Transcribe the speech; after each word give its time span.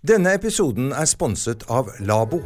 Denne 0.00 0.30
episoden 0.32 0.94
er 0.96 1.04
sponset 1.04 1.66
av 1.68 1.90
Labo. 2.00 2.38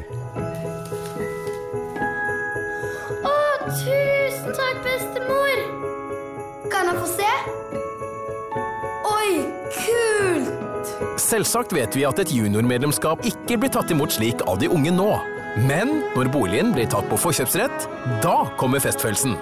Å, 3.22 3.34
tusen 3.68 4.56
takk, 4.56 4.80
bestemor! 4.82 5.62
Kan 6.72 6.90
jeg 6.90 6.98
få 6.98 7.12
se? 7.12 7.28
Oi, 9.12 9.30
kult! 9.76 10.90
Selvsagt 11.22 11.76
vet 11.78 11.94
vi 11.94 12.02
at 12.10 12.18
et 12.24 12.34
juniormedlemskap 12.34 13.22
ikke 13.30 13.62
blir 13.62 13.70
tatt 13.78 13.94
imot 13.94 14.18
slik 14.18 14.42
av 14.50 14.58
de 14.58 14.66
unge 14.74 14.90
nå. 14.98 15.12
Men 15.70 16.00
når 16.18 16.34
boligen 16.34 16.74
blir 16.74 16.90
tatt 16.90 17.06
på 17.06 17.22
forkjøpsrett, 17.28 17.86
da 18.26 18.40
kommer 18.58 18.82
festfølelsen. 18.82 19.38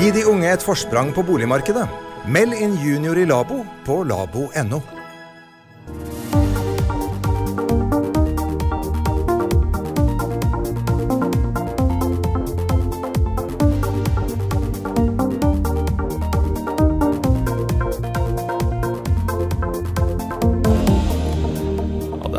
Gi 0.00 0.14
de 0.16 0.24
unge 0.32 0.48
et 0.48 0.64
forsprang 0.64 1.12
på 1.12 1.28
boligmarkedet. 1.28 1.84
Meld 2.24 2.56
inn 2.56 2.80
junior 2.80 3.20
i 3.20 3.28
Labo 3.28 3.66
på 3.84 4.00
labo.no. 4.08 4.95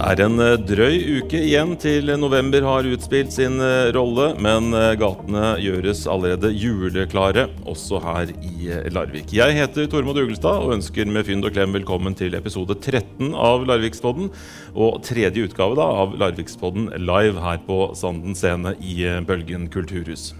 er 0.07 0.21
en 0.23 0.39
eh, 0.39 0.55
drøy 0.61 0.97
uke 1.19 1.39
igjen 1.41 1.73
til 1.81 2.11
november 2.19 2.63
har 2.63 2.87
utspilt 2.87 3.33
sin 3.35 3.59
eh, 3.63 3.89
rolle, 3.95 4.29
men 4.43 4.69
eh, 4.75 4.93
gatene 4.99 5.55
gjøres 5.59 6.05
allerede 6.11 6.51
juleklare, 6.55 7.47
også 7.67 7.99
her 8.05 8.31
i 8.45 8.71
Larvik. 8.93 9.33
Jeg 9.35 9.57
heter 9.57 9.89
Tormod 9.91 10.19
Ugelstad 10.21 10.63
og 10.63 10.77
ønsker 10.77 11.09
med 11.11 11.27
fynd 11.27 11.47
og 11.47 11.55
klem 11.55 11.75
velkommen 11.75 12.15
til 12.17 12.37
episode 12.39 12.77
13 12.77 13.33
av 13.33 13.67
Larvikspodden, 13.67 14.31
og 14.77 15.01
tredje 15.07 15.47
utgave 15.49 15.75
da 15.79 15.87
av 16.05 16.15
Larvikspodden 16.21 16.91
live 17.03 17.43
her 17.43 17.59
på 17.67 17.89
Sanden 17.97 18.37
scene 18.37 18.77
i 18.79 19.01
Bølgen 19.27 19.67
kulturhus. 19.73 20.31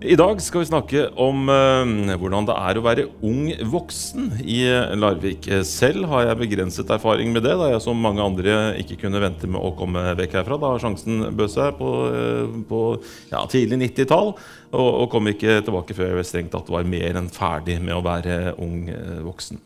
I 0.00 0.14
dag 0.16 0.38
skal 0.40 0.62
vi 0.62 0.68
snakke 0.70 1.00
om 1.20 1.50
eh, 1.52 2.12
hvordan 2.16 2.46
det 2.48 2.54
er 2.56 2.78
å 2.80 2.82
være 2.86 3.02
ung 3.20 3.50
voksen 3.68 4.30
i 4.40 4.62
eh, 4.64 4.94
Larvik. 4.96 5.44
Selv 5.68 6.06
har 6.08 6.24
jeg 6.24 6.38
begrenset 6.40 6.92
erfaring 6.94 7.34
med 7.34 7.44
det, 7.44 7.52
da 7.60 7.66
jeg 7.68 7.82
som 7.84 8.00
mange 8.00 8.24
andre 8.24 8.54
ikke 8.80 8.96
kunne 9.02 9.20
vente 9.20 9.50
med 9.50 9.60
å 9.60 9.74
komme 9.76 10.06
vekk 10.16 10.38
herfra 10.38 10.56
da 10.62 10.70
sjansen 10.80 11.26
bød 11.36 11.52
seg 11.52 11.76
på, 11.76 11.90
eh, 12.16 12.56
på 12.70 12.80
ja, 13.28 13.44
tidlig 13.52 13.82
90-tall, 13.82 14.32
og, 14.72 14.88
og 14.88 15.06
kom 15.12 15.28
ikke 15.34 15.58
tilbake 15.68 15.98
før 15.98 16.16
jeg 16.16 16.30
strengt 16.30 16.56
tatt 16.56 16.72
var 16.72 16.88
mer 16.88 17.20
enn 17.20 17.28
ferdig 17.28 17.76
med 17.84 17.98
å 17.98 18.04
være 18.06 18.56
ung 18.56 18.88
eh, 18.88 19.18
voksen. 19.26 19.60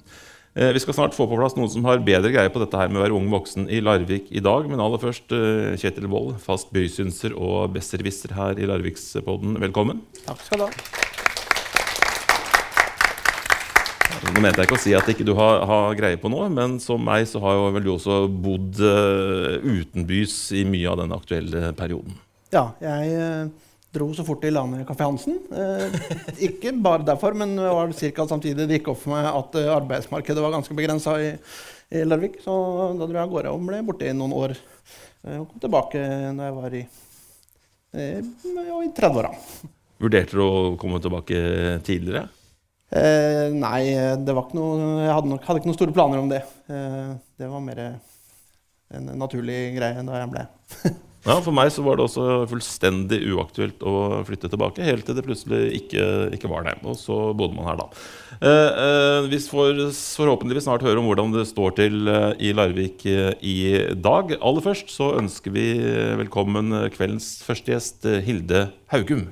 Eh, 0.54 0.72
Vi 0.72 0.80
skal 0.80 0.94
snart 0.94 1.14
få 1.16 1.26
på 1.26 1.34
plass 1.38 1.56
noen 1.58 1.70
som 1.70 1.86
har 1.88 2.02
bedre 2.06 2.30
greie 2.30 2.50
på 2.52 2.60
dette 2.62 2.78
her 2.78 2.90
med 2.90 3.00
å 3.00 3.04
være 3.04 3.16
ung 3.18 3.26
voksen 3.32 3.66
i 3.66 3.80
Larvik 3.82 4.28
i 4.30 4.42
dag. 4.44 4.68
Men 4.70 4.82
aller 4.82 5.02
først 5.02 5.34
eh, 5.34 5.74
Kjetil 5.80 6.06
Wold, 6.12 6.36
fast 6.42 6.70
bysynser 6.74 7.34
og 7.34 7.72
besserwisser 7.74 8.36
her 8.38 8.60
i 8.62 8.68
Larvikspodden. 8.70 9.58
Velkommen. 9.64 10.04
Takk 10.22 10.44
skal 10.46 10.62
du 10.62 10.68
ha. 10.68 10.70
Nå 14.24 14.40
mente 14.40 14.62
jeg 14.62 14.70
ikke 14.70 14.78
å 14.78 14.80
si 14.80 14.94
at 14.96 15.08
ikke 15.10 15.26
du 15.26 15.34
har, 15.36 15.66
har 15.68 15.98
greie 15.98 16.16
på 16.18 16.30
noe, 16.32 16.46
men 16.50 16.78
som 16.80 17.02
meg 17.04 17.26
så 17.28 17.42
har 17.44 17.58
jo 17.58 17.66
vel 17.74 17.84
du 17.84 17.90
også 17.92 18.22
bodd 18.30 18.78
eh, 18.78 19.58
utenbys 19.60 20.38
i 20.56 20.62
mye 20.70 20.88
av 20.90 21.02
den 21.02 21.12
aktuelle 21.14 21.74
perioden. 21.76 22.14
Ja, 22.54 22.68
jeg 22.80 23.50
dro 23.94 24.08
så 24.16 24.24
fort 24.26 24.42
de 24.42 24.50
la 24.52 24.64
ned 24.68 24.84
Kafé 24.88 25.06
Hansen. 25.06 25.38
Eh, 25.54 25.96
ikke 26.48 26.74
bare 26.82 27.06
derfor, 27.06 27.36
men 27.38 27.54
det 27.56 27.70
var 27.70 27.94
ca. 27.94 28.26
samtidig 28.28 28.66
det 28.68 28.80
gikk 28.80 28.92
opp 28.92 29.00
for 29.04 29.14
meg 29.14 29.28
at 29.30 29.58
eh, 29.60 29.70
arbeidsmarkedet 29.76 30.42
var 30.44 30.54
ganske 30.56 30.76
begrensa 30.76 31.16
i, 31.22 31.32
i 31.94 32.04
Larvik. 32.06 32.40
Så 32.44 32.54
da 32.98 33.06
dro 33.06 33.14
jeg 33.14 33.22
av 33.22 33.32
gårde 33.32 33.54
og 33.54 33.66
ble 33.68 33.82
borte 33.86 34.10
i 34.10 34.16
noen 34.16 34.34
år. 34.36 34.56
Eh, 35.24 35.38
og 35.38 35.48
kom 35.50 35.62
tilbake 35.62 36.04
når 36.34 36.50
jeg 36.50 36.56
var 36.58 36.78
i, 36.80 36.84
eh, 37.94 38.18
i 38.20 38.92
30-åra. 38.98 39.34
Vurderte 40.02 40.36
du 40.36 40.42
å 40.44 40.54
komme 40.80 41.00
tilbake 41.00 41.44
tidligere? 41.86 42.26
Eh, 42.94 43.48
nei, 43.54 43.94
det 44.22 44.34
var 44.34 44.46
ikke 44.46 44.58
noe, 44.58 44.90
jeg 45.02 45.14
hadde, 45.16 45.30
nok, 45.32 45.46
hadde 45.46 45.62
ikke 45.62 45.70
noen 45.70 45.78
store 45.78 45.94
planer 45.96 46.20
om 46.20 46.28
det. 46.30 46.42
Eh, 46.70 47.14
det 47.40 47.48
var 47.50 47.64
mer 47.64 47.80
en 48.94 49.10
naturlig 49.18 49.74
greie 49.78 50.04
da 50.06 50.20
jeg 50.20 50.32
ble. 50.34 50.46
Ja, 51.24 51.38
For 51.40 51.56
meg 51.56 51.70
så 51.72 51.80
var 51.84 51.96
det 51.96 52.04
også 52.04 52.44
fullstendig 52.50 53.22
uaktuelt 53.32 53.80
å 53.80 54.20
flytte 54.28 54.50
tilbake, 54.52 54.84
helt 54.84 55.06
til 55.08 55.16
det 55.16 55.24
plutselig 55.24 55.62
ikke, 55.78 56.04
ikke 56.36 56.50
var 56.52 56.66
det. 56.68 56.76
Og 56.84 56.98
så 57.00 57.16
bodde 57.32 57.56
man 57.56 57.70
her, 57.70 57.80
da. 57.80 57.86
Eh, 58.44 58.80
eh, 58.84 59.28
vi 59.32 59.40
får 59.40 59.80
forhåpentligvis 60.18 60.68
snart 60.68 60.84
høre 60.84 61.00
om 61.00 61.08
hvordan 61.08 61.32
det 61.32 61.46
står 61.48 61.78
til 61.80 62.10
eh, 62.12 62.30
i 62.44 62.52
Larvik 62.56 63.06
eh, 63.08 63.32
i 63.40 63.56
dag. 63.96 64.36
Aller 64.36 64.66
først 64.68 64.92
så 64.92 65.14
ønsker 65.16 65.54
vi 65.54 65.70
velkommen 66.20 66.76
kveldens 66.92 67.38
første 67.46 67.72
gjest, 67.72 68.04
Hilde 68.28 68.68
Haugum. 68.92 69.30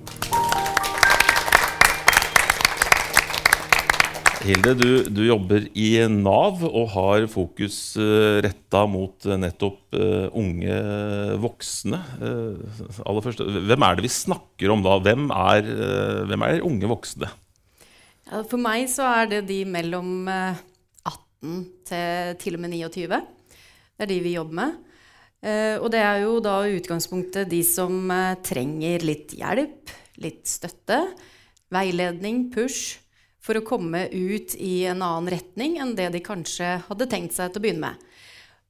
Hilde, 4.42 4.72
du, 4.74 4.88
du 5.06 5.20
jobber 5.22 5.68
i 5.78 6.00
Nav 6.10 6.64
og 6.66 6.88
har 6.96 7.28
fokus 7.30 7.76
uh, 7.94 8.40
retta 8.42 8.80
mot 8.90 9.22
eh, 9.28 9.38
nettopp 9.38 9.94
eh, 9.94 10.24
unge 10.34 10.78
voksne. 11.38 12.00
Eh, 12.18 12.80
aller 13.06 13.22
først, 13.22 13.42
hvem 13.68 13.84
er 13.86 13.94
det 13.94 14.02
vi 14.08 14.10
snakker 14.10 14.72
om 14.74 14.82
da? 14.82 14.96
Hvem 15.04 15.28
er, 15.30 15.68
eh, 15.70 16.22
hvem 16.26 16.44
er 16.48 16.64
unge 16.66 16.90
voksne? 16.90 17.28
Ja, 18.26 18.40
for 18.42 18.58
meg 18.58 18.88
så 18.90 19.06
er 19.12 19.30
det 19.30 19.40
de 19.46 19.60
mellom 19.68 20.26
eh, 20.26 20.58
18 21.06 21.62
til 21.92 22.34
til 22.42 22.58
og 22.58 22.64
med 22.64 22.74
29. 22.74 23.20
Det 23.22 24.02
er 24.02 24.10
de 24.10 24.18
vi 24.24 24.34
jobber 24.34 24.58
med. 24.58 24.80
Eh, 25.38 25.76
og 25.78 25.86
det 25.94 26.02
er 26.02 26.24
jo 26.24 26.40
da 26.42 26.56
utgangspunktet 26.66 27.46
de 27.52 27.62
som 27.66 28.10
eh, 28.10 28.34
trenger 28.42 29.06
litt 29.06 29.36
hjelp, 29.38 29.94
litt 30.26 30.50
støtte, 30.50 30.98
veiledning, 31.70 32.48
push, 32.50 32.98
for 33.42 33.58
å 33.58 33.64
komme 33.66 34.06
ut 34.12 34.54
i 34.54 34.84
en 34.90 35.02
annen 35.02 35.32
retning 35.34 35.78
enn 35.82 35.96
det 35.98 36.12
de 36.14 36.22
kanskje 36.22 36.76
hadde 36.86 37.08
tenkt 37.10 37.34
seg 37.34 37.50
til 37.50 37.60
å 37.60 37.64
begynne 37.64 37.90
med. 37.90 38.08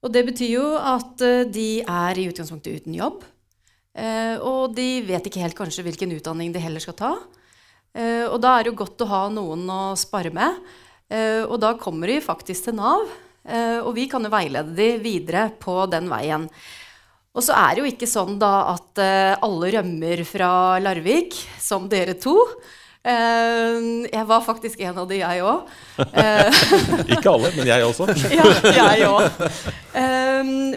Og 0.02 0.10
det 0.10 0.24
betyr 0.26 0.56
jo 0.56 0.66
at 0.76 1.22
eh, 1.22 1.44
de 1.46 1.68
er 1.82 2.18
i 2.18 2.26
utgangspunktet 2.30 2.82
uten 2.82 2.96
jobb. 2.96 3.22
Eh, 3.94 4.34
og 4.40 4.74
de 4.74 5.04
vet 5.06 5.28
ikke 5.28 5.42
helt 5.44 5.58
kanskje 5.58 5.84
hvilken 5.86 6.14
utdanning 6.16 6.54
de 6.54 6.62
heller 6.62 6.82
skal 6.82 6.96
ta. 6.98 7.12
Eh, 7.94 8.24
og 8.26 8.40
da 8.42 8.56
er 8.56 8.64
det 8.64 8.72
jo 8.72 8.80
godt 8.80 9.04
å 9.04 9.10
ha 9.12 9.22
noen 9.30 9.68
å 9.70 9.82
spare 9.98 10.32
med. 10.34 10.64
Og 11.12 11.58
da 11.60 11.74
kommer 11.76 12.08
de 12.08 12.22
faktisk 12.24 12.64
til 12.64 12.78
Nav, 12.78 13.02
og 13.84 13.90
vi 13.92 14.06
kan 14.08 14.24
jo 14.24 14.30
veilede 14.32 14.72
de 14.72 14.86
videre 14.96 15.42
på 15.60 15.74
den 15.92 16.06
veien. 16.08 16.46
Og 17.36 17.44
så 17.44 17.52
er 17.52 17.74
det 17.74 17.82
jo 17.82 17.90
ikke 17.90 18.08
sånn 18.08 18.38
da 18.40 18.70
at 18.70 19.02
alle 19.44 19.74
rømmer 19.74 20.22
fra 20.24 20.78
Larvik, 20.80 21.36
som 21.60 21.84
dere 21.92 22.14
to. 22.16 22.32
Eh, 23.02 23.78
jeg 24.12 24.26
var 24.28 24.44
faktisk 24.46 24.80
en 24.86 25.00
av 25.02 25.08
de, 25.10 25.18
jeg 25.18 25.42
òg. 25.42 25.70
Ikke 27.16 27.32
alle, 27.32 27.50
men 27.56 27.66
jeg 27.66 27.86
også. 27.86 28.06
ja, 28.38 28.46
jeg 28.94 29.08
òg. 29.08 29.42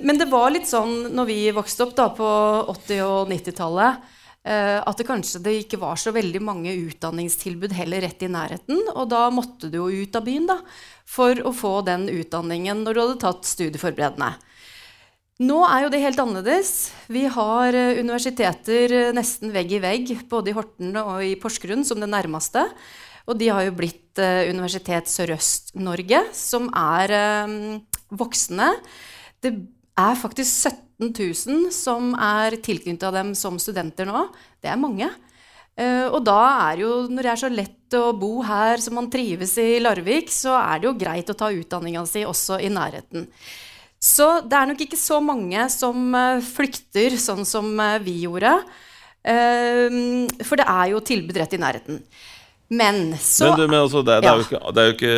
men 0.01 0.17
det 0.17 0.29
var 0.31 0.49
litt 0.53 0.69
sånn 0.69 1.11
når 1.13 1.29
vi 1.29 1.39
vokste 1.53 1.85
opp 1.85 1.93
da 1.97 2.09
på 2.17 2.29
80- 2.73 3.03
og 3.05 3.29
90-tallet, 3.29 4.09
eh, 4.41 4.79
at 4.81 4.97
det 4.97 5.07
kanskje 5.07 5.43
det 5.45 5.55
ikke 5.61 5.81
var 5.83 6.01
så 6.01 6.15
veldig 6.15 6.41
mange 6.41 6.73
utdanningstilbud 6.87 7.77
heller 7.77 8.07
rett 8.07 8.25
i 8.25 8.31
nærheten. 8.31 8.81
Og 8.95 9.05
da 9.13 9.27
måtte 9.29 9.69
du 9.69 9.83
jo 9.83 9.91
ut 9.93 10.17
av 10.17 10.25
byen 10.25 10.49
da, 10.49 10.59
for 11.05 11.37
å 11.45 11.53
få 11.53 11.77
den 11.85 12.09
utdanningen 12.09 12.81
når 12.81 12.97
du 12.97 13.03
hadde 13.03 13.21
tatt 13.27 13.53
studieforberedende. 13.53 14.33
Nå 15.43 15.57
er 15.67 15.83
jo 15.83 15.89
det 15.91 15.99
helt 15.99 16.19
annerledes. 16.21 16.69
Vi 17.11 17.25
har 17.27 17.75
eh, 17.75 17.97
universiteter 17.99 18.93
eh, 18.95 19.09
nesten 19.11 19.51
vegg 19.51 19.73
i 19.75 19.81
vegg, 19.83 20.13
både 20.31 20.53
i 20.53 20.55
Horten 20.55 20.95
og 21.01 21.17
i 21.27 21.33
Porsgrunn 21.35 21.83
som 21.83 21.99
det 21.99 22.07
nærmeste. 22.07 22.63
Og 23.27 23.35
de 23.41 23.49
har 23.51 23.65
jo 23.65 23.73
blitt 23.75 24.21
eh, 24.23 24.47
Universitet 24.47 25.11
Sørøst-Norge, 25.11 26.21
som 26.31 26.69
er 26.71 27.11
voksne. 28.15 28.69
Det 29.43 29.51
er 29.99 30.15
faktisk 30.21 30.71
17 30.71 31.11
000 31.11 31.67
som 31.75 32.15
er 32.15 32.55
tilknyttet 32.63 33.19
dem 33.19 33.35
som 33.35 33.59
studenter 33.59 34.07
nå. 34.07 34.29
Det 34.63 34.71
er 34.71 34.79
mange. 34.79 35.11
Og 35.75 36.21
da 36.23 36.39
er 36.69 36.79
jo, 36.79 36.91
når 37.11 37.25
det 37.25 37.31
er 37.33 37.39
så 37.41 37.51
lett 37.51 37.95
å 37.99 38.13
bo 38.15 38.37
her 38.47 38.79
som 38.79 38.95
man 38.95 39.09
trives 39.11 39.57
i 39.59 39.81
Larvik, 39.83 40.31
så 40.31 40.53
er 40.55 40.79
det 40.79 40.87
jo 40.87 40.95
greit 40.95 41.27
å 41.27 41.35
ta 41.35 41.51
utdanninga 41.51 42.05
si 42.07 42.23
også 42.23 42.61
i 42.63 42.71
nærheten. 42.71 43.27
Så 44.05 44.27
det 44.45 44.57
er 44.57 44.69
nok 44.69 44.81
ikke 44.85 44.99
så 44.99 45.17
mange 45.23 45.65
som 45.73 46.13
eh, 46.13 46.43
flykter 46.45 47.17
sånn 47.21 47.45
som 47.47 47.71
eh, 47.81 47.97
vi 48.05 48.19
gjorde. 48.27 48.53
Eh, 49.25 49.99
for 50.45 50.61
det 50.61 50.67
er 50.69 50.91
jo 50.93 51.03
tilbud 51.05 51.41
rett 51.41 51.55
i 51.57 51.61
nærheten. 51.61 52.03
Men 52.67 53.13
så 53.21 53.51
Men, 53.53 53.69
men 53.69 53.79
altså, 53.83 54.01
det, 54.01 54.21
det, 54.23 54.29
er 54.29 54.39
jo 54.39 54.45
ikke, 54.45 54.59
er 54.73 54.87
jo 54.87 54.93
ikke 54.95 55.15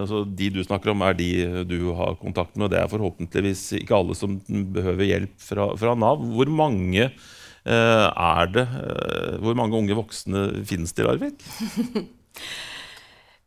altså, 0.00 0.22
De 0.26 0.48
du 0.50 0.64
snakker 0.66 0.90
om, 0.90 1.04
er 1.06 1.14
de 1.14 1.28
du 1.70 1.92
har 1.94 2.16
kontakt 2.18 2.56
med. 2.56 2.66
og 2.66 2.72
Det 2.72 2.80
er 2.80 2.90
forhåpentligvis 2.90 3.62
ikke 3.78 3.98
alle 3.98 4.16
som 4.18 4.40
behøver 4.48 5.06
hjelp 5.06 5.36
fra, 5.38 5.68
fra 5.78 5.94
Nav. 5.94 6.24
Hvor 6.34 6.50
mange 6.50 7.06
eh, 7.06 8.06
er 8.10 8.50
det? 8.56 8.66
eh, 8.66 9.38
hvor 9.42 9.54
mange 9.58 9.78
unge 9.78 9.98
voksne 9.98 10.48
finnes 10.66 10.94
det 10.94 11.06
i 11.06 11.08
Larvik? 11.10 11.46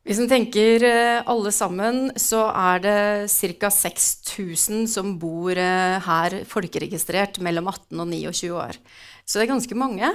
Hvis 0.04 0.20
en 0.20 0.28
tenker 0.28 0.84
eh, 0.84 1.22
alle 1.32 1.52
sammen, 1.56 2.10
så 2.20 2.42
er 2.52 2.82
det 2.84 2.96
ca. 3.32 3.70
6000 3.72 4.90
som 4.92 5.14
bor 5.20 5.56
eh, 5.56 5.96
her 6.04 6.42
folkeregistrert 6.50 7.40
mellom 7.40 7.70
18 7.72 8.02
og 8.04 8.10
29 8.12 8.50
år. 8.52 8.80
Så 9.24 9.40
det 9.40 9.46
er 9.46 9.54
ganske 9.54 9.78
mange. 9.80 10.10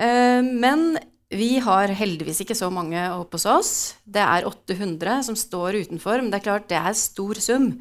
Eh, 0.00 0.40
men 0.40 0.96
vi 1.28 1.58
har 1.60 1.92
heldigvis 1.92 2.40
ikke 2.46 2.56
så 2.56 2.70
mange 2.72 3.02
oppe 3.12 3.36
hos 3.36 3.44
oss. 3.50 3.74
Det 4.08 4.24
er 4.24 4.48
800 4.48 5.20
som 5.28 5.36
står 5.36 5.82
utenfor, 5.84 6.22
men 6.22 6.32
det 6.32 6.40
er 6.40 6.46
klart 6.48 6.70
det 6.72 6.80
er 6.80 6.96
stor 6.96 7.40
sum. 7.42 7.74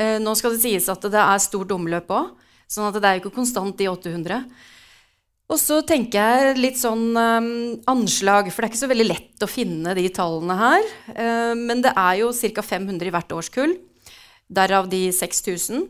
Nå 0.00 0.32
skal 0.38 0.54
det 0.54 0.62
sies 0.62 0.86
at 0.88 1.02
det 1.12 1.20
er 1.20 1.42
stort 1.42 1.72
omløp 1.74 2.08
òg, 2.14 2.30
sånn 2.70 2.86
at 2.88 2.96
det 2.96 3.08
er 3.08 3.18
ikke 3.20 3.32
konstant 3.34 3.76
de 3.76 3.88
800. 3.90 4.38
Og 5.50 5.58
så 5.58 5.80
tenker 5.82 6.22
jeg 6.22 6.58
litt 6.60 6.78
sånn 6.78 7.08
um, 7.16 7.48
anslag, 7.90 8.52
for 8.52 8.62
det 8.62 8.68
er 8.68 8.70
ikke 8.70 8.82
så 8.84 8.90
veldig 8.92 9.06
lett 9.08 9.42
å 9.42 9.50
finne 9.50 9.96
de 9.98 10.04
tallene 10.14 10.56
her. 10.60 10.84
Uh, 11.10 11.54
men 11.58 11.82
det 11.82 11.90
er 11.98 12.20
jo 12.20 12.30
ca. 12.30 12.62
500 12.62 13.10
i 13.10 13.14
hvert 13.16 13.34
årskull. 13.34 13.74
Derav 14.46 14.86
de 14.92 15.08
6000. 15.14 15.88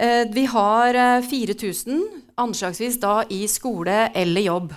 Uh, 0.00 0.24
vi 0.32 0.46
har 0.48 0.96
uh, 0.96 1.28
4000 1.28 2.00
anslagsvis 2.40 2.96
da 3.02 3.20
i 3.28 3.44
skole 3.52 4.06
eller 4.16 4.48
jobb. 4.48 4.72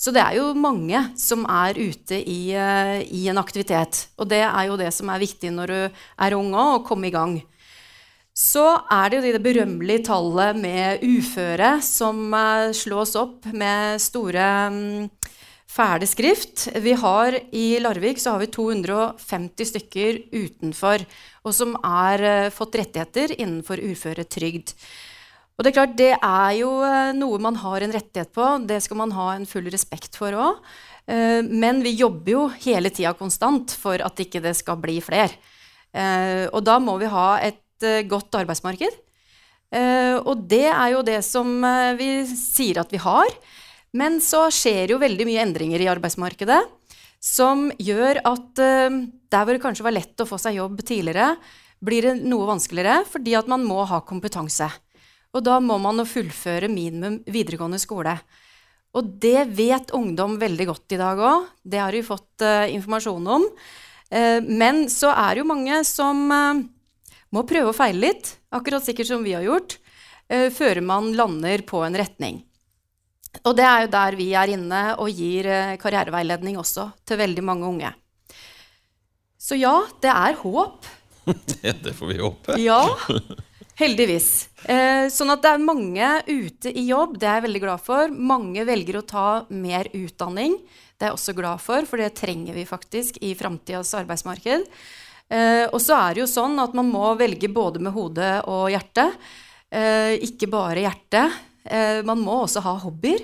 Så 0.00 0.14
det 0.16 0.24
er 0.24 0.38
jo 0.38 0.54
mange 0.56 1.02
som 1.20 1.44
er 1.44 1.76
ute 1.76 2.16
i, 2.16 2.54
i 2.56 3.22
en 3.28 3.36
aktivitet. 3.36 4.06
Og 4.16 4.30
det 4.30 4.40
er 4.46 4.70
jo 4.70 4.78
det 4.80 4.88
som 4.96 5.10
er 5.12 5.20
viktig 5.20 5.50
når 5.52 5.72
du 5.74 5.98
er 6.24 6.36
ung 6.38 6.54
òg, 6.56 6.78
å 6.78 6.86
komme 6.86 7.10
i 7.10 7.12
gang 7.12 7.34
så 8.40 8.64
er 8.88 9.10
det 9.10 9.18
jo 9.18 9.32
det 9.34 9.44
berømmelige 9.44 10.06
tallet 10.08 10.56
med 10.56 11.02
uføre 11.04 11.74
som 11.84 12.30
uh, 12.32 12.70
slås 12.72 13.12
opp 13.20 13.50
med 13.52 14.00
store 14.00 14.46
ferdig 15.70 16.08
skrift. 16.08 16.64
Vi 16.80 16.94
har 16.96 17.36
I 17.52 17.66
Larvik 17.84 18.22
så 18.22 18.34
har 18.34 18.42
vi 18.42 18.48
250 18.54 19.70
stykker 19.74 20.22
utenfor, 20.32 21.04
og 21.44 21.56
som 21.56 21.76
har 21.84 22.24
uh, 22.24 22.48
fått 22.54 22.80
rettigheter 22.80 23.36
innenfor 23.36 23.82
uføretrygd. 23.84 24.72
Og 25.58 25.64
Det 25.66 25.74
er 25.74 25.76
klart, 25.76 25.96
det 26.00 26.12
er 26.16 26.52
jo 26.62 26.72
uh, 26.80 27.12
noe 27.12 27.44
man 27.44 27.60
har 27.60 27.84
en 27.84 27.92
rettighet 27.92 28.32
på. 28.32 28.50
Det 28.64 28.80
skal 28.80 29.02
man 29.04 29.12
ha 29.20 29.34
en 29.34 29.48
full 29.48 29.68
respekt 29.68 30.16
for 30.16 30.32
òg. 30.32 30.64
Men 31.10 31.80
vi 31.82 31.90
jobber 31.98 32.30
jo 32.30 32.42
hele 32.62 32.92
tida 32.94 33.10
konstant 33.18 33.72
for 33.74 33.98
at 33.98 34.20
ikke 34.22 34.38
det 34.44 34.52
skal 34.54 34.76
bli 34.78 35.00
flere. 35.02 35.32
Og 36.54 36.60
da 36.62 36.76
må 36.78 36.94
vi 37.00 37.08
ha 37.10 37.24
et 37.42 37.58
uh, 37.86 38.02
godt 38.08 38.36
arbeidsmarked. 38.40 38.98
Uh, 39.70 40.18
og 40.26 40.46
det 40.50 40.66
er 40.66 40.88
jo 40.96 41.04
det 41.06 41.20
som 41.22 41.48
uh, 41.62 41.94
vi 41.98 42.24
sier 42.26 42.82
at 42.82 42.90
vi 42.92 43.00
har. 43.02 43.30
Men 43.96 44.18
så 44.22 44.46
skjer 44.54 44.94
jo 44.94 45.00
veldig 45.02 45.26
mye 45.26 45.42
endringer 45.44 45.82
i 45.82 45.90
arbeidsmarkedet 45.90 46.60
som 47.20 47.66
gjør 47.76 48.22
at 48.24 48.56
der 48.56 49.42
hvor 49.44 49.52
det 49.52 49.60
kanskje 49.60 49.84
var 49.84 49.92
lett 49.92 50.22
å 50.22 50.24
få 50.24 50.38
seg 50.40 50.54
jobb 50.56 50.78
tidligere, 50.88 51.34
blir 51.84 52.06
det 52.06 52.12
noe 52.22 52.46
vanskeligere 52.48 53.02
fordi 53.10 53.34
at 53.36 53.50
man 53.50 53.66
må 53.66 53.82
ha 53.90 53.98
kompetanse. 54.06 54.70
Og 55.34 55.44
da 55.44 55.58
må 55.60 55.76
man 55.82 56.00
fullføre 56.08 56.70
minimum 56.72 57.18
videregående 57.28 57.82
skole. 57.82 58.14
Og 58.96 59.10
det 59.20 59.50
vet 59.58 59.92
ungdom 59.92 60.38
veldig 60.40 60.70
godt 60.70 60.96
i 60.96 61.02
dag 61.02 61.20
òg. 61.20 61.50
Det 61.60 61.82
har 61.82 61.92
de 61.92 62.06
fått 62.06 62.46
informasjon 62.78 63.28
om. 63.36 63.44
men 64.48 64.86
så 64.88 65.12
er 65.12 65.34
det 65.34 65.42
jo 65.42 65.50
mange 65.50 65.82
som 65.84 66.24
må 67.34 67.44
prøve 67.48 67.72
å 67.72 67.76
feile 67.76 68.10
litt, 68.10 68.34
akkurat 68.54 68.84
sikkert 68.84 69.10
som 69.10 69.24
vi 69.26 69.34
har 69.36 69.46
gjort, 69.46 69.78
uh, 70.32 70.48
før 70.54 70.82
man 70.84 71.12
lander 71.16 71.64
på 71.66 71.82
en 71.86 71.98
retning. 71.98 72.42
Og 73.44 73.54
det 73.56 73.66
er 73.66 73.84
jo 73.84 73.92
der 73.92 74.16
vi 74.18 74.30
er 74.34 74.54
inne 74.56 74.80
og 74.98 75.10
gir 75.14 75.46
uh, 75.50 75.76
karriereveiledning 75.80 76.58
også 76.60 76.90
til 77.06 77.20
veldig 77.20 77.44
mange 77.46 77.68
unge. 77.68 77.92
Så 79.40 79.56
ja, 79.56 79.76
det 80.02 80.10
er 80.12 80.40
håp. 80.42 80.88
det, 81.52 81.76
det 81.84 81.94
får 81.96 82.10
vi 82.10 82.18
håpe. 82.20 82.58
ja, 82.60 82.82
heldigvis. 83.80 84.50
Uh, 84.66 85.06
sånn 85.12 85.32
at 85.32 85.42
det 85.44 85.54
er 85.54 85.64
mange 85.64 86.10
ute 86.28 86.74
i 86.74 86.88
jobb, 86.90 87.16
det 87.20 87.30
er 87.30 87.38
jeg 87.38 87.46
veldig 87.48 87.64
glad 87.64 87.84
for. 87.86 88.12
Mange 88.12 88.66
velger 88.68 89.00
å 89.00 89.06
ta 89.06 89.28
mer 89.48 89.88
utdanning. 89.96 90.58
Det 91.00 91.06
er 91.06 91.14
jeg 91.14 91.16
også 91.16 91.36
glad 91.38 91.62
for, 91.64 91.86
for 91.88 92.02
det 92.02 92.10
trenger 92.18 92.58
vi 92.58 92.66
faktisk 92.68 93.22
i 93.24 93.32
framtidas 93.38 93.94
arbeidsmarked. 93.96 94.66
Eh, 95.30 95.66
og 95.70 95.78
så 95.82 95.96
er 95.96 96.16
det 96.16 96.24
jo 96.24 96.30
sånn 96.30 96.58
at 96.62 96.74
man 96.74 96.88
må 96.90 97.12
velge 97.18 97.50
både 97.52 97.82
med 97.82 97.94
hodet 97.94 98.32
og 98.50 98.68
hjertet. 98.72 99.18
Eh, 99.70 100.16
ikke 100.26 100.50
bare 100.50 100.84
hjertet. 100.86 101.36
Eh, 101.64 102.00
man 102.06 102.22
må 102.22 102.42
også 102.44 102.62
ha 102.64 102.74
hobbyer. 102.82 103.22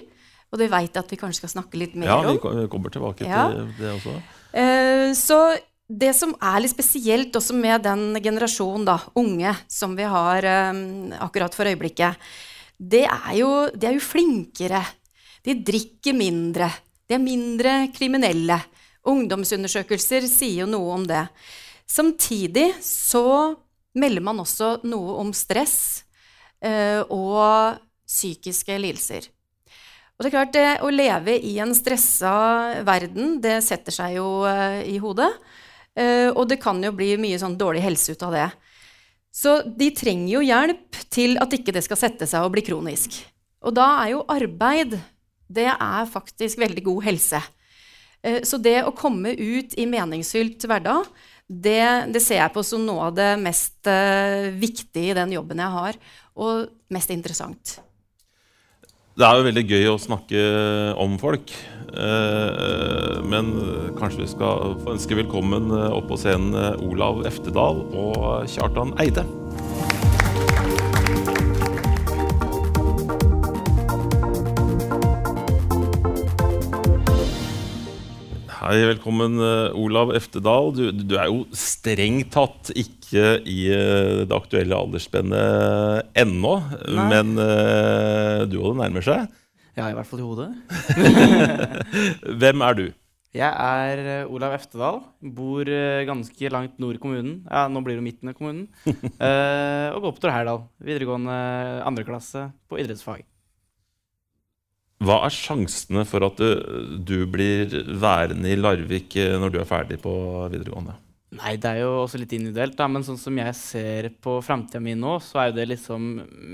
Og 0.52 0.60
det 0.60 0.70
veit 0.70 0.92
jeg 0.94 1.02
at 1.02 1.10
vi 1.10 1.18
kanskje 1.18 1.42
skal 1.42 1.56
snakke 1.56 1.78
litt 1.80 1.96
mer 1.98 2.12
om. 2.14 2.28
Ja, 2.28 2.34
vi 2.62 2.68
kommer 2.70 2.92
tilbake 2.94 3.26
ja. 3.26 3.48
til 3.50 3.72
det 3.80 3.94
også. 3.96 4.14
Eh, 4.56 5.10
så 5.18 5.40
det 5.86 6.12
som 6.18 6.32
er 6.42 6.60
litt 6.62 6.74
spesielt 6.74 7.34
også 7.38 7.54
med 7.58 7.84
den 7.86 8.18
generasjonen 8.22 8.86
da, 8.86 8.96
unge 9.18 9.52
som 9.70 9.94
vi 9.98 10.06
har 10.06 10.46
eh, 10.46 10.80
akkurat 11.22 11.54
for 11.54 11.68
øyeblikket, 11.68 12.22
det 12.76 13.04
er 13.08 13.34
jo, 13.38 13.50
de 13.72 13.88
er 13.88 13.96
jo 13.96 14.04
flinkere. 14.04 14.82
De 15.46 15.54
drikker 15.66 16.16
mindre. 16.16 16.70
De 17.06 17.16
er 17.16 17.22
mindre 17.22 17.76
kriminelle. 17.94 18.58
Ungdomsundersøkelser 19.06 20.26
sier 20.28 20.64
jo 20.64 20.70
noe 20.70 20.96
om 20.98 21.06
det. 21.08 21.22
Samtidig 21.86 22.72
så 22.84 23.54
melder 23.96 24.24
man 24.24 24.42
også 24.42 24.80
noe 24.88 25.16
om 25.22 25.32
stress 25.36 26.04
eh, 26.60 27.00
og 27.08 27.78
psykiske 28.06 28.76
lidelser. 28.82 29.30
Og 30.16 30.24
det 30.24 30.30
er 30.30 30.34
klart, 30.34 30.54
det 30.56 30.68
å 30.84 30.90
leve 30.92 31.36
i 31.44 31.56
en 31.60 31.74
stressa 31.76 32.32
verden, 32.86 33.36
det 33.44 33.58
setter 33.64 33.92
seg 33.94 34.16
jo 34.16 34.28
eh, 34.48 34.82
i 34.88 34.96
hodet. 35.02 35.28
Eh, 35.96 36.28
og 36.32 36.46
det 36.48 36.60
kan 36.62 36.80
jo 36.84 36.92
bli 36.96 37.14
mye 37.20 37.40
sånn 37.40 37.58
dårlig 37.60 37.84
helse 37.84 38.16
ut 38.16 38.24
av 38.24 38.36
det. 38.36 38.46
Så 39.36 39.58
de 39.68 39.90
trenger 39.92 40.38
jo 40.38 40.44
hjelp 40.44 41.00
til 41.12 41.36
at 41.42 41.52
ikke 41.52 41.74
det 41.76 41.84
skal 41.84 42.00
sette 42.00 42.28
seg 42.28 42.46
og 42.46 42.54
bli 42.54 42.64
kronisk. 42.64 43.18
Og 43.66 43.74
da 43.76 43.90
er 44.04 44.14
jo 44.14 44.24
arbeid 44.32 44.96
det 45.52 45.68
er 45.70 46.08
faktisk 46.10 46.58
veldig 46.58 46.82
god 46.88 47.04
helse. 47.06 47.40
Eh, 48.24 48.40
så 48.46 48.58
det 48.58 48.80
å 48.84 48.94
komme 48.96 49.36
ut 49.36 49.76
i 49.76 49.86
meningsfylt 49.88 50.64
hverdag, 50.64 51.06
det, 51.46 52.10
det, 52.10 52.22
ser 52.22 52.40
jeg 52.40 52.54
på 52.54 52.62
som 52.66 52.82
noe 52.82 53.08
av 53.08 53.16
det 53.16 53.30
mest 53.38 53.86
uh, 53.86 54.50
viktige 54.58 55.12
i 55.12 55.16
den 55.16 55.36
jobben 55.36 55.62
jeg 55.62 55.74
har, 55.78 55.98
og 56.34 56.66
mest 56.92 57.12
interessant. 57.14 57.78
Det 59.16 59.24
er 59.24 59.38
jo 59.38 59.46
veldig 59.46 59.64
gøy 59.64 59.86
å 59.88 60.00
snakke 60.00 60.42
om 61.00 61.14
folk. 61.22 61.54
Uh, 61.96 63.22
men 63.24 63.54
kanskje 63.96 64.24
vi 64.24 64.32
skal 64.34 64.74
få 64.82 64.96
ønske 64.96 65.16
velkommen 65.22 65.70
opp 65.72 66.10
på 66.10 66.18
scenen 66.20 66.82
Olav 66.84 67.22
Eftedal 67.30 67.80
og 67.94 68.50
Kjartan 68.52 68.92
Eide. 69.00 69.24
Hei, 78.66 78.80
velkommen, 78.82 79.36
eh, 79.38 79.76
Olav 79.78 80.10
Eftedal. 80.10 80.72
Du, 80.74 80.88
du, 80.90 81.12
er 81.14 81.28
jo 81.30 81.44
strengt 81.54 82.32
tatt 82.34 82.72
ikke 82.74 83.36
i 83.46 83.68
eh, 83.70 84.24
det 84.26 84.34
aktuelle 84.34 84.74
aldersspennet 84.74 86.08
ennå. 86.18 86.56
Nei. 86.96 87.04
Men 87.12 87.30
uh, 87.38 88.42
du 88.50 88.56
og 88.58 88.72
det 88.72 88.80
nærmer 88.80 89.06
seg? 89.06 89.30
Ja, 89.78 89.86
i 89.86 89.94
hvert 89.94 90.10
fall 90.10 90.24
i 90.24 90.26
hodet. 90.26 90.48
Hvem 92.42 92.66
er 92.66 92.80
du? 92.80 92.84
Jeg 93.38 93.52
er 93.54 94.26
Olav 94.34 94.58
Eftedal. 94.58 94.98
Bor 95.38 95.70
ganske 96.10 96.50
langt 96.50 96.82
nord 96.82 96.98
i 96.98 97.04
kommunen. 97.04 97.38
Ja, 97.46 97.68
Nå 97.70 97.84
blir 97.86 98.00
det 98.00 98.06
midten 98.08 98.34
av 98.34 98.40
kommunen. 98.40 98.66
uh, 98.82 99.92
og 99.94 100.08
går 100.08 100.18
på 100.18 100.26
Tor 100.26 100.34
Heyerdahl 100.34 100.64
videregående 100.90 101.38
andreklasse 101.86 102.48
på 102.66 102.82
idrettsfag. 102.82 103.22
Hva 105.04 105.18
er 105.26 105.34
sjansene 105.34 106.06
for 106.08 106.24
at 106.24 106.38
du, 106.40 107.00
du, 107.04 107.18
blir 107.28 107.72
værende 108.00 108.48
i 108.48 108.56
Larvik 108.56 109.18
eh, 109.20 109.34
når 109.36 109.52
du 109.52 109.58
er 109.60 109.68
ferdig 109.68 109.98
på 110.00 110.12
videregående? 110.52 110.96
Nei, 111.36 111.56
Det 111.60 111.68
er 111.68 111.82
jo 111.82 111.90
også 112.04 112.20
litt 112.22 112.32
individuelt, 112.32 112.78
da, 112.78 112.86
men 112.88 113.04
sånn 113.04 113.20
som 113.20 113.36
jeg 113.36 113.58
ser 113.58 114.08
på 114.24 114.38
framtida 114.44 114.80
mi 114.80 114.94
nå, 114.96 115.18
så 115.20 115.42
er 115.42 115.50
jo 115.50 115.58
det 115.58 115.68
liksom 115.74 116.06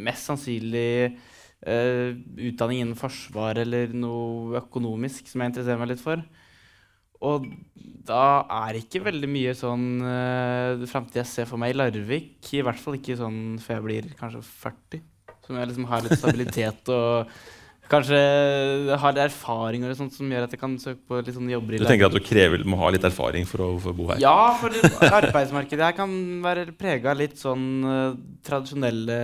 mest 0.09 0.27
sannsynlig 0.27 0.93
eh, 1.07 2.09
utdanning 2.51 2.83
innen 2.83 2.99
forsvar 2.99 3.63
eller 3.63 3.95
noe 3.95 4.59
økonomisk 4.65 5.31
som 5.31 5.45
jeg 5.45 5.53
interesserer 5.53 5.83
meg 5.85 5.93
litt 5.93 6.03
for. 6.03 6.25
Og 7.23 7.47
da 8.03 8.43
er 8.51 8.75
det 8.75 8.83
ikke 8.83 9.05
veldig 9.07 9.29
mye 9.31 9.55
sånn 9.55 9.87
uh, 10.03 10.83
framtid 10.91 11.21
jeg 11.21 11.31
ser 11.31 11.47
for 11.47 11.61
meg 11.63 11.71
i 11.71 11.77
Larvik. 11.79 12.41
I 12.51 12.65
hvert 12.67 12.81
fall 12.83 12.99
ikke 12.99 13.15
sånn 13.21 13.61
før 13.63 13.79
jeg 13.79 13.87
blir 13.87 14.09
kanskje 14.19 14.43
40. 14.43 15.05
Som 15.47 15.59
jeg 15.59 15.71
liksom 15.71 15.87
har 15.91 16.03
litt 16.03 16.19
stabilitet 16.19 16.91
og 16.91 17.31
Kanskje 17.93 18.19
har 19.03 19.19
erfaringer 19.27 19.93
og 19.93 19.99
sånt 19.99 20.15
som 20.17 20.31
gjør 20.33 20.47
at 20.47 20.55
jeg 20.55 20.61
kan 20.63 20.77
søke 20.81 21.03
på 21.09 21.19
litt 21.21 21.37
sånne 21.37 21.53
jobber 21.53 21.77
i 21.77 21.81
Du 21.83 21.85
tenker 21.85 22.09
at 22.09 22.17
du 22.17 22.25
krever 22.25 22.65
må 22.65 22.79
ha 22.81 22.89
litt 22.95 23.05
erfaring 23.05 23.45
for 23.49 23.67
å, 23.67 23.69
for 23.83 23.97
bo 23.97 24.07
her? 24.09 24.23
Ja, 24.23 24.55
for 24.61 24.73
arbeidsmarkedet 25.11 25.91
her 25.91 25.97
kan 25.99 26.15
være 26.45 26.71
prega 26.79 27.13
av 27.13 27.21
litt 27.21 27.37
sånn 27.41 27.67
uh, 27.85 28.15
tradisjonelle, 28.49 29.19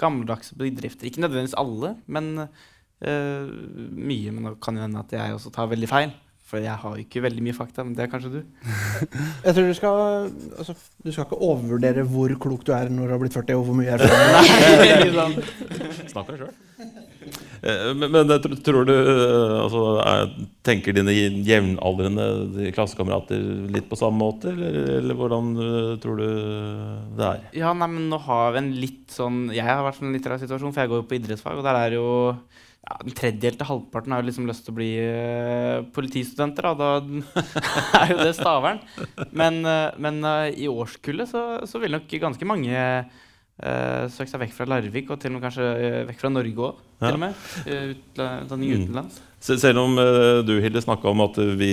gammeldagse 0.00 0.58
bedrifter. 0.58 1.06
Ikke 1.06 1.22
nødvendigvis 1.22 1.54
alle, 1.62 1.94
men 2.10 2.32
uh, 2.42 3.44
mye. 3.94 4.32
Men 4.32 4.48
det 4.48 4.56
kan 4.66 4.80
jo 4.80 4.82
hende 4.88 5.04
at 5.04 5.14
jeg 5.14 5.36
også 5.36 5.54
tar 5.54 5.70
veldig 5.70 5.90
feil. 5.90 6.16
For 6.48 6.64
jeg 6.64 6.80
har 6.80 6.96
jo 6.96 7.04
ikke 7.04 7.20
veldig 7.20 7.42
mye 7.44 7.54
fakta, 7.54 7.84
men 7.84 7.92
det 7.94 8.06
er 8.06 8.10
kanskje 8.10 8.38
du. 8.38 8.40
Jeg 9.44 9.52
tror 9.52 9.66
du 9.68 9.74
skal 9.76 9.98
altså, 10.56 10.72
Du 11.04 11.10
skal 11.12 11.26
ikke 11.26 11.36
overvurdere 11.44 12.06
hvor 12.08 12.32
klok 12.40 12.64
du 12.64 12.72
er 12.72 12.88
når 12.88 13.04
du 13.04 13.12
har 13.12 13.20
blitt 13.20 13.36
40 13.36 13.58
og 13.60 13.66
hvor 13.68 13.76
mye 13.76 13.92
erfaring 13.98 15.36
Snakk 16.08 16.32
deg 16.32 16.40
sjøl. 16.40 16.54
Men, 17.62 18.10
men 18.12 18.32
jeg 18.32 18.60
tror 18.66 18.86
du 18.86 18.94
eh, 18.94 19.54
altså, 19.58 19.82
er, 20.04 20.30
Tenker 20.66 20.96
dine 20.96 21.14
jevnaldrende 21.14 22.26
de 22.54 22.70
klassekamerater 22.74 23.42
litt 23.72 23.88
på 23.90 23.98
samme 23.98 24.20
måte, 24.20 24.52
eller, 24.52 24.78
eller 24.98 25.18
hvordan 25.18 25.50
eh, 25.64 25.90
tror 26.02 26.20
du 26.20 26.28
det 27.18 27.28
er? 27.28 27.44
Ja, 27.56 27.74
nei, 27.76 27.90
men 27.94 28.08
nå 28.12 28.20
har 28.28 28.54
vi 28.54 28.62
en 28.62 28.72
litt 28.78 29.04
sånn 29.14 29.46
Jeg 29.54 29.66
har 29.66 29.84
vært 29.86 30.02
i 30.02 30.08
en 30.08 30.16
litt 30.16 30.28
rar 30.28 30.40
situasjon, 30.42 30.74
for 30.74 30.84
jeg 30.84 30.92
går 30.92 31.02
jo 31.02 31.08
på 31.10 31.18
idrettsfag, 31.18 31.60
og 31.60 31.66
der 31.66 31.80
er 31.82 31.98
jo 31.98 32.08
ja, 32.88 32.96
en 33.02 33.12
tredjedel 33.16 33.58
til 33.58 33.68
halvparten 33.68 34.14
har 34.14 34.22
jo 34.22 34.28
liksom 34.30 34.48
lyst 34.48 34.64
til 34.64 34.72
å 34.72 34.78
bli 34.78 34.90
uh, 35.02 35.84
politistudenter, 35.92 36.68
da. 36.70 36.72
Da 36.78 37.40
er 38.00 38.12
jo 38.14 38.18
det 38.22 38.34
Stavern. 38.38 38.80
Men, 39.36 39.60
uh, 39.66 39.90
men 40.00 40.22
uh, 40.24 40.46
i 40.48 40.70
årskullet 40.70 41.28
så, 41.28 41.42
så 41.68 41.82
vil 41.82 41.98
nok 41.98 42.14
ganske 42.22 42.48
mange 42.48 42.78
uh, 43.64 44.04
søkt 44.12 44.30
seg 44.32 44.40
vekk 44.44 44.52
fra 44.56 44.68
Larvik, 44.74 45.10
og 45.10 45.20
til 45.22 45.32
og 45.32 45.38
med 45.40 45.46
kanskje 45.48 45.70
uh, 45.78 46.02
vekk 46.10 46.20
fra 46.24 46.30
Norge 46.34 46.68
òg, 46.70 46.84
Ja. 46.98 47.06
til 47.12 47.14
og 47.14 47.20
med. 47.22 47.34
Uh, 47.66 47.94
Mm. 48.58 48.62
utenlands. 48.74 49.20
Se- 49.40 49.54
Selv 49.56 49.78
om 49.78 49.92
eh, 50.02 50.40
du 50.42 50.56
Hilde, 50.60 50.80
snakka 50.82 51.06
om 51.12 51.20
at 51.22 51.36
vi 51.60 51.68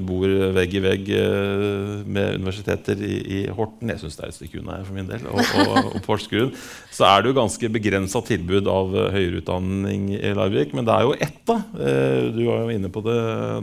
bor 0.00 0.24
vegg 0.56 0.72
i 0.72 0.80
vegg 0.80 1.10
eh, 1.12 2.00
med 2.08 2.38
universiteter 2.40 2.96
i, 3.04 3.18
i 3.20 3.40
Horten, 3.52 3.90
jeg 3.92 4.00
syns 4.00 4.16
det 4.16 4.24
er 4.24 4.30
et 4.32 4.38
stykke 4.38 4.62
unna 4.62 4.78
her 4.78 4.86
for 4.88 4.96
min 4.96 5.10
del, 5.10 5.26
og, 5.28 5.36
og, 5.60 5.90
og 5.90 5.98
Porsgrunn, 6.06 6.54
så 6.90 7.04
er 7.10 7.20
det 7.20 7.28
jo 7.34 7.36
ganske 7.42 7.68
begrensa 7.76 8.22
tilbud 8.24 8.70
av 8.72 8.96
eh, 8.96 9.10
høyere 9.18 9.42
utdanning 9.42 10.08
i 10.16 10.32
Larvik. 10.32 10.72
Men 10.72 10.88
det 10.88 10.96
er 10.96 11.04
jo 11.10 11.12
ett, 11.20 11.36
da. 11.44 11.58
Eh, 11.76 12.30
Du 12.32 12.40
var 12.48 12.64
jo 12.64 12.72
inne 12.78 12.88
på 12.88 13.04
det 13.04 13.18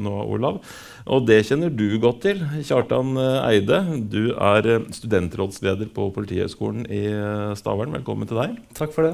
nå, 0.05 0.13
Olav. 0.37 0.61
Og 1.07 1.23
det 1.23 1.37
kjenner 1.47 1.71
du 1.71 1.85
godt 2.03 2.25
til. 2.25 2.41
Kjartan 2.67 3.15
eh, 3.21 3.45
Eide, 3.47 3.77
du 4.11 4.33
er 4.33 4.65
eh, 4.67 4.87
studentrådsleder 4.91 5.87
på 5.95 6.09
Politihøgskolen 6.11 6.83
i 6.91 7.05
eh, 7.07 7.51
Stavern. 7.55 7.93
Velkommen 7.95 8.27
til 8.27 8.39
deg. 8.41 8.57
Takk 8.75 8.91
for 8.91 9.07
det. 9.07 9.13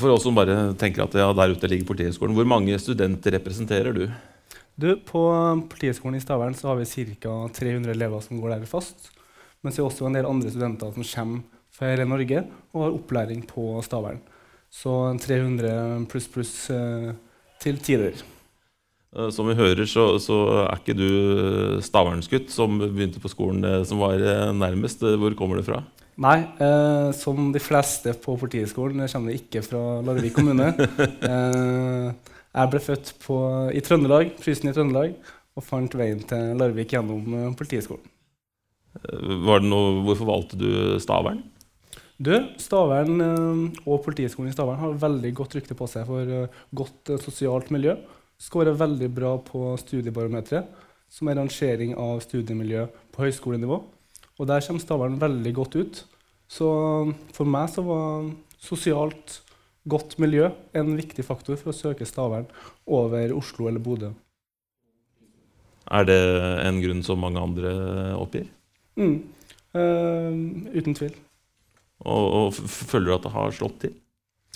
For 0.00 0.14
oss 0.14 0.24
som 0.24 0.38
bare 0.38 0.72
tenker 0.80 1.04
at 1.04 1.16
ja, 1.20 1.26
der 1.36 1.52
ute 1.52 1.68
ligger 1.68 1.90
Politihøgskolen, 1.90 2.34
hvor 2.38 2.48
mange 2.48 2.78
studenter 2.80 3.36
representerer 3.36 3.92
du? 3.98 4.06
Du, 4.80 4.94
på 5.04 5.22
Politihøgskolen 5.74 6.16
i 6.16 6.22
Stavern 6.24 6.56
så 6.56 6.70
har 6.70 6.80
vi 6.80 6.88
ca. 7.20 7.34
300 7.52 7.92
elever 7.92 8.22
som 8.24 8.40
går 8.40 8.54
der 8.54 8.70
fast. 8.70 9.10
Mens 9.60 9.76
vi 9.76 9.82
har 9.84 9.90
også 9.90 10.08
en 10.08 10.16
del 10.16 10.30
andre 10.30 10.54
studenter 10.54 10.94
som 10.96 11.04
kommer 11.04 11.44
fra 11.72 11.92
hele 11.92 12.08
Norge 12.08 12.46
og 12.72 12.86
har 12.86 12.96
opplæring 12.96 13.44
på 13.44 13.76
Stavern. 13.84 14.24
Så 14.72 15.12
300 15.20 16.08
pluss 16.08 16.30
pluss 16.32 16.56
eh, 16.72 17.12
til 17.62 17.78
tider. 17.82 18.20
Eh, 19.16 19.30
Som 19.34 19.48
vi 19.50 19.56
hører, 19.58 19.84
så, 19.88 20.06
så 20.22 20.38
er 20.66 20.78
ikke 20.80 20.96
du 20.98 21.08
Stavernsgutt 21.84 22.52
som 22.52 22.78
begynte 22.82 23.20
på 23.22 23.30
skolen 23.32 23.64
eh, 23.68 23.82
som 23.88 24.00
var 24.02 24.18
eh, 24.20 24.52
nærmest. 24.56 25.02
Eh, 25.04 25.18
Hvor 25.20 25.36
kommer 25.38 25.60
du 25.60 25.66
fra? 25.66 25.82
Nei, 26.22 26.38
eh, 26.60 27.08
som 27.16 27.52
de 27.54 27.60
fleste 27.62 28.12
på 28.20 28.34
Politihøgskolen 28.40 29.00
kommer 29.08 29.32
jeg 29.32 29.46
ikke 29.46 29.62
fra 29.64 29.82
Larvik 30.04 30.34
kommune. 30.36 30.72
eh, 31.30 32.08
jeg 32.52 32.68
ble 32.72 32.80
født 32.84 33.14
på, 33.24 33.36
i 33.72 33.80
Trøndelag, 33.84 34.34
Frysen 34.42 34.68
i 34.68 34.74
Trøndelag, 34.76 35.14
og 35.56 35.64
fant 35.64 35.94
veien 35.96 36.20
til 36.28 36.52
Larvik 36.60 36.92
gjennom 36.92 37.36
eh, 37.38 37.48
Politihøgskolen. 37.56 38.04
Eh, 39.00 39.32
Var 39.48 39.64
det 39.64 39.70
noe, 39.72 40.02
hvorfor 40.08 40.28
valgte 40.28 40.60
du 40.60 40.68
Stavern? 41.00 41.40
Du, 42.20 42.32
Stavern 42.60 43.22
eh, 43.24 43.62
og 43.88 44.02
Politihøgskolen 44.04 44.52
i 44.52 44.54
Stavern 44.54 44.80
har 44.80 44.98
veldig 45.00 45.32
godt 45.38 45.56
rykte 45.56 45.76
på 45.78 45.88
seg 45.90 46.04
for 46.08 46.28
eh, 46.28 46.60
godt 46.76 47.12
eh, 47.14 47.20
sosialt 47.22 47.72
miljø. 47.74 47.96
Skårer 48.42 48.76
veldig 48.76 49.08
bra 49.14 49.36
på 49.42 49.72
Studiebarometeret, 49.80 50.68
som 51.12 51.28
er 51.28 51.38
rangering 51.38 51.94
av 51.98 52.20
studiemiljø 52.24 52.86
på 53.14 53.24
høyskolenivå. 53.24 53.78
Og 54.38 54.48
der 54.48 54.64
kommer 54.66 54.82
Stavern 54.82 55.20
veldig 55.20 55.54
godt 55.56 55.78
ut. 55.78 56.02
Så 56.52 56.68
for 57.32 57.48
meg 57.48 57.70
så 57.72 57.84
var 57.86 58.28
sosialt 58.60 59.40
godt 59.88 60.18
miljø 60.22 60.50
en 60.78 60.92
viktig 60.98 61.24
faktor 61.26 61.58
for 61.58 61.72
å 61.72 61.76
søke 61.76 62.06
Stavern 62.06 62.46
over 62.86 63.34
Oslo 63.34 63.70
eller 63.70 63.82
Bodø. 63.82 64.12
Er 65.90 66.06
det 66.06 66.20
en 66.62 66.78
grunn 66.82 67.02
som 67.06 67.20
mange 67.22 67.42
andre 67.42 67.72
oppgir? 68.14 68.46
Mm. 69.00 69.18
Uh, 69.74 70.70
uten 70.76 70.94
tvil. 70.94 71.16
Og, 72.02 72.24
og 72.38 72.52
føler 72.54 73.06
du 73.10 73.14
at 73.16 73.26
det 73.26 73.34
har 73.34 73.54
slått 73.56 73.78
til? 73.86 73.94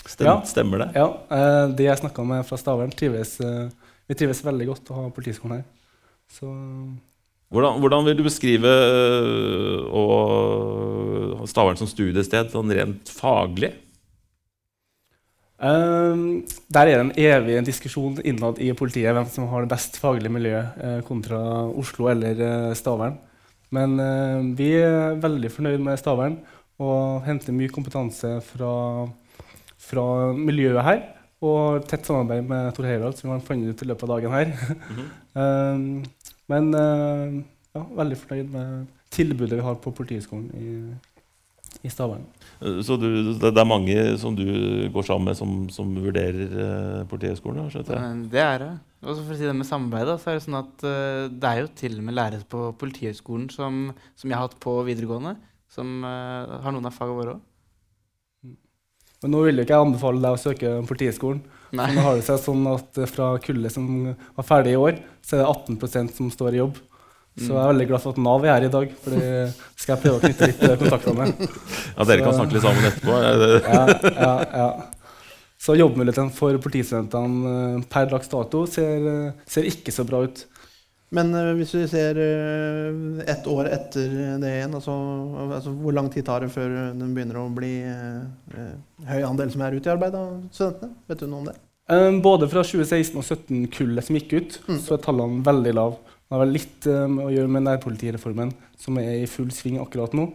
Stem, 0.07 0.27
Ja. 0.27 0.35
Stemmer 0.47 0.77
det? 0.83 0.89
Ja, 0.95 1.07
eh, 1.31 1.65
de 1.75 1.83
jeg 1.87 1.99
snakka 1.99 2.23
med 2.23 2.45
fra 2.47 2.57
Stavern, 2.59 2.93
trives, 2.95 3.39
eh, 3.43 3.67
vi 4.07 4.15
trives 4.15 4.43
veldig 4.45 4.67
godt 4.69 4.91
å 4.91 5.01
ha 5.01 5.09
politiskolen 5.11 5.59
her. 5.59 5.65
Så 6.31 6.47
Hvordan, 7.47 7.79
hvordan 7.79 8.03
vil 8.03 8.17
du 8.19 8.23
beskrive 8.25 8.67
øh, 9.87 9.87
Stavern 11.47 11.79
som 11.79 11.87
studiested 11.87 12.51
sånn 12.51 12.73
rent 12.75 13.07
faglig? 13.11 13.71
Um, 15.57 16.43
Der 16.69 16.85
er 16.85 16.99
det 16.99 16.99
en 17.01 17.15
evig 17.17 17.65
diskusjon 17.65 18.19
innad 18.21 18.59
i 18.61 18.69
politiet 18.77 19.15
hvem 19.15 19.25
som 19.31 19.47
har 19.49 19.65
det 19.65 19.71
best 19.71 19.97
faglige 19.97 20.29
miljøet 20.29 20.77
eh, 20.77 20.99
kontra 21.07 21.39
Oslo 21.73 22.11
eller 22.11 22.37
eh, 22.37 22.75
Stavern. 22.77 23.17
Men 23.73 23.97
eh, 23.99 24.43
vi 24.59 24.69
er 24.77 25.17
veldig 25.23 25.49
fornøyd 25.55 25.81
med 25.81 25.97
Stavern 25.97 26.37
og 26.77 27.25
henter 27.25 27.55
mye 27.55 27.73
kompetanse 27.73 28.37
fra, 28.45 28.73
fra 29.81 30.07
miljøet 30.37 30.85
her. 30.85 31.05
Og 31.47 31.83
tett 31.85 32.07
samarbeid 32.07 32.47
med 32.49 32.71
Tor 32.73 32.87
Heyerdahl, 32.89 33.13
som 33.13 33.29
vi 33.29 33.35
har 33.35 33.45
funnet 33.45 33.73
ut 33.75 33.83
i 33.83 33.89
løpet 33.91 34.07
av 34.07 34.15
dagen 34.15 34.37
her. 34.37 34.55
Eh, 35.37 35.81
men 36.49 36.71
uh, 36.73 37.35
ja, 37.75 37.81
veldig 37.99 38.15
fornøyd 38.17 38.47
med 38.49 38.87
tilbudet 39.13 39.59
vi 39.59 39.65
har 39.67 39.75
på 39.83 39.91
Politihøgskolen 39.93 40.47
i, 40.57 40.69
i 41.85 41.91
Stavern. 41.93 42.23
Øh, 42.61 42.79
Så 42.83 42.97
du, 42.97 43.07
det, 43.33 43.51
det 43.53 43.61
er 43.61 43.69
mange 43.69 44.17
som 44.17 44.35
du 44.35 44.47
går 44.93 45.05
sammen 45.05 45.29
med, 45.29 45.37
som, 45.37 45.67
som 45.69 45.91
vurderer 45.93 46.55
uh, 46.57 47.07
Politihøgskolen? 47.11 47.69
Det 48.31 48.41
er 48.41 48.57
det. 48.63 48.71
Og 49.05 49.19
for 49.19 49.35
å 49.35 49.37
si 49.37 49.45
det 49.45 49.53
med 49.55 49.69
samarbeid, 49.69 50.15
så 50.17 50.31
er 50.31 50.39
det 50.39 50.45
sånn 50.47 50.59
at 50.63 50.87
uh, 50.87 51.27
det 51.29 51.51
er 51.51 51.61
jo 51.61 51.69
til 51.83 51.99
og 51.99 52.07
med 52.07 52.17
lærere 52.17 52.49
på 52.49 52.71
Politihøgskolen 52.81 53.51
som, 53.53 53.91
som 54.17 54.31
jeg 54.31 54.39
har 54.39 54.47
hatt 54.47 54.57
på 54.63 54.79
videregående, 54.87 55.35
som 55.71 56.03
eh, 56.07 56.57
har 56.63 56.73
noen 56.73 56.87
av 56.89 56.95
fagene 56.95 57.19
våre 57.19 57.35
òg. 57.37 57.45
Men 59.23 59.33
nå 59.33 59.39
vil 59.47 59.57
jo 59.57 59.63
ikke 59.65 59.73
jeg 59.73 59.85
anbefale 59.87 60.21
deg 60.21 60.35
å 60.35 60.41
søke 60.41 60.73
Politihøgskolen. 60.85 61.39
Nå 61.73 62.03
har 62.05 62.19
det 62.19 62.25
seg 62.27 62.37
sånn 62.43 62.67
at 62.69 62.99
eh, 63.01 63.09
Fra 63.09 63.31
kullet 63.43 63.73
som 63.73 63.87
var 64.37 64.45
ferdig 64.45 64.75
i 64.75 64.81
år, 64.81 64.99
så 65.25 65.37
er 65.37 65.41
det 65.43 65.47
18% 65.79 66.13
som 66.19 66.29
står 66.33 66.57
i 66.57 66.61
jobb. 66.61 66.77
Så 67.37 67.51
jeg 67.53 67.61
er 67.61 67.69
veldig 67.69 67.85
glad 67.91 68.01
for 68.01 68.15
at 68.15 68.21
Nav 68.25 68.45
er 68.47 68.55
her 68.55 68.63
i 68.65 68.69
dag, 68.73 68.93
for 68.97 69.13
det 69.13 69.31
skal 69.77 69.91
jeg 69.93 70.01
prøve 70.01 70.17
å 70.17 70.21
knytte 70.23 70.47
litt 70.49 70.63
eh, 70.65 70.77
kontakter 70.81 71.17
med. 71.17 71.41
Ja, 71.93 72.07
Dere 72.09 72.23
kan 72.25 72.37
snakke 72.37 72.55
litt 72.57 72.65
sammen 72.65 72.87
etterpå. 72.87 73.17
er 73.21 73.43
Ja, 73.67 73.83
ja, 74.07 74.31
ja. 74.61 74.69
Så 75.61 75.73
jobbmulighetene 75.77 76.33
for 76.37 76.57
politistudentene 76.61 77.83
per 77.89 78.09
dags 78.09 78.29
dato 78.29 78.63
ser, 78.69 79.05
ser 79.49 79.69
ikke 79.69 79.93
så 79.93 80.05
bra 80.05 80.23
ut. 80.25 80.43
Men 81.15 81.31
eh, 81.35 81.53
hvis 81.55 81.71
vi 81.77 81.85
ser 81.87 82.17
uh, 82.19 83.21
ett 83.23 83.45
år 83.47 83.69
etter 83.71 84.11
det 84.41 84.49
igjen, 84.57 84.73
altså, 84.75 84.95
altså 85.45 85.71
hvor 85.71 85.95
lang 85.95 86.09
tid 86.11 86.25
tar 86.27 86.43
det 86.43 86.51
før 86.51 86.73
den 86.97 87.13
begynner 87.15 87.39
å 87.39 87.47
bli 87.55 87.77
eh, 87.87 88.25
eh, 88.57 88.73
høy 89.07 89.21
andel 89.29 89.53
som 89.53 89.63
er 89.63 89.77
ute 89.77 89.87
i 89.87 89.93
arbeid 89.93 90.17
av 90.19 90.33
studentene? 90.51 90.97
Vet 91.07 91.23
du 91.23 91.29
noe 91.29 91.45
om 91.45 91.47
det? 91.47 91.55
Eh, 91.87 92.09
Både 92.23 92.49
fra 92.51 92.65
2016 92.67 93.15
og 93.15 93.23
2017-kullet 93.23 94.07
som 94.09 94.19
gikk 94.19 94.35
ut, 94.35 94.59
så 94.83 94.97
er 94.97 95.03
tallene 95.05 95.39
veldig 95.47 95.73
lave. 95.77 96.17
Det 96.27 96.35
har 96.35 96.43
vel 96.43 96.57
litt 96.57 96.89
eh, 96.91 97.05
å 97.23 97.29
gjøre 97.31 97.53
med 97.55 97.63
nærpolitireformen, 97.69 98.51
som 98.75 98.99
er 98.99 99.21
i 99.21 99.31
full 99.31 99.47
sving 99.55 99.79
akkurat 99.79 100.15
nå. 100.17 100.27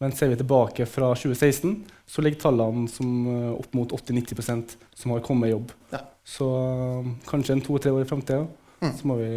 Men 0.00 0.14
ser 0.16 0.30
vi 0.30 0.38
tilbake 0.40 0.86
fra 0.88 1.10
2016, 1.12 1.74
så 2.08 2.22
ligger 2.22 2.44
tallene 2.46 2.86
som 2.88 3.10
eh, 3.26 3.50
opp 3.56 3.74
mot 3.74 3.90
80-90% 3.98 4.78
som 4.94 5.16
har 5.16 5.26
kommet 5.26 5.50
i 5.50 5.56
jobb. 5.56 5.74
Ja. 5.90 6.04
Så 6.22 6.46
eh, 6.54 7.10
kanskje 7.26 7.58
en 7.58 7.64
to-tre 7.66 7.90
år 7.90 8.06
i 8.06 8.08
framtida, 8.08 8.46
så 8.80 9.10
må 9.10 9.18
vi, 9.18 9.28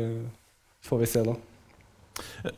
får 0.83 1.03
vi 1.03 1.09
se, 1.09 1.23
da. 1.25 1.35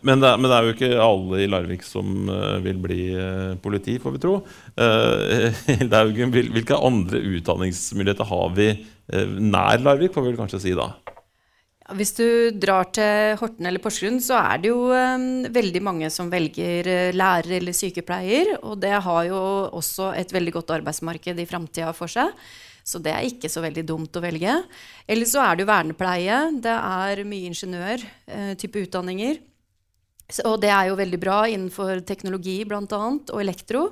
Men 0.04 0.20
det, 0.20 0.28
er, 0.28 0.40
men 0.42 0.50
det 0.52 0.56
er 0.58 0.66
jo 0.68 0.74
ikke 0.74 0.88
alle 1.00 1.38
i 1.40 1.48
Larvik 1.48 1.86
som 1.88 2.28
uh, 2.28 2.58
vil 2.66 2.80
bli 2.84 3.00
uh, 3.16 3.54
politi, 3.64 3.96
får 4.04 4.16
vi 4.18 4.22
tro. 4.26 4.34
Eh, 4.76 5.62
Hilde 5.70 6.02
Haugen, 6.02 6.34
hvil- 6.34 6.52
hvilke 6.52 6.76
andre 6.76 7.22
utdanningsmuligheter 7.38 8.28
har 8.28 8.52
vi 8.58 8.68
eh, 8.74 9.36
nær 9.40 9.80
Larvik, 9.86 10.12
får 10.16 10.26
vi 10.26 10.34
vel 10.34 10.42
kanskje 10.42 10.60
si 10.66 10.74
da? 10.76 10.90
Ja, 11.86 11.96
Hvis 11.96 12.12
du 12.18 12.26
drar 12.60 12.90
til 12.98 13.38
Horten 13.40 13.70
eller 13.70 13.80
Porsgrunn, 13.84 14.20
så 14.26 14.42
er 14.42 14.60
det 14.66 14.74
jo 14.74 14.90
um, 14.92 15.46
veldig 15.56 15.84
mange 15.86 16.12
som 16.12 16.28
velger 16.34 17.14
lærer 17.16 17.56
eller 17.62 17.78
sykepleier, 17.78 18.58
og 18.60 18.82
det 18.84 18.98
har 19.08 19.24
jo 19.30 19.40
også 19.72 20.12
et 20.20 20.36
veldig 20.36 20.58
godt 20.60 20.76
arbeidsmarked 20.82 21.40
i 21.40 21.48
framtida 21.48 21.94
for 21.96 22.12
seg. 22.12 22.34
Så 22.86 23.02
det 23.02 23.16
er 23.16 23.26
ikke 23.26 23.50
så 23.50 23.64
veldig 23.64 23.82
dumt 23.90 24.18
å 24.18 24.22
velge. 24.22 24.54
Eller 25.10 25.30
så 25.30 25.42
er 25.42 25.56
det 25.56 25.66
jo 25.66 25.72
vernepleie. 25.72 26.38
Det 26.62 26.76
er 26.76 27.24
mye 27.26 27.50
ingeniør-type 27.50 28.84
utdanninger. 28.86 29.40
Så, 30.30 30.46
og 30.46 30.60
det 30.62 30.70
er 30.74 30.92
jo 30.92 31.00
veldig 31.00 31.20
bra 31.22 31.40
innenfor 31.50 32.04
teknologi 32.06 32.60
bl.a. 32.70 32.84
og 32.86 33.42
elektro. 33.42 33.88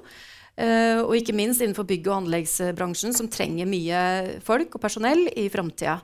Eh, 0.54 1.02
og 1.02 1.16
ikke 1.18 1.34
minst 1.34 1.64
innenfor 1.66 1.88
bygg- 1.90 2.12
og 2.12 2.20
anleggsbransjen, 2.22 3.18
som 3.18 3.30
trenger 3.34 3.70
mye 3.70 4.04
folk 4.46 4.78
og 4.78 4.86
personell 4.86 5.26
i 5.34 5.48
framtida. 5.54 5.98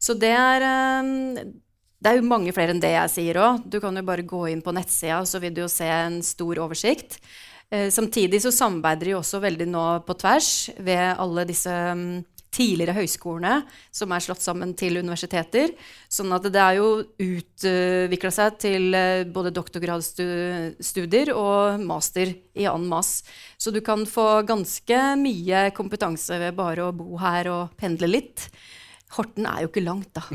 Så 0.00 0.16
det 0.16 0.32
er 0.32 0.64
eh, 0.64 1.44
det 2.00 2.08
er 2.08 2.16
jo 2.16 2.24
mange 2.24 2.52
flere 2.56 2.72
enn 2.72 2.80
det 2.80 2.94
jeg 2.94 3.12
sier 3.12 3.36
òg. 3.42 3.66
Du 3.68 3.76
kan 3.82 3.92
jo 3.96 4.02
bare 4.06 4.24
gå 4.24 4.46
inn 4.48 4.62
på 4.64 4.72
nettsida, 4.72 5.20
så 5.28 5.40
vil 5.42 5.52
du 5.52 5.60
jo 5.66 5.68
se 5.68 5.84
en 5.84 6.22
stor 6.24 6.62
oversikt. 6.64 7.18
Eh, 7.70 7.90
samtidig 7.90 8.42
så 8.42 8.50
samarbeider 8.50 9.12
de 9.12 9.16
også 9.20 9.38
veldig 9.42 9.68
nå 9.70 9.86
på 10.06 10.16
tvers 10.18 10.70
ved 10.82 11.14
alle 11.22 11.44
disse 11.46 11.70
mm, 11.70 12.22
tidligere 12.50 12.96
høyskolene 12.96 13.60
som 13.94 14.10
er 14.10 14.24
slått 14.24 14.42
sammen 14.42 14.72
til 14.78 14.98
universiteter. 14.98 15.70
Sånn 16.10 16.34
at 16.34 16.48
det 16.50 16.58
er 16.58 16.80
jo 16.80 16.88
utvikla 17.22 18.32
seg 18.34 18.58
til 18.62 18.96
eh, 18.98 19.22
både 19.30 19.54
doktorgradsstudier 19.54 21.30
og 21.36 21.84
master 21.86 22.34
i 22.58 22.66
annen 22.66 22.90
mas. 22.90 23.20
Så 23.54 23.70
du 23.70 23.78
kan 23.86 24.02
få 24.02 24.42
ganske 24.48 25.00
mye 25.20 25.68
kompetanse 25.76 26.42
ved 26.42 26.58
bare 26.58 26.88
å 26.88 26.96
bo 26.96 27.22
her 27.22 27.52
og 27.54 27.78
pendle 27.78 28.10
litt. 28.10 28.48
Horten 29.16 29.46
er 29.50 29.64
jo 29.64 29.70
ikke 29.72 29.84
langt, 29.86 30.10
da. 30.16 30.24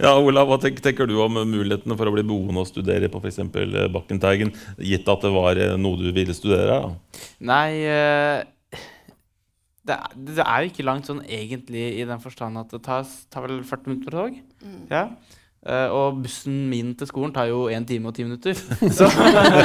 Ja, 0.00 0.14
Olav, 0.16 0.48
Hva 0.48 0.56
tenker, 0.62 0.82
tenker 0.82 1.06
du 1.06 1.18
om 1.22 1.36
mulighetene 1.46 1.94
for 1.98 2.08
å 2.08 2.12
bli 2.14 2.24
boende 2.26 2.62
og 2.62 2.68
studere 2.68 3.10
på 3.12 3.20
f.eks. 3.20 3.42
Bakkenteigen, 3.92 4.54
gitt 4.82 5.08
at 5.10 5.26
det 5.26 5.32
var 5.34 5.60
eh, 5.60 5.74
noe 5.78 6.00
du 6.00 6.08
ville 6.16 6.34
studere? 6.34 6.78
Da? 6.80 7.20
Nei 7.50 7.66
eh, 7.84 8.80
det, 9.86 9.96
er, 9.96 10.16
det 10.16 10.46
er 10.46 10.64
jo 10.64 10.70
ikke 10.72 10.86
langt 10.86 11.10
sånn 11.10 11.20
egentlig 11.26 11.84
i 12.00 12.06
den 12.08 12.22
forstand 12.22 12.60
at 12.60 12.72
det 12.72 12.80
tar, 12.86 13.04
tar 13.32 13.46
vel 13.46 13.60
40 13.66 13.92
minutter 13.92 14.08
på 14.08 14.16
tog. 14.16 14.40
Ja. 14.90 15.04
Eh, 15.60 15.92
og 15.92 16.22
bussen 16.24 16.56
min 16.70 16.94
til 16.96 17.08
skolen 17.10 17.34
tar 17.36 17.50
jo 17.50 17.66
1 17.68 17.84
time 17.88 18.08
og 18.08 18.16
10 18.16 18.30
minutter. 18.30 18.56
Så 18.96 19.10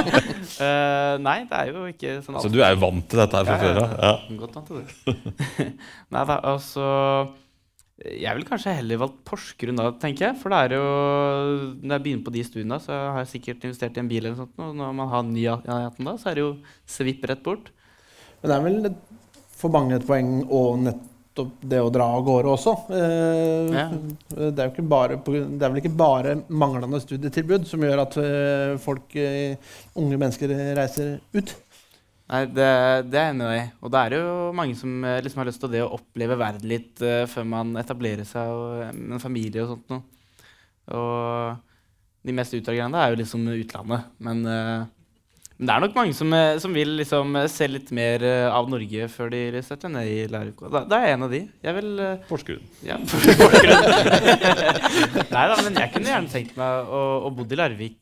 eh, 0.65 1.15
Nei, 1.23 1.37
det 1.47 1.61
er 1.61 1.71
jo 1.71 1.85
ikke 1.87 2.17
sånn 2.25 2.35
alt. 2.35 2.43
Så 2.43 2.51
du 2.51 2.59
er 2.59 2.75
jo 2.75 2.81
vant 2.83 3.07
til 3.11 3.23
dette 3.23 3.39
her 3.39 3.47
fra 3.47 3.57
før 3.63 3.81
av? 3.83 3.95
Ja. 3.95 4.37
Godt 4.43 4.59
vant 4.59 4.71
til 4.71 4.83
det. 4.83 5.71
nei 6.11 6.25
da, 6.27 6.39
altså 6.51 6.85
Jeg 8.03 8.35
ville 8.35 8.47
kanskje 8.49 8.73
heller 8.75 8.99
valgt 8.99 9.21
Porsgrunn 9.23 9.77
da, 9.79 9.85
tenker 10.01 10.25
jeg. 10.27 10.37
For 10.41 10.51
det 10.51 10.57
er 10.65 10.73
jo 10.75 10.87
Når 11.79 11.93
jeg 11.95 12.03
begynner 12.03 12.25
på 12.27 12.33
de 12.35 12.43
studiene, 12.43 12.79
så 12.83 12.91
har 13.15 13.21
jeg 13.23 13.31
sikkert 13.37 13.63
investert 13.69 13.95
i 13.95 14.01
en 14.03 14.09
bil 14.11 14.19
eller 14.25 14.35
noe 14.35 14.43
sånt. 14.43 14.59
Og 14.59 14.75
når 14.75 14.95
man 14.97 15.11
har 15.13 15.23
ny 15.29 15.45
18 15.47 16.03
da, 16.09 16.17
så 16.19 16.29
er 16.31 16.35
det 16.35 16.43
jo 16.43 16.51
svipp 16.97 17.23
rett 17.31 17.43
bort. 17.45 17.71
Men 18.41 18.51
det 18.51 18.57
er 18.57 18.65
vel 18.67 18.85
et- 18.91 19.03
for 19.55 19.71
mange 19.71 19.95
et 19.95 20.05
poeng 20.05 20.43
og 20.51 20.79
nettopp 20.83 21.53
det 21.63 21.79
å 21.79 21.89
dra 21.91 22.03
av 22.17 22.25
gårde 22.27 22.51
også. 22.51 22.73
Eh, 22.91 23.71
Ja. 23.71 23.87
det, 24.51 24.59
er 24.59 24.81
bare, 24.83 25.15
det 25.15 25.63
er 25.63 25.69
vel 25.71 25.81
ikke 25.81 25.95
bare 25.95 26.35
manglende 26.49 26.99
studietilbud 26.99 27.65
som 27.65 27.79
gjør 27.79 28.01
at 28.01 28.17
eh, 28.17 28.77
folk, 28.77 29.15
eh, 29.15 29.55
unge 29.95 30.17
mennesker 30.19 30.51
reiser 30.75 31.21
ut? 31.33 31.55
Nei, 32.25 32.41
det, 32.49 32.69
det 33.11 33.19
er 33.19 33.27
jeg 33.27 33.35
enig 33.35 33.51
i. 33.53 33.61
Og 33.85 33.91
det 33.93 34.01
er 34.01 34.17
jo 34.17 34.33
mange 34.57 34.75
som 34.79 34.97
eh, 35.05 35.21
liksom 35.21 35.43
har 35.43 35.49
lyst 35.51 35.61
til 35.61 35.73
det 35.75 35.83
å 35.85 35.91
oppleve 35.93 36.39
verden 36.41 36.71
litt 36.71 37.03
uh, 37.05 37.27
før 37.29 37.45
man 37.51 37.75
etablerer 37.77 38.25
seg 38.25 38.49
og, 38.49 38.81
eh, 38.81 38.95
med 38.97 39.19
en 39.19 39.21
familie 39.21 39.61
og 39.61 39.75
sånt 39.75 39.93
noe. 39.93 40.01
Og 40.95 42.25
de 42.25 42.33
mest 42.33 42.57
utdragende 42.57 43.01
er 43.01 43.13
jo 43.13 43.19
liksom 43.19 43.45
utlandet. 43.53 44.07
Men, 44.25 44.41
uh, 44.41 44.87
men 45.59 45.69
det 45.69 45.75
er 45.75 45.83
nok 45.85 45.99
mange 45.99 46.17
som, 46.17 46.33
som 46.63 46.73
vil 46.73 46.95
liksom 46.97 47.37
se 47.53 47.69
litt 47.69 47.93
mer 47.93 48.25
uh, 48.25 48.57
av 48.57 48.73
Norge 48.73 49.05
før 49.13 49.29
de 49.35 49.61
setter 49.69 49.93
ned 49.93 50.09
i 50.09 50.17
Larvik. 50.33 50.65
Da, 50.65 50.81
da 50.89 51.03
er 51.03 51.11
jeg 51.11 51.19
en 51.19 51.27
av 51.29 51.37
de. 51.37 51.43
Jeg 51.69 51.77
vil 51.77 52.03
Porsgrunn. 52.25 52.65
Ja, 52.89 52.97
Porsgrunn. 53.05 53.85
Nei 55.35 55.45
da, 55.53 55.61
men 55.61 55.77
jeg 55.77 55.93
kunne 55.93 56.09
gjerne 56.15 56.33
tenkt 56.33 56.57
meg 56.57 56.89
å, 56.89 57.05
å 57.29 57.33
bo 57.37 57.45
i 57.45 57.61
Larvik, 57.61 58.01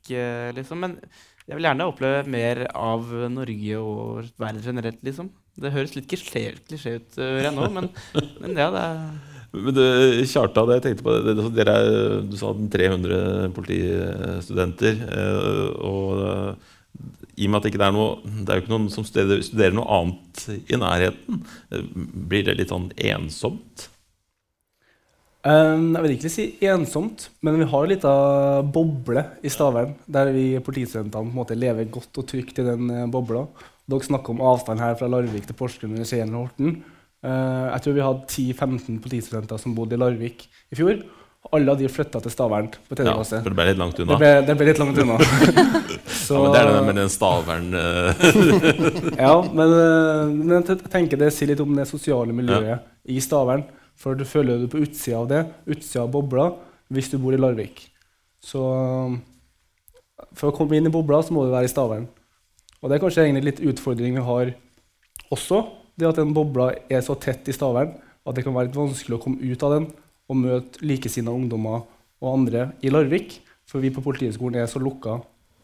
liksom. 0.56 0.88
Men 0.88 0.98
jeg 1.48 1.58
vil 1.58 1.68
gjerne 1.68 1.88
oppleve 1.90 2.24
mer 2.32 2.64
av 2.72 3.10
Norge 3.34 3.80
og 3.82 4.30
verden 4.40 4.64
generelt, 4.64 5.00
liksom. 5.06 5.30
Det 5.60 5.70
høres 5.74 5.94
litt 5.94 6.08
klisjé, 6.10 6.48
ut, 6.56 7.18
hører 7.20 7.46
jeg 7.50 7.54
nå, 7.54 7.68
men, 7.76 7.90
men 8.42 8.56
ja, 8.58 8.70
det 8.74 8.84
er 8.88 9.02
Men 9.54 9.76
du, 9.78 9.84
Kjartan, 10.26 10.72
jeg 10.74 10.82
tenkte 10.82 11.06
på 11.06 11.14
det, 11.22 11.36
dere 11.54 11.76
er, 11.78 12.22
Du 12.26 12.34
sa 12.40 12.54
300 12.74 13.52
politistudenter. 13.54 15.04
eh, 15.14 15.68
Og 15.86 16.24
eh, 16.26 16.72
i 17.38 17.48
og 17.48 17.52
med 17.54 17.58
at 17.60 17.66
det 17.66 17.72
ikke 17.74 17.86
er 17.86 17.94
noe 17.94 18.18
Det 18.24 18.50
er 18.54 18.60
jo 18.60 18.64
ikke 18.64 18.74
noen 18.74 18.90
som 18.94 19.06
studerer, 19.06 19.42
studerer 19.46 19.74
noe 19.78 19.90
annet 20.00 20.44
i 20.74 20.78
nærheten. 20.82 21.44
eh, 21.74 21.86
Blir 22.30 22.48
det 22.50 22.58
litt 22.60 22.74
sånn 22.74 22.90
ensomt? 22.98 23.88
Um, 25.44 25.90
jeg 25.98 26.04
vil 26.06 26.14
ikke 26.16 26.30
si 26.32 26.44
ensomt, 26.72 27.26
men 27.44 27.58
vi 27.60 27.66
har 27.68 27.84
en 27.84 27.92
liten 27.92 28.70
boble 28.72 29.26
i 29.44 29.50
Stavern 29.52 29.90
der 30.08 30.30
vi 30.32 30.46
politistudentene 30.64 31.58
lever 31.60 31.90
godt 31.92 32.22
og 32.22 32.28
trygt 32.30 32.62
i 32.62 32.64
den 32.64 32.88
eh, 32.90 33.10
bobla. 33.12 33.42
Dere 33.92 34.08
snakker 34.08 34.32
om 34.32 34.40
avstand 34.40 34.80
her 34.80 34.96
fra 34.96 35.10
Larvik 35.12 35.44
til 35.50 35.58
Porsgrunn 35.60 35.98
eller 35.98 36.08
Skien 36.08 36.30
eller 36.30 36.46
Horten. 36.46 36.78
Uh, 37.24 37.68
jeg 37.74 37.84
tror 37.84 37.98
vi 37.98 38.06
hadde 38.06 38.32
10-15 38.32 39.02
politistudenter 39.04 39.60
som 39.60 39.76
bodde 39.76 39.98
i 39.98 40.00
Larvik 40.00 40.48
i 40.48 40.80
fjor. 40.80 41.04
Alle 41.52 41.76
av 41.76 41.80
de 41.84 41.92
flytta 41.92 42.22
til 42.24 42.32
Stavern 42.32 42.70
på 42.72 42.96
tredje 42.96 43.12
Ja, 43.12 43.20
klasse. 43.20 43.44
for 43.44 43.52
det 43.52 43.60
ble 43.60 43.68
litt 43.68 43.82
langt 43.84 44.00
unna. 44.00 44.16
Det 44.16 44.24
ble, 44.24 44.34
det 44.48 44.58
ble 44.62 44.68
litt 44.70 44.80
langt 44.80 45.04
unna. 45.04 45.20
Så- 46.08 46.40
ja, 46.40 46.48
men 46.48 46.56
det 46.56 46.62
er 46.64 46.72
det 46.72 46.88
med 46.88 47.00
den 47.02 47.12
stavern 47.12 47.68
eh. 47.84 48.26
ja, 49.28 49.36
men, 49.52 49.76
eh, 49.84 50.36
men 50.40 50.56
jeg 50.62 50.80
tenker 50.88 51.20
det 51.20 51.34
sier 51.36 51.52
litt 51.52 51.64
om 51.68 51.76
det 51.76 51.90
sosiale 51.92 52.32
miljøet 52.32 52.88
i 53.12 53.20
Stavern. 53.20 53.68
For 54.00 54.18
du 54.18 54.26
føler 54.28 54.62
deg 54.62 54.72
på 54.74 54.82
utsida 54.84 55.22
av 55.22 55.30
det, 55.32 55.44
utsida 55.70 56.04
av 56.06 56.12
bobla, 56.14 56.50
hvis 56.94 57.12
du 57.12 57.20
bor 57.22 57.36
i 57.36 57.40
Larvik. 57.40 57.86
Så 58.44 58.60
um, 58.60 59.20
for 60.36 60.50
å 60.50 60.56
komme 60.56 60.78
inn 60.78 60.90
i 60.90 60.94
bobla, 60.94 61.22
så 61.24 61.36
må 61.36 61.46
du 61.46 61.54
være 61.54 61.70
i 61.70 61.72
Stavern. 61.72 62.08
Og 62.82 62.90
det 62.90 62.98
er 62.98 63.04
kanskje 63.04 63.26
egentlig 63.28 63.48
litt 63.48 63.64
utfordring 63.72 64.18
vi 64.18 64.26
har 64.28 64.54
også. 65.34 65.62
Det 65.96 66.10
at 66.10 66.20
den 66.20 66.34
bobla 66.36 66.72
er 66.92 67.04
så 67.06 67.16
tett 67.22 67.48
i 67.48 67.56
Stavern 67.56 67.94
at 68.24 68.38
det 68.38 68.44
kan 68.46 68.56
være 68.56 68.70
litt 68.70 68.80
vanskelig 68.80 69.18
å 69.18 69.24
komme 69.24 69.44
ut 69.44 69.64
av 69.66 69.76
den 69.76 69.90
og 70.32 70.40
møte 70.40 70.84
likesinnede 70.84 71.36
ungdommer 71.36 71.84
og 72.24 72.30
andre 72.32 72.72
i 72.84 72.92
Larvik. 72.92 73.38
For 73.68 73.84
vi 73.84 73.92
på 73.94 74.04
Politihøgskolen 74.04 74.60
er 74.60 74.70
så 74.72 74.82
lukka 74.84 75.20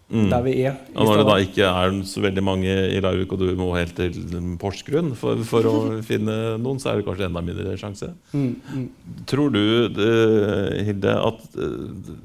Mm. 0.10 0.30
der 0.32 0.42
vi 0.42 0.54
er. 0.66 0.78
Og 0.96 1.06
når 1.06 1.20
det 1.20 1.26
da 1.28 1.36
ikke 1.44 1.66
er 1.70 1.98
så 2.10 2.22
veldig 2.24 2.42
mange 2.42 2.72
i 2.90 3.02
Larvik, 3.04 3.34
og 3.36 3.44
du 3.44 3.52
må 3.60 3.68
helt 3.76 3.94
til 3.94 4.16
Porsgrunn 4.62 5.12
for, 5.18 5.42
for 5.46 5.68
å 5.70 5.76
finne 6.10 6.58
noen, 6.62 6.82
så 6.82 6.92
er 6.92 7.00
det 7.00 7.06
kanskje 7.06 7.28
enda 7.28 7.44
mindre 7.46 7.76
sjanse. 7.78 8.10
Mm, 8.34 8.56
mm. 8.58 8.88
Tror 9.30 9.54
du, 9.54 9.62
eh, 9.86 10.80
Hilde, 10.88 11.14
at 11.14 11.60
eh, 11.62 12.16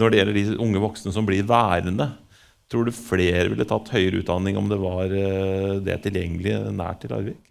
når 0.00 0.12
det 0.12 0.22
gjelder 0.22 0.38
de 0.38 0.46
unge 0.64 0.84
voksne 0.86 1.12
som 1.12 1.28
blir 1.28 1.44
værende, 1.48 2.08
tror 2.72 2.88
du 2.88 2.96
flere 2.96 3.50
ville 3.52 3.68
tatt 3.68 3.92
høyere 3.92 4.22
utdanning 4.22 4.56
om 4.58 4.72
det 4.72 4.80
var 4.80 5.12
eh, 5.12 5.76
det 5.84 6.00
tilgjengelig 6.06 6.56
nært 6.80 7.04
i 7.04 7.12
Larvik? 7.12 7.42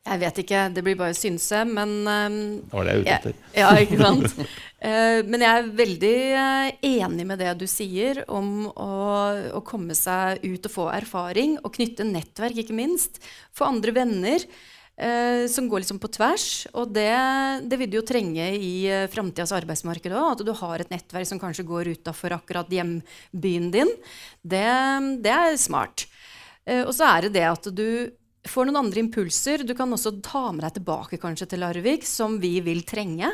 Jeg 0.00 0.20
vet 0.22 0.38
ikke, 0.40 0.60
det 0.72 0.82
blir 0.84 0.96
bare 0.96 1.14
synse, 1.16 1.60
men 1.68 1.90
um, 2.08 2.36
Det 2.64 2.72
var 2.72 2.86
det 2.88 2.92
jeg 2.94 3.00
var 3.00 3.04
ute 3.04 3.16
etter. 3.18 3.34
Ja, 3.52 3.68
ikke 3.76 3.98
sant? 4.06 4.40
uh, 4.80 5.20
men 5.28 5.44
jeg 5.44 5.50
er 5.52 5.70
veldig 5.76 6.16
eh, 6.40 6.68
enig 6.88 7.26
med 7.28 7.42
det 7.42 7.52
du 7.60 7.66
sier 7.68 8.22
om 8.32 8.64
å, 8.70 8.90
å 9.58 9.60
komme 9.66 9.94
seg 9.98 10.40
ut 10.46 10.66
og 10.70 10.72
få 10.72 10.86
erfaring, 10.94 11.58
og 11.60 11.74
knytte 11.76 12.06
nettverk, 12.08 12.62
ikke 12.62 12.76
minst. 12.78 13.20
Få 13.52 13.68
andre 13.68 13.92
venner 13.98 14.46
uh, 14.48 15.44
som 15.52 15.68
går 15.68 15.84
liksom 15.84 16.00
på 16.00 16.10
tvers. 16.16 16.46
Og 16.72 16.94
det, 16.96 17.12
det 17.68 17.80
vil 17.82 17.92
du 17.92 17.98
jo 18.00 18.06
trenge 18.08 18.46
i 18.56 18.74
uh, 18.88 19.04
framtidas 19.12 19.52
arbeidsmarked 19.56 20.14
òg. 20.16 20.30
At 20.32 20.46
du 20.48 20.54
har 20.62 20.80
et 20.80 20.94
nettverk 20.96 21.28
som 21.28 21.42
kanskje 21.42 21.68
går 21.68 21.92
utafor 21.98 22.38
akkurat 22.38 22.72
hjembyen 22.72 23.68
din. 23.76 23.92
Det, 24.40 24.64
det 25.20 25.36
er 25.36 25.60
smart. 25.60 26.08
Uh, 26.64 26.86
og 26.86 26.94
så 26.96 27.04
er 27.12 27.28
det 27.28 27.36
det 27.36 27.46
at 27.52 27.68
du 27.68 27.86
får 28.50 28.68
noen 28.68 28.82
andre 28.82 29.04
impulser. 29.04 29.64
Du 29.66 29.74
kan 29.78 29.90
også 29.94 30.16
ta 30.26 30.48
med 30.52 30.64
deg 30.66 30.80
tilbake 30.80 31.18
kanskje 31.22 31.52
til 31.52 31.62
Larvik, 31.62 32.06
som 32.08 32.38
vi 32.42 32.58
vil 32.66 32.82
trenge. 32.88 33.30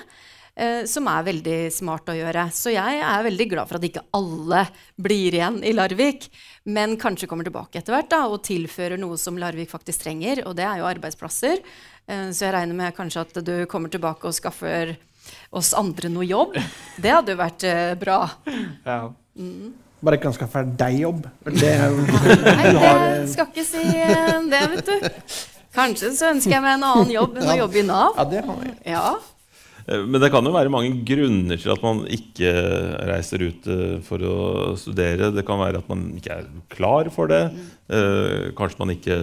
eh, 0.57 0.85
som 0.89 1.07
er 1.11 1.27
veldig 1.27 1.57
smart 1.73 2.09
å 2.09 2.17
gjøre. 2.17 2.47
Så 2.57 2.73
jeg 2.73 3.01
er 3.05 3.27
veldig 3.27 3.47
glad 3.51 3.69
for 3.69 3.79
at 3.79 3.87
ikke 3.89 4.05
alle 4.17 4.63
blir 4.97 5.37
igjen 5.37 5.59
i 5.67 5.75
Larvik, 5.77 6.29
men 6.65 6.97
kanskje 7.01 7.29
kommer 7.29 7.47
tilbake 7.47 7.81
etter 7.81 7.93
hvert 7.93 8.11
da, 8.13 8.23
og 8.33 8.43
tilfører 8.47 9.01
noe 9.01 9.19
som 9.21 9.39
Larvik 9.41 9.71
faktisk 9.73 10.07
trenger, 10.07 10.45
og 10.47 10.57
det 10.59 10.65
er 10.65 10.81
jo 10.81 10.89
arbeidsplasser. 10.89 11.61
Eh, 12.09 12.29
så 12.33 12.49
jeg 12.49 12.57
regner 12.57 12.79
med 12.79 12.97
kanskje 12.97 13.27
at 13.27 13.41
du 13.45 13.57
kommer 13.71 13.93
tilbake 13.93 14.29
og 14.29 14.37
skaffer 14.37 14.97
oss 15.51 15.75
andre 15.77 16.09
noe 16.13 16.27
jobb. 16.27 16.57
Det 17.03 17.13
hadde 17.13 17.35
jo 17.35 17.43
vært 17.43 17.67
eh, 17.69 17.95
bra. 18.01 18.21
Ja. 18.87 19.01
Bare 20.05 20.19
ikke 20.19 20.29
han 20.29 20.37
skaffer 20.37 20.67
deg 20.83 20.99
jobb. 21.01 21.23
Det, 21.63 21.71
Nei, 22.45 22.73
det 22.75 23.31
skal 23.33 23.49
ikke 23.49 23.65
si 23.65 23.85
eh, 23.97 24.35
det, 24.51 24.65
vet 24.75 24.91
du. 24.91 25.23
Kanskje 25.77 26.11
så 26.17 26.31
ønsker 26.35 26.53
jeg 26.57 26.65
meg 26.65 26.77
en 26.79 26.85
annen 26.91 27.11
jobb 27.15 27.39
enn 27.41 27.51
å 27.55 27.57
jobbe 27.65 27.81
i 27.83 27.87
Nav. 27.89 28.15
ja, 28.21 28.25
det 28.35 28.45
kan 28.47 28.61
vi. 28.63 28.71
Ja. 28.93 29.07
Eh, 29.87 30.03
Men 30.09 30.21
det 30.23 30.31
kan 30.35 30.45
jo 30.49 30.53
være 30.55 30.73
mange 30.73 30.93
grunner 31.09 31.61
til 31.61 31.73
at 31.75 31.83
man 31.85 32.05
ikke 32.13 32.53
reiser 33.11 33.45
ut 33.49 33.69
eh, 33.73 33.97
for 34.07 34.25
å 34.25 34.37
studere. 34.81 35.33
Det 35.37 35.45
kan 35.49 35.61
være 35.61 35.81
at 35.83 35.89
man 35.93 36.07
ikke 36.19 36.39
er 36.41 36.49
klar 36.73 37.11
for 37.15 37.33
det. 37.33 37.43
Eh, 37.89 38.49
Kanskje 38.59 38.81
man 38.83 38.95
ikke 38.97 39.19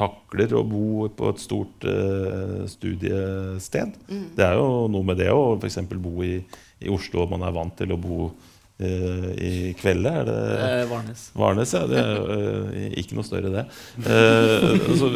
takler 0.00 0.56
å 0.58 0.64
bo 0.68 1.04
på 1.16 1.30
et 1.32 1.42
stort 1.44 1.84
eh, 1.88 2.64
studiested. 2.72 3.94
Det 4.36 4.44
er 4.48 4.58
jo 4.60 4.86
noe 4.92 5.06
med 5.12 5.20
det 5.20 5.30
å 5.32 5.54
f.eks. 5.60 5.80
bo 5.96 6.16
i, 6.26 6.36
i 6.84 6.92
Oslo, 6.92 7.24
og 7.26 7.32
man 7.36 7.44
er 7.48 7.54
vant 7.56 7.76
til 7.78 7.92
å 7.94 8.00
bo 8.00 8.18
eh, 8.32 8.50
i 8.84 9.72
kveld? 9.78 10.06
Er 10.10 10.24
det 10.28 10.36
Eh, 10.64 10.84
Varnes. 10.90 11.24
Varnes, 11.38 11.72
ja. 11.74 11.82
Det 11.90 11.98
er 12.00 12.32
eh, 12.34 12.86
ikke 13.02 13.18
noe 13.18 13.26
større, 13.26 13.50
det. 13.52 13.64
Eh, 14.04 14.86
så, 15.00 15.10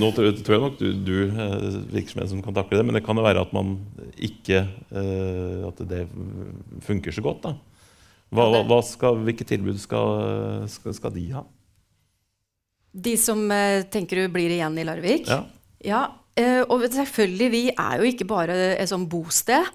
nå 0.00 0.10
tror, 0.16 0.30
tror 0.44 0.56
jeg 0.56 0.64
nok 0.64 0.78
du, 0.80 0.86
du 1.06 1.14
eh, 1.28 1.68
virker 1.94 2.14
som 2.14 2.22
en 2.24 2.32
som 2.34 2.42
kan 2.44 2.56
takle 2.56 2.80
det, 2.80 2.86
men 2.88 2.98
det 2.98 3.04
kan 3.06 3.18
jo 3.18 3.26
være 3.26 3.44
at 3.44 3.54
man 3.56 3.76
ikke 4.14 4.64
eh, 4.64 5.64
At 5.68 5.80
det 5.90 6.04
funker 6.86 7.14
så 7.14 7.24
godt, 7.24 7.44
da. 7.46 7.54
Hva, 8.34 8.48
hva, 8.50 8.62
hva 8.66 8.80
skal, 8.86 9.20
hvilke 9.22 9.46
tilbud 9.46 9.78
skal, 9.78 10.66
skal, 10.72 10.94
skal 10.96 11.12
de 11.14 11.28
ha? 11.36 11.44
De 12.94 13.16
som 13.18 13.40
eh, 13.50 13.82
tenker 13.90 14.22
du 14.22 14.32
blir 14.34 14.52
igjen 14.54 14.78
i 14.78 14.86
Larvik? 14.86 15.26
Ja. 15.30 15.42
Ja, 15.84 16.02
eh, 16.38 16.62
og 16.62 16.86
selvfølgelig, 16.88 17.48
vi 17.52 17.62
er 17.72 18.00
jo 18.00 18.08
ikke 18.08 18.26
bare 18.30 18.56
et 18.78 18.90
sånn 18.90 19.08
bosted. 19.10 19.66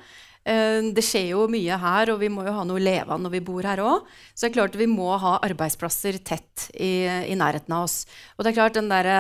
Eh, 0.50 0.80
det 0.96 1.04
skjer 1.06 1.34
jo 1.34 1.46
mye 1.52 1.78
her, 1.82 2.14
og 2.14 2.22
vi 2.24 2.32
må 2.34 2.46
jo 2.48 2.56
ha 2.56 2.64
noe 2.66 2.80
å 2.80 2.84
leve 2.84 3.14
av 3.14 3.22
når 3.22 3.36
vi 3.38 3.44
bor 3.52 3.68
her 3.68 3.82
òg. 3.84 4.08
Så 4.34 4.46
det 4.46 4.52
er 4.52 4.58
klart 4.58 4.80
vi 4.80 4.90
må 4.90 5.12
ha 5.22 5.38
arbeidsplasser 5.46 6.22
tett 6.26 6.70
i, 6.74 7.06
i 7.06 7.38
nærheten 7.38 7.76
av 7.76 7.86
oss. 7.90 8.02
Og 8.38 8.44
det 8.44 8.54
er 8.54 8.60
klart 8.62 8.80
den 8.80 8.90
derre 8.92 9.20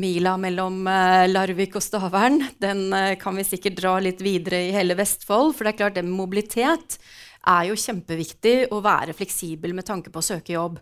mila 0.00 0.36
mellom 0.40 0.86
eh, 0.88 1.26
Larvik 1.28 1.76
og 1.76 1.84
Stavern, 1.84 2.40
den 2.62 2.86
eh, 2.96 3.14
kan 3.20 3.36
vi 3.36 3.44
sikkert 3.46 3.78
dra 3.80 3.96
litt 4.00 4.22
videre 4.24 4.62
i 4.68 4.74
hele 4.74 4.96
Vestfold. 4.98 5.52
For 5.56 5.66
det 5.66 5.74
er 5.74 5.80
klart 5.82 5.98
det 5.98 6.06
med 6.06 6.16
mobilitet 6.16 6.98
er 7.42 7.66
jo 7.68 7.78
kjempeviktig 7.78 8.56
å 8.72 8.80
være 8.84 9.16
fleksibel 9.18 9.74
med 9.76 9.86
tanke 9.88 10.12
på 10.12 10.22
å 10.22 10.30
søke 10.32 10.56
jobb. 10.56 10.78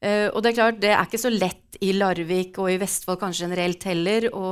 Eh, 0.00 0.28
og 0.30 0.40
det 0.42 0.52
er 0.52 0.58
klart, 0.60 0.80
det 0.80 0.92
er 0.94 1.04
ikke 1.04 1.20
så 1.20 1.32
lett 1.32 1.80
i 1.84 1.92
Larvik 1.96 2.56
og 2.62 2.72
i 2.72 2.80
Vestfold 2.80 3.20
kanskje 3.20 3.46
generelt 3.46 3.84
heller 3.88 4.30
å 4.32 4.48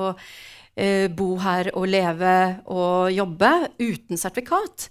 eh, 0.77 1.07
bo 1.11 1.35
her 1.43 1.73
og 1.75 1.89
leve 1.91 2.37
og 2.67 3.13
jobbe 3.15 3.53
uten 3.81 4.21
sertifikat. 4.21 4.89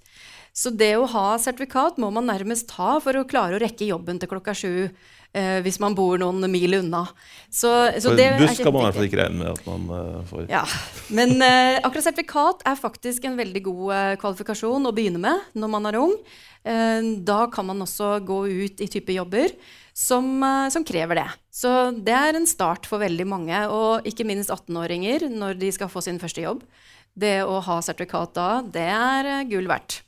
Så 0.54 0.70
det 0.70 0.92
å 1.02 1.10
ha 1.10 1.34
sertifikat 1.42 1.98
må 2.02 2.12
man 2.14 2.30
nærmest 2.30 2.76
ha 2.78 3.00
for 3.02 3.18
å 3.18 3.26
klare 3.26 3.58
å 3.58 3.62
rekke 3.64 3.90
jobben 3.90 4.20
til 4.22 4.30
klokka 4.30 4.54
sju 4.54 4.86
eh, 5.34 5.60
hvis 5.66 5.80
man 5.82 5.96
bor 5.98 6.20
noen 6.22 6.46
mil 6.52 6.78
unna. 6.78 7.08
Så, 7.50 7.72
så 7.98 8.12
For 8.12 8.20
det 8.20 8.30
buss 8.38 8.62
kan 8.62 8.76
man 8.76 8.84
i 8.84 8.88
hvert 8.88 9.00
fall 9.00 9.10
ikke 9.10 9.22
regne 9.24 9.42
med 9.42 9.50
at 9.56 9.66
man 9.66 9.90
eh, 9.98 10.24
får. 10.30 10.48
Ja, 10.54 10.64
Men 11.10 11.36
eh, 11.42 11.82
akkurat 11.82 12.06
sertifikat 12.06 12.66
er 12.70 12.80
faktisk 12.80 13.26
en 13.26 13.40
veldig 13.42 13.66
god 13.66 13.86
eh, 13.98 14.16
kvalifikasjon 14.22 14.90
å 14.90 14.96
begynne 14.96 15.22
med 15.26 15.58
når 15.58 15.74
man 15.74 15.90
er 15.90 16.02
ung. 16.04 16.14
Eh, 16.62 17.14
da 17.26 17.40
kan 17.54 17.72
man 17.72 17.82
også 17.88 18.20
gå 18.22 18.44
ut 18.54 18.86
i 18.86 18.92
type 18.94 19.18
jobber 19.18 19.58
som, 19.94 20.26
eh, 20.44 20.70
som 20.74 20.84
krever 20.84 21.22
det. 21.22 21.30
Så 21.54 21.70
det 22.04 22.16
er 22.18 22.36
en 22.36 22.50
start 22.50 22.90
for 22.90 23.00
veldig 23.04 23.28
mange, 23.30 23.60
og 23.70 24.08
ikke 24.10 24.26
minst 24.28 24.50
18-åringer 24.50 25.30
når 25.30 25.60
de 25.62 25.72
skal 25.72 25.92
få 25.92 26.02
sin 26.02 26.20
første 26.22 26.42
jobb. 26.42 26.66
Det 27.14 27.44
å 27.46 27.60
ha 27.62 27.78
sertifikat 27.86 28.34
da, 28.34 28.50
det 28.66 28.90
er 28.90 29.30
eh, 29.30 29.46
gull 29.52 29.70
verdt. 29.70 30.02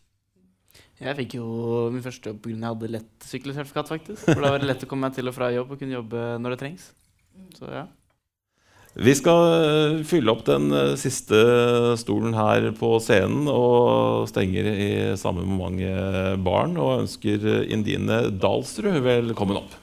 Jeg 0.96 1.18
fikk 1.18 1.36
jo 1.38 1.46
min 1.92 2.04
første 2.04 2.32
jobb 2.32 2.40
pga. 2.42 2.56
jeg 2.56 2.70
hadde 2.72 2.94
lettsykkelsertifikat, 2.94 3.90
faktisk. 3.92 4.24
For 4.26 4.42
da 4.42 4.54
var 4.54 4.64
det 4.64 4.70
lett 4.70 4.86
å 4.88 4.90
komme 4.90 5.10
meg 5.10 5.18
til 5.18 5.28
og 5.28 5.36
fra 5.36 5.52
jobb 5.52 5.76
og 5.76 5.82
kunne 5.82 5.98
jobbe 5.98 6.24
når 6.40 6.56
det 6.56 6.60
trengs. 6.64 6.88
Så 7.60 7.68
ja. 7.68 7.84
Vi 8.96 9.12
skal 9.12 9.42
eh, 9.52 10.04
fylle 10.08 10.32
opp 10.32 10.46
den 10.48 10.70
eh, 10.72 10.94
siste 10.96 11.36
stolen 12.00 12.36
her 12.38 12.70
på 12.80 12.94
scenen 13.04 13.50
og 13.52 14.30
stenger 14.32 14.70
i 14.72 14.92
samme 15.20 15.44
med 15.44 15.60
mange 15.60 15.90
barn 16.46 16.78
og 16.80 17.02
ønsker 17.02 17.44
eh, 17.44 17.66
Indine 17.76 18.30
Dalsrud 18.32 19.02
velkommen 19.04 19.60
opp. 19.60 19.76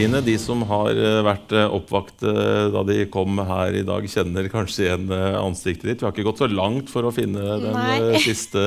Ja, 0.00 0.06
Indine, 0.06 0.20
de 0.24 0.34
som 0.40 0.62
har 0.64 0.96
eh, 0.96 1.18
vært 1.26 1.50
eh, 1.52 1.72
oppvakt 1.76 2.22
eh, 2.24 2.68
da 2.72 2.80
de 2.88 3.02
kom 3.12 3.36
her 3.44 3.74
i 3.76 3.82
dag, 3.84 4.06
kjenner 4.08 4.46
kanskje 4.48 4.86
igjen 4.86 5.10
ansiktet 5.12 5.84
ditt. 5.90 6.00
Vi 6.00 6.06
har 6.06 6.14
ikke 6.14 6.24
gått 6.24 6.40
så 6.40 6.48
langt 6.48 6.88
for 6.88 7.04
å 7.04 7.12
finne 7.12 7.58
den 7.60 7.76
Nei. 7.76 8.20
siste 8.24 8.62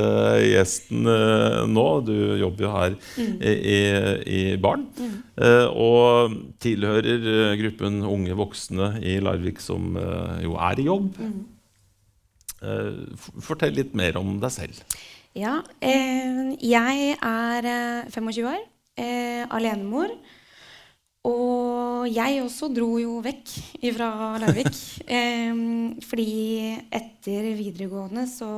gjesten 0.45 1.07
nå. 1.73 1.85
Du 2.05 2.13
jobber 2.37 2.67
jo 2.67 2.73
her 2.75 2.99
Mm. 3.13 3.33
i, 3.41 3.79
i, 4.29 4.41
Barn. 4.61 4.85
Mm. 4.97 5.15
og 5.77 6.35
tilhører 6.61 7.55
gruppen 7.59 8.01
unge 8.05 8.35
voksne 8.37 8.91
i 9.01 9.17
Larvik 9.21 9.61
som 9.61 9.97
jo 10.41 10.55
er 10.57 10.81
i 10.81 10.85
jobb. 10.87 11.17
Mm. 11.17 11.41
fortell 13.41 13.73
litt 13.77 13.93
mer 13.97 14.17
om 14.21 14.37
deg 14.41 14.53
selv. 14.53 14.81
Ja, 15.37 15.57
eh, 15.81 16.53
jeg 16.61 17.17
er 17.17 17.69
eh, 17.73 18.13
25 18.13 18.45
år, 18.53 18.61
eh, 19.01 19.45
alenemor. 19.49 20.13
Og 21.23 22.09
jeg 22.11 22.41
også 22.43 22.67
dro 22.75 22.97
jo 22.99 23.21
vekk 23.23 23.51
fra 23.95 24.09
Larvik. 24.43 24.75
eh, 25.17 25.63
fordi 26.03 26.33
etter 26.91 27.53
videregående 27.59 28.27
så 28.27 28.51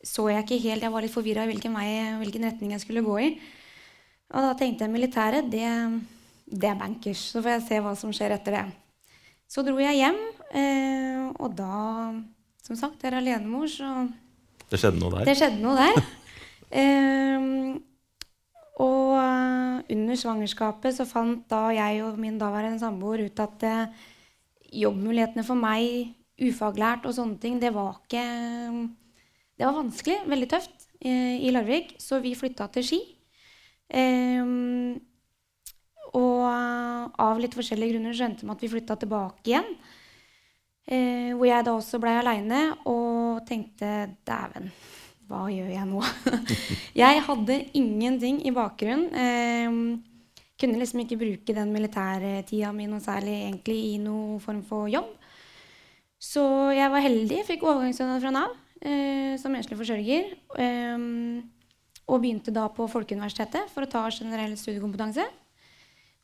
så 0.00 0.30
jeg 0.30 0.46
ikke 0.46 0.60
helt 0.64 0.86
Jeg 0.86 0.92
var 0.94 1.04
litt 1.04 1.12
forvirra 1.12 1.44
i 1.44 1.50
hvilken, 1.52 1.74
vei, 1.76 1.88
hvilken 2.22 2.46
retning 2.48 2.72
jeg 2.72 2.84
skulle 2.84 3.04
gå 3.04 3.16
i. 3.20 3.30
Og 4.30 4.46
da 4.46 4.54
tenkte 4.56 4.86
jeg 4.86 4.94
militæret, 4.94 5.50
det, 5.52 5.66
det 6.46 6.70
er 6.70 6.78
bankers. 6.78 7.26
Så 7.34 7.42
får 7.42 7.56
jeg 7.56 7.66
se 7.66 7.80
hva 7.84 7.92
som 7.98 8.14
skjer 8.14 8.36
etter 8.36 8.56
det. 8.56 8.64
Så 9.50 9.64
dro 9.66 9.74
jeg 9.82 9.98
hjem, 9.98 10.20
eh, 10.54 11.24
og 11.42 11.56
da, 11.58 12.14
som 12.62 12.78
sagt, 12.78 13.02
jeg 13.02 13.10
er 13.10 13.18
alenemor, 13.18 13.66
så 13.66 14.06
Det 14.70 14.78
skjedde 14.78 15.02
noe 15.02 15.10
der? 15.16 15.26
det 15.26 15.36
skjedde 15.36 15.62
noe 15.62 15.76
der. 15.78 16.02
Ehm, 16.70 17.80
og 18.80 19.16
eh, 19.18 19.96
under 19.96 20.18
svangerskapet 20.18 20.96
så 20.96 21.06
fant 21.08 21.44
da 21.50 21.68
jeg 21.74 22.00
og 22.06 22.18
min 22.20 22.38
daværende 22.40 22.80
samboer 22.80 23.26
ut 23.26 23.42
at 23.42 23.66
eh, 23.68 24.06
jobbmulighetene 24.80 25.44
for 25.44 25.58
meg, 25.58 26.14
ufaglært 26.40 27.04
og 27.04 27.16
sånne 27.16 27.36
ting, 27.42 27.58
det 27.60 27.74
var 27.74 27.98
ikke 28.00 28.24
Det 29.60 29.66
var 29.66 29.76
vanskelig, 29.76 30.16
veldig 30.24 30.48
tøft, 30.48 30.86
eh, 31.04 31.36
i 31.44 31.50
Larvik, 31.52 31.96
så 32.00 32.20
vi 32.24 32.32
flytta 32.34 32.70
til 32.72 32.86
Ski. 32.86 33.00
Ehm, 33.92 34.94
og 36.16 36.46
av 37.20 37.38
litt 37.38 37.54
forskjellige 37.54 37.92
grunner 37.92 38.16
skjønte 38.16 38.46
vi 38.46 38.54
at 38.54 38.62
vi 38.64 38.70
flytta 38.72 38.96
tilbake 38.96 39.50
igjen. 39.50 39.68
Hvor 41.36 41.46
jeg 41.46 41.66
da 41.66 41.74
også 41.76 42.00
blei 42.02 42.16
aleine 42.18 42.62
og 42.88 43.44
tenkte 43.46 44.16
dæven, 44.26 44.72
hva 45.30 45.44
gjør 45.52 45.70
jeg 45.70 45.86
nå? 45.86 46.00
jeg 47.02 47.24
hadde 47.26 47.58
ingenting 47.78 48.40
i 48.46 48.52
bakgrunnen. 48.54 49.10
Eh, 49.14 50.00
kunne 50.60 50.80
liksom 50.80 51.04
ikke 51.04 51.20
bruke 51.20 51.54
den 51.56 51.70
militærtida 51.72 52.72
mi 52.76 52.88
noe 52.90 53.00
særlig 53.00 53.36
egentlig 53.46 53.78
i 53.94 54.00
noen 54.02 54.42
form 54.42 54.60
for 54.66 54.90
jobb. 54.92 55.14
Så 56.20 56.42
jeg 56.76 56.90
var 56.92 57.06
heldig, 57.06 57.38
fikk 57.48 57.62
overgangsstønad 57.64 58.20
fra 58.20 58.34
Nav 58.34 58.58
eh, 58.82 59.38
som 59.40 59.54
enslig 59.56 59.78
forsørger. 59.78 60.34
Eh, 60.60 61.06
og 62.10 62.18
begynte 62.24 62.52
da 62.52 62.66
på 62.74 62.88
Folkeuniversitetet 62.90 63.70
for 63.70 63.86
å 63.86 63.90
ta 63.90 64.02
generell 64.10 64.56
studiekompetanse. 64.58 65.28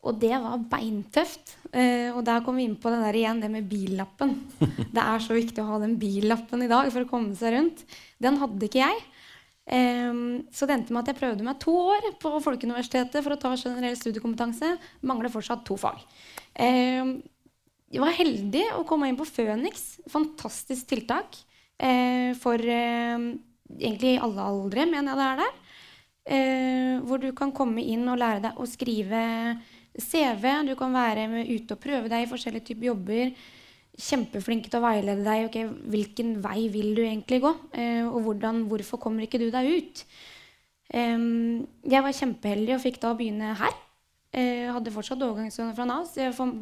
Og 0.07 0.19
det 0.23 0.33
var 0.42 0.62
beintøft. 0.71 1.57
Eh, 1.73 2.09
og 2.12 2.23
der 2.27 2.42
kom 2.47 2.59
vi 2.61 2.66
inn 2.69 2.79
på 2.81 2.92
det 2.92 3.03
der 3.03 3.19
igjen, 3.19 3.42
det 3.42 3.51
med 3.53 3.69
billappen. 3.71 4.37
Det 4.97 5.03
er 5.03 5.21
så 5.21 5.37
viktig 5.37 5.61
å 5.61 5.69
ha 5.73 5.81
den 5.83 5.99
billappen 6.01 6.62
i 6.64 6.71
dag 6.71 6.88
for 6.95 7.05
å 7.05 7.11
komme 7.11 7.37
seg 7.37 7.57
rundt. 7.57 7.83
Den 8.23 8.38
hadde 8.40 8.69
ikke 8.69 8.81
jeg. 8.81 9.03
Eh, 9.66 10.21
så 10.55 10.69
det 10.69 10.77
endte 10.77 10.95
med 10.95 11.03
at 11.03 11.12
jeg 11.12 11.21
prøvde 11.21 11.47
meg 11.47 11.59
to 11.62 11.75
år 11.97 12.11
på 12.23 12.37
Folkeuniversitetet 12.45 13.19
for 13.21 13.35
å 13.35 13.40
ta 13.40 13.53
generell 13.59 13.99
studiekompetanse. 13.99 14.77
Mangler 15.07 15.33
fortsatt 15.35 15.66
to 15.66 15.79
fag. 15.81 16.01
Eh, 16.55 17.16
jeg 17.92 18.03
var 18.03 18.16
heldig 18.16 18.64
å 18.79 18.87
komme 18.88 19.11
inn 19.11 19.19
på 19.19 19.29
Føniks. 19.29 20.01
Fantastisk 20.11 20.88
tiltak 20.90 21.38
eh, 21.79 22.33
for 22.38 22.59
eh, 22.59 23.31
egentlig 23.77 24.16
alle 24.23 24.42
aldre, 24.42 24.87
mener 24.90 25.12
jeg 25.12 25.21
det 25.21 25.29
er 25.29 25.40
der. 25.42 25.62
Eh, 26.27 26.95
hvor 27.07 27.23
du 27.23 27.29
kan 27.38 27.53
komme 27.55 27.85
inn 27.87 28.03
og 28.11 28.19
lære 28.19 28.42
deg 28.49 28.59
å 28.59 28.66
skrive 28.66 29.21
CV. 30.01 30.45
Du 30.69 30.75
kan 30.79 30.95
være 30.95 31.27
med 31.31 31.51
ute 31.51 31.77
og 31.77 31.83
prøve 31.83 32.11
deg 32.13 32.25
i 32.25 32.31
forskjellige 32.31 32.71
typer 32.71 32.91
jobber. 32.91 33.33
Kjempeflink 33.97 34.69
til 34.69 34.79
å 34.81 34.85
veilede 34.85 35.25
deg. 35.25 35.47
Okay, 35.49 35.69
Hvilken 35.93 36.37
vei 36.45 36.67
vil 36.73 36.93
du 36.97 37.03
egentlig 37.05 37.41
gå? 37.45 37.53
Eh, 37.73 38.05
og 38.05 38.21
hvordan, 38.27 38.65
hvorfor 38.71 39.01
kommer 39.03 39.27
ikke 39.27 39.41
du 39.43 39.49
deg 39.53 39.71
ut? 39.73 40.07
Jeg 40.87 42.03
var 42.07 42.15
kjempeheldig 42.15 42.77
og 42.77 42.83
fikk 42.85 43.01
da 43.03 43.11
begynne 43.19 43.57
her. 43.59 43.73
Eh, 44.31 44.69
hadde 44.71 44.93
fortsatt 44.95 45.23
overgangsstønad 45.25 45.75
fra 45.75 45.87
Nav. 45.89 46.05
så 46.07 46.29
For 46.37 46.61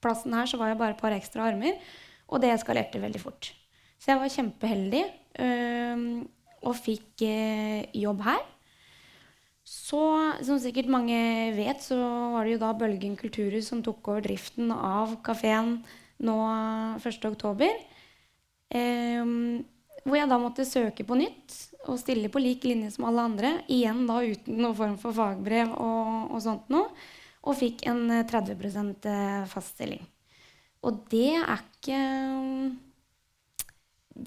plassen 0.00 0.36
her 0.36 0.46
så 0.46 0.60
var 0.60 0.70
jeg 0.70 0.78
bare 0.78 0.94
et 0.94 1.00
par 1.00 1.16
ekstra 1.16 1.48
armer. 1.48 1.74
Og 2.28 2.42
det 2.42 2.52
eskalerte 2.52 3.00
veldig 3.02 3.22
fort. 3.22 3.50
Så 3.98 4.12
jeg 4.12 4.20
var 4.20 4.30
kjempeheldig 4.30 5.02
eh, 5.42 6.06
og 6.62 6.78
fikk 6.78 7.24
jobb 7.96 8.22
her. 8.28 8.44
Så, 9.68 10.00
som 10.44 10.60
sikkert 10.62 10.88
mange 10.88 11.16
vet, 11.56 11.82
så 11.84 11.96
var 12.32 12.46
det 12.46 12.54
jo 12.54 12.60
da 12.62 12.72
Bølgen 12.76 13.16
kulturhus 13.20 13.68
som 13.68 13.82
tok 13.84 14.08
over 14.08 14.24
driften 14.24 14.72
av 14.72 15.18
kafeen 15.24 15.82
nå 16.24 16.36
1.10. 17.02 17.68
Eh, 18.72 19.34
hvor 20.08 20.16
jeg 20.16 20.30
da 20.30 20.38
måtte 20.40 20.66
søke 20.68 21.04
på 21.04 21.18
nytt 21.20 21.56
og 21.88 22.00
stille 22.00 22.30
på 22.32 22.40
lik 22.40 22.64
linje 22.68 22.94
som 22.94 23.06
alle 23.08 23.26
andre. 23.28 23.52
Igjen 23.68 24.06
da 24.08 24.20
uten 24.24 24.60
noen 24.60 24.76
form 24.78 24.96
for 25.00 25.16
fagbrev 25.16 25.72
og, 25.76 26.32
og 26.32 26.42
sånt 26.44 26.72
noe. 26.72 26.88
Og 27.44 27.56
fikk 27.60 27.84
en 27.88 28.06
eh, 28.12 28.26
30 28.28 29.48
fast 29.52 29.76
stilling. 29.76 30.04
Og 30.86 31.04
det 31.12 31.34
er 31.42 31.60
ikke 31.60 32.00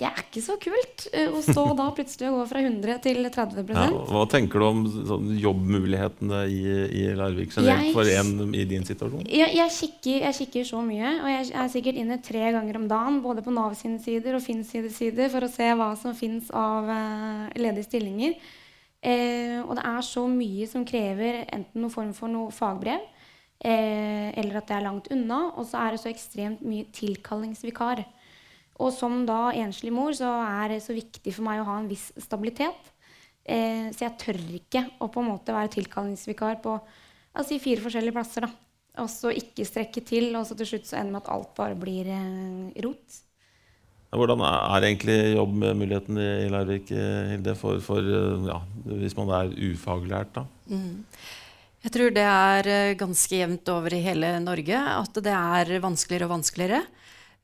Det 0.02 0.08
er 0.10 0.22
ikke 0.24 0.42
så 0.42 0.56
kult 0.58 1.04
eh, 1.14 1.30
å 1.30 1.40
stå 1.46 1.64
da 1.78 1.86
plutselig 1.94 2.32
og 2.32 2.40
gå 2.40 2.46
fra 2.50 2.62
100 2.64 3.02
til 3.04 3.20
30 3.22 3.68
Ja, 3.70 3.84
hva 4.10 4.24
tenker 4.30 4.62
du 4.62 4.66
om 4.66 4.80
sånn, 4.90 5.28
jobbmulighetene 5.38 6.40
i, 6.50 6.62
i 6.98 7.04
Larvik 7.18 7.54
generelt 7.54 7.94
for 7.94 8.10
en 8.10 8.56
i 8.58 8.64
din 8.66 8.88
situasjon? 8.88 9.28
Jeg, 9.30 9.54
jeg, 9.60 9.74
kikker, 9.76 10.24
jeg 10.26 10.38
kikker 10.40 10.66
så 10.72 10.82
mye, 10.86 11.12
og 11.20 11.30
jeg 11.30 11.52
er 11.54 11.70
sikkert 11.70 12.00
inne 12.02 12.18
tre 12.26 12.48
ganger 12.56 12.80
om 12.80 12.88
dagen, 12.90 13.20
både 13.22 13.44
på 13.46 13.54
Nav 13.54 13.76
sine 13.78 14.02
sider 14.02 14.40
og 14.40 14.42
Finn 14.42 14.64
sine 14.66 14.90
sider, 14.94 15.30
for 15.30 15.46
å 15.46 15.52
se 15.54 15.68
hva 15.78 15.92
som 16.02 16.18
fins 16.18 16.50
av 16.50 16.90
uh, 16.90 17.44
ledige 17.62 17.86
stillinger. 17.86 18.34
Uh, 19.06 19.62
og 19.68 19.76
det 19.78 19.84
er 19.86 20.08
så 20.08 20.24
mye 20.30 20.70
som 20.72 20.88
krever 20.88 21.44
enten 21.44 21.78
noen 21.84 21.94
form 21.94 22.16
for 22.18 22.32
noe 22.32 22.50
fagbrev, 22.56 23.06
uh, 23.06 24.28
eller 24.34 24.58
at 24.58 24.66
det 24.66 24.80
er 24.80 24.88
langt 24.88 25.12
unna, 25.14 25.44
og 25.54 25.70
så 25.70 25.86
er 25.86 25.94
det 25.94 26.02
så 26.02 26.10
ekstremt 26.10 26.66
mye 26.66 26.90
tilkallingsvikar. 26.98 28.02
Og 28.82 28.90
som 28.96 29.22
da 29.28 29.52
enslig 29.54 29.94
mor 29.94 30.16
så 30.18 30.32
er 30.42 30.74
det 30.74 30.82
så 30.86 30.96
viktig 30.98 31.36
for 31.36 31.46
meg 31.46 31.62
å 31.62 31.68
ha 31.70 31.78
en 31.82 31.90
viss 31.92 32.10
stabilitet. 32.22 32.92
Eh, 33.46 33.90
så 33.94 34.08
jeg 34.08 34.18
tør 34.22 34.42
ikke 34.58 34.86
å 35.02 35.10
på 35.12 35.22
en 35.22 35.32
måte 35.32 35.56
være 35.56 35.74
tilkallingsvikar 35.78 36.62
på 36.64 36.76
altså, 36.78 37.60
fire 37.62 37.84
forskjellige 37.84 38.18
plasser. 38.18 38.48
da. 38.48 38.54
Og 39.02 39.08
så 39.08 39.32
ikke 39.32 39.68
strekke 39.68 40.04
til, 40.04 40.34
og 40.36 40.48
så 40.48 40.58
til 40.60 40.68
slutt 40.74 40.90
så 40.90 40.98
ender 41.00 41.16
med 41.16 41.24
at 41.24 41.34
alt 41.34 41.54
bare 41.58 41.78
blir 41.80 42.10
eh, 42.12 42.82
rot. 42.84 43.22
Hvordan 44.12 44.42
er 44.44 44.84
egentlig 44.90 45.20
jobbmuligheten 45.38 46.18
i 46.20 46.32
i 46.44 46.50
Larvik, 46.52 46.90
eh, 46.92 47.30
Hilde, 47.32 47.54
for, 47.56 47.80
for 47.84 48.04
eh, 48.04 48.50
ja, 48.50 48.58
hvis 49.00 49.16
man 49.16 49.32
er 49.38 49.54
ufaglært? 49.72 50.34
da? 50.36 50.44
Mm. 50.68 51.06
Jeg 51.82 51.94
tror 51.96 52.12
det 52.14 52.26
er 52.28 52.68
eh, 52.70 52.98
ganske 53.00 53.40
jevnt 53.40 53.72
over 53.72 53.96
i 53.96 54.02
hele 54.04 54.34
Norge 54.44 54.76
at 54.76 55.22
det 55.24 55.32
er 55.32 55.80
vanskeligere 55.82 56.28
og 56.28 56.36
vanskeligere. 56.36 56.82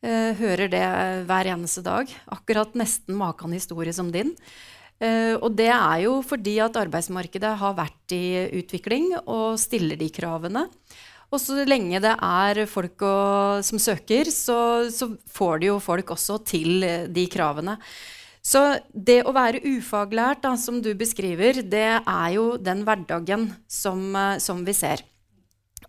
Eh, 0.05 0.33
hører 0.37 0.69
det 0.69 0.85
hver 1.25 1.49
eneste 1.53 1.81
dag. 1.85 2.11
Akkurat 2.29 2.75
nesten 2.77 3.17
maken 3.17 3.55
historie 3.55 3.93
som 3.93 4.11
din. 4.13 4.35
Eh, 4.99 5.35
og 5.37 5.53
det 5.57 5.69
er 5.69 6.03
jo 6.05 6.19
fordi 6.25 6.57
at 6.61 6.77
arbeidsmarkedet 6.77 7.53
har 7.59 7.77
vært 7.77 8.13
i 8.13 8.49
utvikling 8.59 9.11
og 9.25 9.57
stiller 9.61 9.97
de 9.97 10.09
kravene. 10.13 10.67
Og 11.27 11.41
så 11.43 11.65
lenge 11.67 11.99
det 12.01 12.13
er 12.13 12.63
folk 12.71 13.03
å, 13.03 13.17
som 13.65 13.81
søker, 13.81 14.29
så, 14.31 14.87
så 14.93 15.11
får 15.27 15.59
de 15.59 15.69
jo 15.73 15.81
folk 15.83 16.13
også 16.15 16.39
til 16.47 16.85
eh, 16.87 17.09
de 17.11 17.25
kravene. 17.29 17.75
Så 18.47 18.61
det 18.93 19.19
å 19.27 19.33
være 19.35 19.59
ufaglært, 19.65 20.45
da, 20.45 20.53
som 20.55 20.79
du 20.79 20.93
beskriver, 20.95 21.59
det 21.67 21.89
er 21.99 22.29
jo 22.37 22.53
den 22.55 22.85
hverdagen 22.87 23.49
som, 23.67 24.07
eh, 24.15 24.37
som 24.39 24.63
vi 24.65 24.77
ser. 24.77 25.03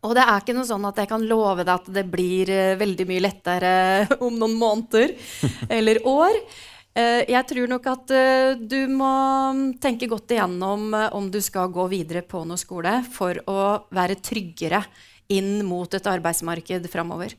Og 0.07 0.15
det 0.15 0.23
er 0.23 0.41
ikke 0.41 0.55
noe 0.55 0.69
sånn 0.69 0.87
at 0.87 0.99
jeg 1.01 1.11
kan 1.11 1.25
love 1.27 1.65
deg 1.65 1.75
at 1.75 1.89
det 1.95 2.05
blir 2.11 2.51
eh, 2.55 2.77
veldig 2.79 3.07
mye 3.09 3.25
lettere 3.25 3.73
om 4.25 4.37
noen 4.39 4.55
måneder 4.59 5.15
eller 5.79 6.01
år. 6.07 6.39
Eh, 6.99 7.25
jeg 7.33 7.49
tror 7.51 7.73
nok 7.73 7.89
at 7.91 8.15
eh, 8.15 8.53
du 8.61 8.79
må 8.93 9.11
tenke 9.83 10.11
godt 10.11 10.37
igjennom 10.37 10.93
om 10.95 11.29
du 11.33 11.41
skal 11.43 11.73
gå 11.75 11.89
videre 11.91 12.23
på 12.27 12.45
noe 12.47 12.61
skole 12.61 13.01
for 13.11 13.43
å 13.51 13.61
være 13.95 14.21
tryggere 14.23 14.85
inn 15.35 15.67
mot 15.67 15.93
et 15.93 16.09
arbeidsmarked 16.09 16.89
framover. 16.93 17.35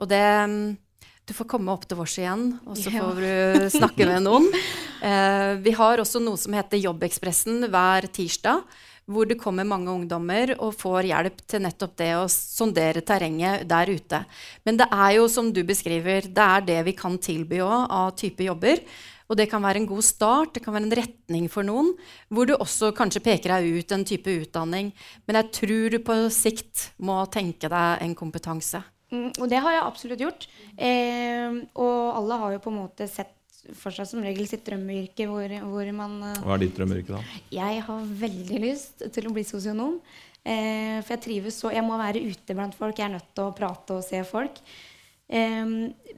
Og 0.00 0.08
det 0.10 0.24
mm, 0.24 0.58
Du 1.26 1.32
får 1.34 1.48
komme 1.50 1.72
opp 1.74 1.84
til 1.88 1.98
vårs 1.98 2.16
igjen, 2.20 2.42
og 2.70 2.76
så 2.78 2.90
får 2.94 3.16
du 3.18 3.70
snakke 3.74 4.06
med 4.06 4.22
noen. 4.28 4.44
Vi 5.58 5.72
har 5.74 5.98
også 5.98 6.20
noe 6.22 6.38
som 6.38 6.54
heter 6.54 6.78
Jobbekspressen 6.78 7.66
hver 7.66 8.06
tirsdag. 8.14 8.62
Hvor 9.06 9.28
det 9.28 9.38
kommer 9.38 9.66
mange 9.68 9.92
ungdommer 9.92 10.56
og 10.56 10.74
får 10.74 11.06
hjelp 11.12 11.42
til 11.46 11.62
nettopp 11.62 11.92
det 12.00 12.12
å 12.18 12.24
sondere 12.30 13.04
terrenget 13.06 13.62
der 13.70 13.92
ute. 13.94 14.24
Men 14.66 14.80
det 14.80 14.88
er 14.90 15.12
jo, 15.20 15.28
som 15.30 15.52
du 15.54 15.62
beskriver, 15.66 16.26
det 16.26 16.46
er 16.46 16.64
det 16.66 16.80
vi 16.88 16.96
kan 16.98 17.14
tilby 17.22 17.60
òg 17.62 17.86
av 17.86 18.16
type 18.18 18.42
jobber. 18.42 18.82
Og 19.26 19.38
det 19.38 19.48
kan 19.50 19.62
være 19.62 19.82
en 19.82 19.88
god 19.90 20.04
start, 20.06 20.52
det 20.54 20.62
kan 20.62 20.74
være 20.74 20.86
en 20.86 20.98
retning 21.00 21.46
for 21.50 21.66
noen, 21.66 21.92
hvor 22.30 22.46
du 22.46 22.54
også 22.56 22.92
kanskje 22.94 23.24
peker 23.24 23.56
deg 23.56 23.80
ut 23.80 23.94
en 23.94 24.04
type 24.06 24.36
utdanning. 24.42 24.92
Men 25.26 25.40
jeg 25.40 25.52
tror 25.60 25.94
du 25.94 25.98
på 26.06 26.18
sikt 26.34 26.90
må 27.02 27.18
tenke 27.30 27.70
deg 27.70 28.04
en 28.06 28.14
kompetanse. 28.18 28.82
Mm, 29.14 29.30
og 29.38 29.46
det 29.50 29.62
har 29.62 29.74
jeg 29.74 29.86
absolutt 29.86 30.22
gjort. 30.22 30.46
Eh, 30.74 31.58
og 31.78 31.98
alle 32.20 32.38
har 32.42 32.54
jo 32.56 32.62
på 32.62 32.72
en 32.72 32.80
måte 32.82 33.10
sett 33.10 33.35
for 33.74 33.94
seg 33.94 34.08
som 34.08 34.22
regel 34.24 34.46
sitt 34.48 34.64
drømmeyrke 34.66 35.26
hvor, 35.30 35.52
hvor 35.70 35.90
man 35.96 36.16
eh, 36.28 36.40
Hva 36.44 36.56
er 36.56 36.64
ditt 36.64 36.76
drømmeyrke, 36.78 37.16
da? 37.16 37.40
Jeg 37.54 37.82
har 37.88 38.08
veldig 38.22 38.60
lyst 38.62 39.06
til 39.14 39.28
å 39.28 39.34
bli 39.34 39.44
sosionom. 39.46 39.98
Eh, 40.46 41.00
for 41.02 41.16
jeg 41.16 41.24
trives 41.24 41.56
så 41.58 41.72
Jeg 41.74 41.82
må 41.86 41.98
være 41.98 42.22
ute 42.22 42.54
blant 42.54 42.76
folk. 42.78 42.98
Jeg 42.98 43.08
er 43.08 43.16
nødt 43.16 43.32
til 43.34 43.48
å 43.48 43.54
prate 43.56 43.98
og 43.98 44.04
se 44.06 44.22
folk. 44.28 44.60
Eh, 45.26 45.64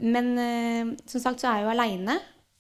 men 0.05 0.31
eh, 0.43 0.95
som 1.09 1.25
sagt 1.25 1.45
så 1.45 1.51
er 1.51 1.63
jeg 1.63 1.69
jo 1.69 1.75
aleine. 1.75 2.19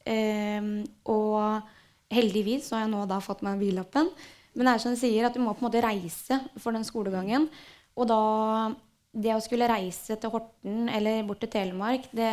Eh, 0.09 0.73
og 1.13 1.73
heldigvis 2.15 2.71
så 2.71 2.79
har 2.79 2.87
jeg 2.87 2.95
nå 2.97 3.05
da 3.11 3.21
fått 3.25 3.45
meg 3.47 3.61
billappen. 3.61 4.11
Men 4.57 4.67
det 4.67 4.75
er 4.75 4.83
som 4.83 4.95
du 4.95 4.99
sier, 4.99 5.29
at 5.29 5.37
du 5.37 5.43
må 5.45 5.53
på 5.55 5.63
en 5.63 5.69
måte 5.69 5.85
reise 5.85 6.41
for 6.59 6.75
den 6.75 6.87
skolegangen. 6.87 7.51
Og 7.99 8.09
da 8.11 8.21
Det 9.19 9.33
å 9.33 9.41
skulle 9.41 9.67
reise 9.67 10.19
til 10.21 10.31
Horten 10.31 10.89
eller 10.93 11.23
bort 11.27 11.41
til 11.41 11.49
Telemark 11.49 12.05
det, 12.13 12.29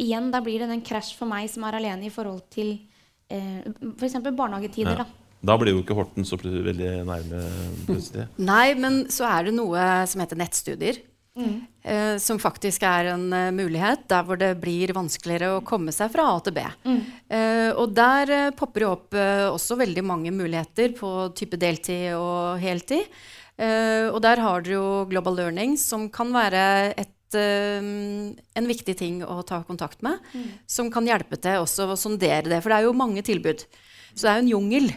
Igjen, 0.00 0.30
da 0.32 0.40
blir 0.44 0.62
det 0.62 0.70
en 0.72 0.84
krasj 0.84 1.12
for 1.18 1.30
meg 1.30 1.50
som 1.52 1.66
er 1.68 1.78
alene 1.80 2.08
i 2.08 2.12
forhold 2.12 2.42
til 2.52 2.74
eh, 3.28 3.60
f.eks. 4.00 4.20
barnehagetider. 4.30 5.02
Ja. 5.02 5.04
da. 5.04 5.30
Da 5.50 5.56
blir 5.60 5.72
jo 5.72 5.80
ikke 5.80 5.96
Horten 5.96 6.26
så 6.28 6.36
veldig 6.40 6.90
nærme 7.08 7.44
plutselig. 7.86 8.26
Nei, 8.50 8.74
men 8.80 9.06
så 9.12 9.28
er 9.28 9.48
det 9.48 9.56
noe 9.56 9.86
som 10.10 10.24
heter 10.24 10.40
nettstudier. 10.40 11.00
Mm. 11.38 11.60
eh, 11.86 12.16
som 12.18 12.40
faktisk 12.42 12.82
er 12.82 13.12
en 13.12 13.28
uh, 13.30 13.52
mulighet 13.54 14.02
der 14.10 14.24
hvor 14.26 14.36
det 14.36 14.48
blir 14.60 14.90
vanskeligere 14.92 15.52
å 15.54 15.60
komme 15.64 15.92
seg 15.94 16.10
fra 16.10 16.24
A 16.26 16.40
til 16.42 16.56
B. 16.56 16.64
Mm. 16.82 16.98
Eh, 17.30 17.68
og 17.70 17.94
der 17.94 18.32
eh, 18.34 18.48
popper 18.58 18.82
det 18.82 18.88
opp 18.88 19.14
eh, 19.16 19.46
også 19.46 19.78
veldig 19.78 20.04
mange 20.04 20.32
muligheter 20.34 20.90
på 20.98 21.30
type 21.38 21.60
deltid 21.60 22.16
og 22.18 22.58
heltid. 22.60 23.06
Eh, 23.60 24.10
og 24.10 24.18
der 24.24 24.42
har 24.42 24.66
dere 24.66 24.76
jo 24.80 24.90
Global 25.08 25.38
Learning, 25.38 25.78
som 25.78 26.08
kan 26.12 26.34
være 26.34 26.64
et, 26.98 27.14
en 27.38 28.70
viktig 28.70 28.96
ting 28.98 29.20
å 29.26 29.40
ta 29.46 29.62
kontakt 29.66 30.02
med. 30.06 30.18
Mm. 30.32 30.48
Som 30.66 30.90
kan 30.92 31.06
hjelpe 31.06 31.38
til 31.40 31.62
også 31.62 31.90
å 31.90 31.98
sondere 31.98 32.48
det, 32.48 32.62
for 32.62 32.72
det 32.72 32.80
er 32.80 32.88
jo 32.88 32.96
mange 32.96 33.22
tilbud. 33.26 33.66
Så 34.14 34.26
det 34.26 34.30
er 34.30 34.40
jo 34.40 34.44
en 34.44 34.54
jungel. 34.54 34.90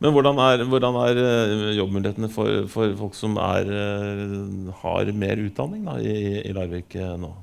Men 0.00 0.14
hvordan 0.16 0.40
er, 0.40 0.64
hvordan 0.64 0.96
er 1.02 1.20
eh, 1.20 1.66
jobbmulighetene 1.76 2.30
for, 2.32 2.64
for 2.72 2.94
folk 2.96 3.16
som 3.18 3.36
er, 3.42 3.68
eh, 3.68 4.72
har 4.80 5.12
mer 5.12 5.42
utdanning 5.44 5.84
da, 5.84 5.98
i, 6.00 6.40
i 6.40 6.54
Larvik 6.56 6.96
eh, 6.96 7.14
nå? 7.20 7.34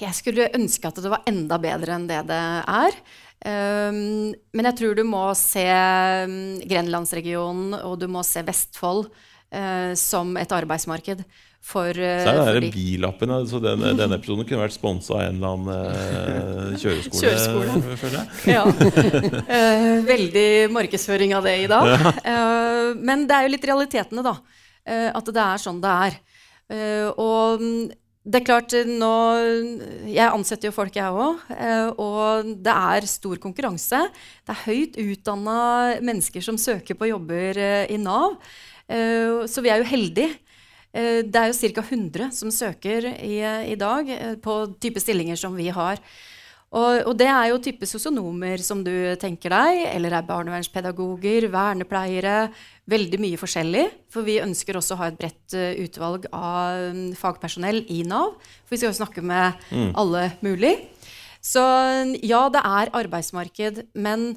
Jeg 0.00 0.16
skulle 0.16 0.50
ønske 0.56 0.88
at 0.88 0.98
det 1.00 1.12
var 1.12 1.28
enda 1.28 1.58
bedre 1.60 1.96
enn 1.96 2.08
det 2.08 2.22
det 2.28 2.40
er. 2.40 2.98
Um, 3.46 4.32
men 4.56 4.68
jeg 4.70 4.78
tror 4.80 4.96
du 4.96 5.02
må 5.04 5.22
se 5.36 5.64
um, 5.68 6.56
Grenlandsregionen 6.64 7.76
og 7.82 7.98
du 8.00 8.06
må 8.08 8.22
se 8.24 8.40
Vestfold 8.44 9.10
uh, 9.10 9.92
som 9.96 10.32
et 10.40 10.54
arbeidsmarked 10.56 11.20
for, 11.60 11.88
uh, 11.90 11.94
Så 11.94 12.30
er 12.30 12.36
det 12.36 12.44
for 12.44 12.54
så 12.54 12.60
de- 12.60 13.32
altså 13.36 13.60
denne, 13.62 13.92
denne 13.98 14.14
episoden 14.20 14.46
kunne 14.46 14.62
vært 14.62 14.76
sponsa 14.76 15.14
av 15.16 15.20
en 15.26 15.36
eller 15.36 15.54
annen 15.56 15.68
eh, 15.74 16.78
kjøreskole. 16.78 17.22
Kjøreskole. 17.22 17.96
føler 17.96 18.18
jeg. 18.20 18.54
Ja. 18.54 18.64
Eh, 19.56 20.00
veldig 20.06 20.48
markedsføring 20.74 21.34
av 21.34 21.44
det 21.46 21.56
i 21.64 21.68
dag. 21.70 21.90
Eh, 22.22 22.94
men 23.02 23.26
det 23.26 23.34
er 23.36 23.46
jo 23.46 23.52
litt 23.56 23.66
realitetene, 23.66 24.22
da. 24.26 24.36
eh, 24.86 25.10
at 25.14 25.24
det 25.32 25.42
er 25.42 25.62
sånn 25.62 25.80
det 25.82 25.92
er. 26.06 26.18
Eh, 26.70 27.08
og 27.18 27.60
mm, 27.62 27.90
det 28.26 28.40
er 28.40 28.46
klart, 28.46 28.72
eh, 28.74 28.84
nå 28.90 29.10
Jeg 30.10 30.30
ansetter 30.34 30.68
jo 30.70 30.74
folk, 30.74 30.94
jeg 30.94 31.04
òg. 31.14 31.42
og 31.98 32.54
det 32.62 32.74
er 32.74 33.06
stor 33.10 33.36
konkurranse. 33.42 34.00
Det 34.46 34.54
er 34.54 34.64
høyt 34.66 34.96
utdanna 35.02 35.58
mennesker 36.02 36.42
som 36.42 36.58
søker 36.58 36.94
på 36.98 37.10
jobber 37.10 37.58
eh, 37.58 37.86
i 37.94 37.98
Nav. 38.02 38.38
Eh, 38.88 39.46
så 39.50 39.62
vi 39.62 39.70
er 39.70 39.82
jo 39.82 39.90
heldige. 39.90 40.34
Eh, 40.96 41.20
Det 41.28 41.36
er 41.42 41.52
jo 41.52 41.58
ca. 41.76 41.82
100 41.84 42.30
som 42.32 42.50
søker 42.54 43.10
i, 43.20 43.36
i 43.72 43.76
dag 43.76 44.08
eh, 44.14 44.34
på 44.40 44.56
type 44.80 45.02
stillinger 45.02 45.36
som 45.36 45.54
vi 45.58 45.68
har. 45.74 46.00
Og, 46.76 47.06
og 47.06 47.12
det 47.16 47.28
er 47.30 47.46
jo 47.52 47.60
type 47.62 47.86
sosionomer 47.86 48.58
som 48.60 48.80
du 48.84 48.90
tenker 49.22 49.52
deg, 49.54 49.84
eller 49.94 50.16
er 50.18 50.24
barnevernspedagoger, 50.26 51.46
vernepleiere. 51.52 52.48
Veldig 52.90 53.20
mye 53.22 53.38
forskjellig. 53.38 53.84
For 54.12 54.26
vi 54.26 54.40
ønsker 54.42 54.76
også 54.76 54.96
å 54.96 55.00
ha 55.00 55.06
et 55.12 55.16
bredt 55.20 55.54
eh, 55.56 55.78
utvalg 55.86 56.26
av 56.34 56.90
mm, 56.96 57.14
fagpersonell 57.20 57.84
i 57.94 58.02
Nav. 58.10 58.34
For 58.66 58.74
vi 58.74 58.80
skal 58.82 58.92
jo 58.92 58.98
snakke 59.04 59.22
med 59.24 59.62
Mm. 59.70 59.92
alle 60.02 60.24
mulig. 60.42 60.74
Så 61.46 61.62
ja, 62.26 62.42
det 62.50 62.60
er 62.66 62.90
arbeidsmarked, 62.98 63.84
men 63.94 64.32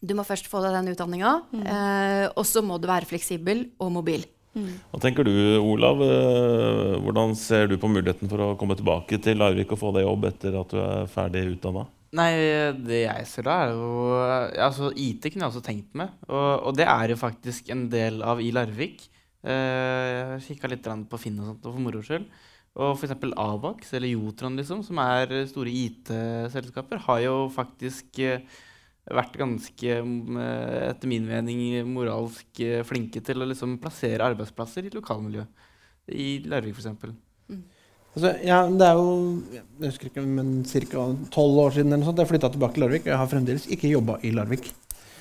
du 0.00 0.14
må 0.16 0.22
først 0.24 0.46
få 0.48 0.62
deg 0.64 0.76
den 0.78 0.92
utdanninga. 0.94 1.32
Eh, 1.58 2.26
og 2.38 2.46
så 2.48 2.62
må 2.64 2.78
du 2.80 2.86
være 2.88 3.08
fleksibel 3.10 3.66
og 3.82 3.90
mobil. 3.98 4.22
Hva 4.50 4.98
tenker 5.02 5.26
du, 5.26 5.32
Olav? 5.62 6.02
Eh, 6.02 6.96
Hvordan 7.04 7.36
ser 7.38 7.70
du 7.70 7.76
på 7.78 7.90
muligheten 7.90 8.30
for 8.30 8.42
å 8.42 8.50
komme 8.58 8.76
tilbake 8.78 9.20
til 9.22 9.38
Larvik 9.38 9.76
og 9.76 9.80
få 9.80 9.92
deg 9.94 10.06
jobb 10.08 10.26
etter 10.32 10.58
at 10.58 10.74
du 10.74 10.80
er 10.82 11.10
ferdig 11.10 11.46
utdanna? 11.54 11.86
Nei, 12.18 12.30
det 12.74 13.04
jeg 13.04 13.26
ser 13.30 13.46
da, 13.46 13.56
er 13.62 13.76
jo 13.78 14.16
altså, 14.66 14.90
IT 14.98 15.28
kunne 15.28 15.46
jeg 15.46 15.52
også 15.52 15.62
tenkt 15.62 15.94
med. 15.94 16.10
Og, 16.26 16.66
og 16.66 16.78
det 16.78 16.88
er 16.90 17.12
jo 17.12 17.20
faktisk 17.20 17.70
en 17.70 17.86
del 17.92 18.18
av 18.26 18.42
i 18.42 18.50
Larvik. 18.54 19.06
Jeg 19.46 19.68
jeg 20.40 20.42
kikka 20.48 20.68
litt 20.68 20.88
på 21.08 21.20
Finn 21.20 21.38
og 21.40 21.52
sånt 21.52 21.68
for 21.68 21.80
moro 21.80 22.02
skyld. 22.04 22.26
Og 22.80 22.94
f.eks. 22.94 23.14
Avax 23.34 23.94
eller 23.98 24.12
Jotron, 24.12 24.58
liksom, 24.58 24.82
som 24.86 24.98
er 25.02 25.32
eh, 25.34 25.46
store 25.50 25.72
IT-selskaper, 25.74 27.00
har 27.06 27.22
jo 27.24 27.36
faktisk 27.50 28.20
eh, 28.22 28.44
vært 29.16 29.36
ganske, 29.40 29.96
mm, 30.04 30.38
eh, 30.40 30.76
etter 30.90 31.10
min 31.10 31.26
mening, 31.26 31.62
moralsk 31.90 32.62
eh, 32.64 32.82
flinke 32.86 33.22
til 33.24 33.42
å 33.42 33.48
liksom 33.48 33.78
plassere 33.82 34.26
arbeidsplasser 34.30 34.86
i 34.86 34.94
lokalmiljøet. 34.94 35.68
I 36.10 36.28
Larvik, 36.50 36.78
f.eks. 36.78 36.96
Altså, 38.10 38.32
ja, 38.42 38.64
det 38.66 38.86
er 38.86 38.98
jo 38.98 39.10
jeg 39.52 39.92
husker 39.92 40.10
ikke, 40.10 40.24
men 40.26 40.64
ca. 40.66 41.04
tolv 41.30 41.60
år 41.62 41.76
siden 41.76 41.92
eller 41.92 42.02
noe 42.02 42.10
sånt, 42.10 42.22
jeg 42.22 42.30
flytta 42.32 42.50
tilbake 42.50 42.74
til 42.74 42.84
Larvik. 42.86 43.04
og 43.06 43.12
Jeg 43.12 43.20
har 43.20 43.30
fremdeles 43.30 43.66
ikke 43.70 43.92
jobba 43.92 44.18
i 44.26 44.32
Larvik. 44.34 44.72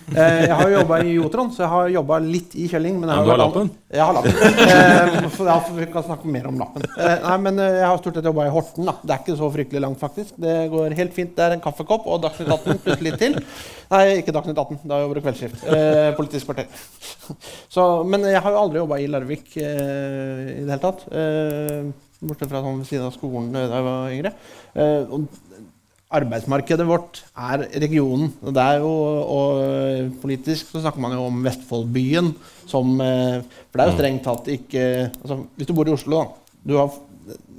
Eh, 0.10 0.44
jeg 0.48 0.56
har 0.58 0.72
jobba 0.74 1.00
i 1.06 1.12
Jotron, 1.14 1.52
så 1.54 1.64
jeg 1.64 1.72
har 1.72 1.90
jobba 1.94 2.18
litt 2.24 2.56
i 2.58 2.66
Kjelling. 2.72 2.98
Men 3.02 3.12
jeg 3.12 3.20
men 3.20 3.28
du 3.28 3.32
har 3.34 3.42
lappen? 3.42 3.70
Jeg 3.94 4.06
har 4.08 4.16
lappen. 4.18 5.30
så 5.36 5.48
ja, 5.50 5.58
vi 5.76 5.88
kan 5.94 6.06
snakke 6.08 6.32
mer 6.34 6.48
om 6.50 6.58
lappen. 6.62 6.86
Eh, 6.96 7.16
nei, 7.26 7.36
men 7.46 7.62
eh, 7.62 7.78
jeg 7.82 7.86
har 7.86 8.02
stort 8.02 8.18
sett 8.20 8.30
jobba 8.32 8.48
i 8.48 8.54
Horten. 8.54 8.90
da. 8.90 8.96
Det 9.04 9.16
er 9.16 9.24
ikke 9.24 9.38
så 9.40 9.52
fryktelig 9.54 9.84
langt, 9.86 10.02
faktisk. 10.02 10.34
Det 10.42 10.56
går 10.74 10.98
helt 11.00 11.16
fint. 11.16 11.36
Det 11.38 11.46
er 11.46 11.56
en 11.58 11.64
kaffekopp 11.64 12.10
og 12.10 12.24
Dagsnytt 12.26 12.52
18 12.56 12.84
pluss 12.86 13.06
litt 13.06 13.20
til. 13.22 13.38
Nei, 13.94 14.04
ikke 14.24 14.36
Dagsnytt 14.36 14.64
18. 14.66 14.84
Da 14.90 15.02
jobber 15.04 15.20
du 15.20 15.26
kveldsskift. 15.28 15.66
Eh, 15.70 16.12
politisk 16.18 16.50
kvarter. 16.50 16.70
Så, 17.76 17.90
men 18.10 18.26
jeg 18.30 18.42
har 18.42 18.56
jo 18.56 18.62
aldri 18.66 18.82
jobba 18.82 19.02
i 19.02 19.10
Larvik 19.12 19.58
eh, 19.62 20.46
i 20.58 20.62
det 20.64 20.72
hele 20.74 20.82
tatt. 20.84 21.06
Eh, 21.14 21.90
bortsett 22.20 22.50
fra 22.52 22.64
sånn 22.64 22.82
ved 22.82 22.90
siden 22.90 23.08
av 23.08 23.16
skolen 23.16 23.54
eh, 23.54 23.70
da 23.70 23.80
jeg 23.80 23.88
var 23.88 24.16
yngre. 24.16 24.34
Eh, 24.74 25.14
og 25.14 25.69
arbeidsmarkedet 26.10 26.86
vårt 26.90 27.20
er 27.38 27.66
regionen. 27.84 28.32
Og 28.42 28.54
det 28.56 28.64
er 28.64 28.80
jo, 28.82 28.94
og 29.36 29.60
eh, 29.62 30.08
politisk 30.24 30.72
så 30.74 30.82
snakker 30.82 31.04
man 31.04 31.14
jo 31.14 31.28
om 31.28 31.44
Vestfoldbyen 31.46 32.32
som 32.70 32.96
eh, 33.04 33.44
For 33.70 33.78
det 33.78 33.84
er 33.84 33.92
jo 33.92 33.98
strengt 34.00 34.24
tatt 34.26 34.50
ikke 34.54 34.82
altså, 35.12 35.38
Hvis 35.58 35.70
du 35.70 35.76
bor 35.78 35.90
i 35.90 35.94
Oslo, 35.94 36.24
da. 36.24 36.56
Du 36.70 36.74
har, 36.80 36.90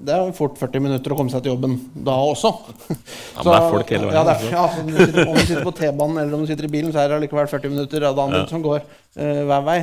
det 0.03 0.15
er 0.17 0.25
jo 0.27 0.35
fort 0.37 0.59
40 0.59 0.83
minutter 0.83 1.15
å 1.15 1.19
komme 1.21 1.31
seg 1.33 1.45
til 1.45 1.55
jobben 1.55 1.77
da 1.95 2.17
også. 2.33 2.51
Ja, 2.91 3.45
men 3.45 3.53
det 3.53 3.59
er 3.61 3.69
folk 3.73 3.93
hele 3.95 4.09
veien, 4.09 4.17
Ja, 4.19 4.25
det 4.27 4.33
er, 4.33 4.41
altså. 4.41 4.51
ja, 4.51 4.65
så 4.75 4.83
om, 4.83 4.91
du 4.91 4.99
sitter, 4.99 5.29
om 5.31 5.39
du 5.39 5.45
sitter 5.47 5.69
på 5.69 5.75
T-banen 5.79 6.19
eller 6.25 6.35
om 6.37 6.43
du 6.43 6.51
sitter 6.51 6.67
i 6.67 6.73
bilen, 6.75 6.91
så 6.93 7.01
er 7.05 7.13
det 7.13 7.21
allikevel 7.21 7.49
40 7.55 7.73
minutter 7.77 8.09
av 8.11 8.19
dagen 8.19 8.35
Ja. 8.41 8.43
som 8.51 8.65
går 8.67 8.83
uh, 8.83 9.43
hver 9.49 9.63
vei. 9.71 9.79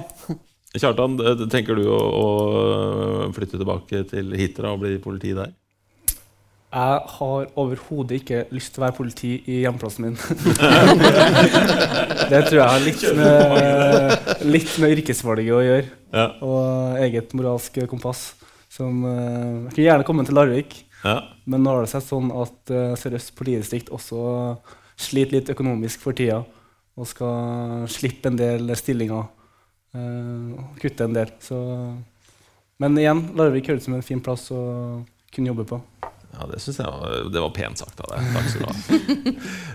Kjartan, 0.78 1.16
tenker 1.50 1.80
du 1.80 1.88
å, 1.90 2.02
å 2.20 2.28
flytte 3.34 3.58
tilbake 3.58 4.04
til 4.12 4.36
Hitra 4.38 4.76
og 4.76 4.84
bli 4.84 4.98
politi 5.02 5.32
der? 5.38 5.56
Jeg 6.68 7.00
har 7.08 7.46
overhodet 7.56 8.18
ikke 8.20 8.42
lyst 8.52 8.74
til 8.76 8.82
å 8.82 8.84
være 8.84 8.96
politi 8.98 9.30
i 9.48 9.62
hjemplassen 9.62 10.04
min. 10.04 10.18
det 12.32 12.42
tror 12.50 12.58
jeg 12.60 12.68
har 12.68 12.84
litt 12.84 13.06
med, 13.16 14.34
litt 14.52 14.74
med 14.84 14.98
yrkesvalget 14.98 15.54
å 15.56 15.62
gjøre. 15.64 15.86
Ja. 16.12 16.26
Og 16.44 17.00
eget 17.06 17.32
moralsk 17.40 17.80
kompass. 17.88 18.34
Som, 18.68 19.00
eh, 19.08 19.16
jeg 19.16 19.78
kunne 19.78 19.86
gjerne 19.86 20.08
kommet 20.10 20.28
til 20.28 20.36
Larvik, 20.36 20.76
Ja. 21.06 21.22
men 21.46 21.64
nå 21.64 21.72
har 21.72 21.86
det 21.86 21.94
seg 21.94 22.04
sånn 22.04 22.28
at 22.36 22.72
uh, 22.74 22.98
Sør-Øst 23.00 23.32
politidistrikt 23.38 23.90
også 23.96 24.58
sliter 25.00 25.38
litt 25.38 25.50
økonomisk 25.54 26.04
for 26.04 26.18
tida. 26.18 26.44
Og 27.00 27.08
skal 27.08 27.88
slippe 27.88 28.28
en 28.28 28.36
del 28.36 28.76
stillinger. 28.76 29.30
Uh, 29.96 30.52
og 30.60 30.82
kutte 30.84 31.08
en 31.08 31.16
del. 31.16 31.32
Så, 31.40 31.56
men 32.84 33.00
igjen, 33.00 33.24
Larvik 33.40 33.72
høres 33.72 33.86
ut 33.86 33.88
som 33.88 33.96
en 33.96 34.06
fin 34.06 34.20
plass 34.20 34.50
å 34.52 34.62
kunne 35.32 35.54
jobbe 35.54 35.70
på. 35.72 35.80
Ja, 36.38 36.46
det 36.52 36.60
syns 36.62 36.78
jeg 36.78 36.92
var, 36.94 37.16
det 37.34 37.42
var 37.42 37.54
pent 37.56 37.82
sagt 37.82 38.02
av 38.06 38.12
deg. 38.14 38.28
Takk 38.36 38.52
skal 38.52 38.64
du 38.64 38.70
ha. 38.70 38.76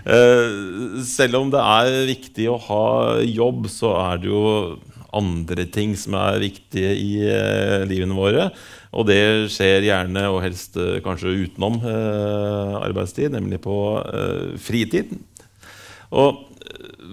Eh, 0.03 1.03
selv 1.07 1.39
om 1.39 1.51
det 1.53 1.61
er 1.63 2.09
viktig 2.09 2.49
å 2.51 2.57
ha 2.65 2.87
jobb, 3.23 3.69
så 3.71 3.93
er 4.01 4.23
det 4.23 4.31
jo 4.33 4.41
andre 5.15 5.67
ting 5.71 5.93
som 5.99 6.17
er 6.19 6.41
viktige 6.43 6.91
i 6.99 7.11
eh, 7.29 7.85
livene 7.87 8.17
våre. 8.17 8.49
Og 8.93 9.07
det 9.09 9.21
skjer 9.53 9.87
gjerne, 9.87 10.25
og 10.33 10.43
helst 10.45 10.79
eh, 10.81 10.99
kanskje 11.05 11.37
utenom 11.47 11.79
eh, 11.81 12.75
arbeidstid, 12.83 13.33
nemlig 13.35 13.61
på 13.65 13.77
eh, 14.03 14.57
fritid. 14.61 15.15
Og 16.13 16.43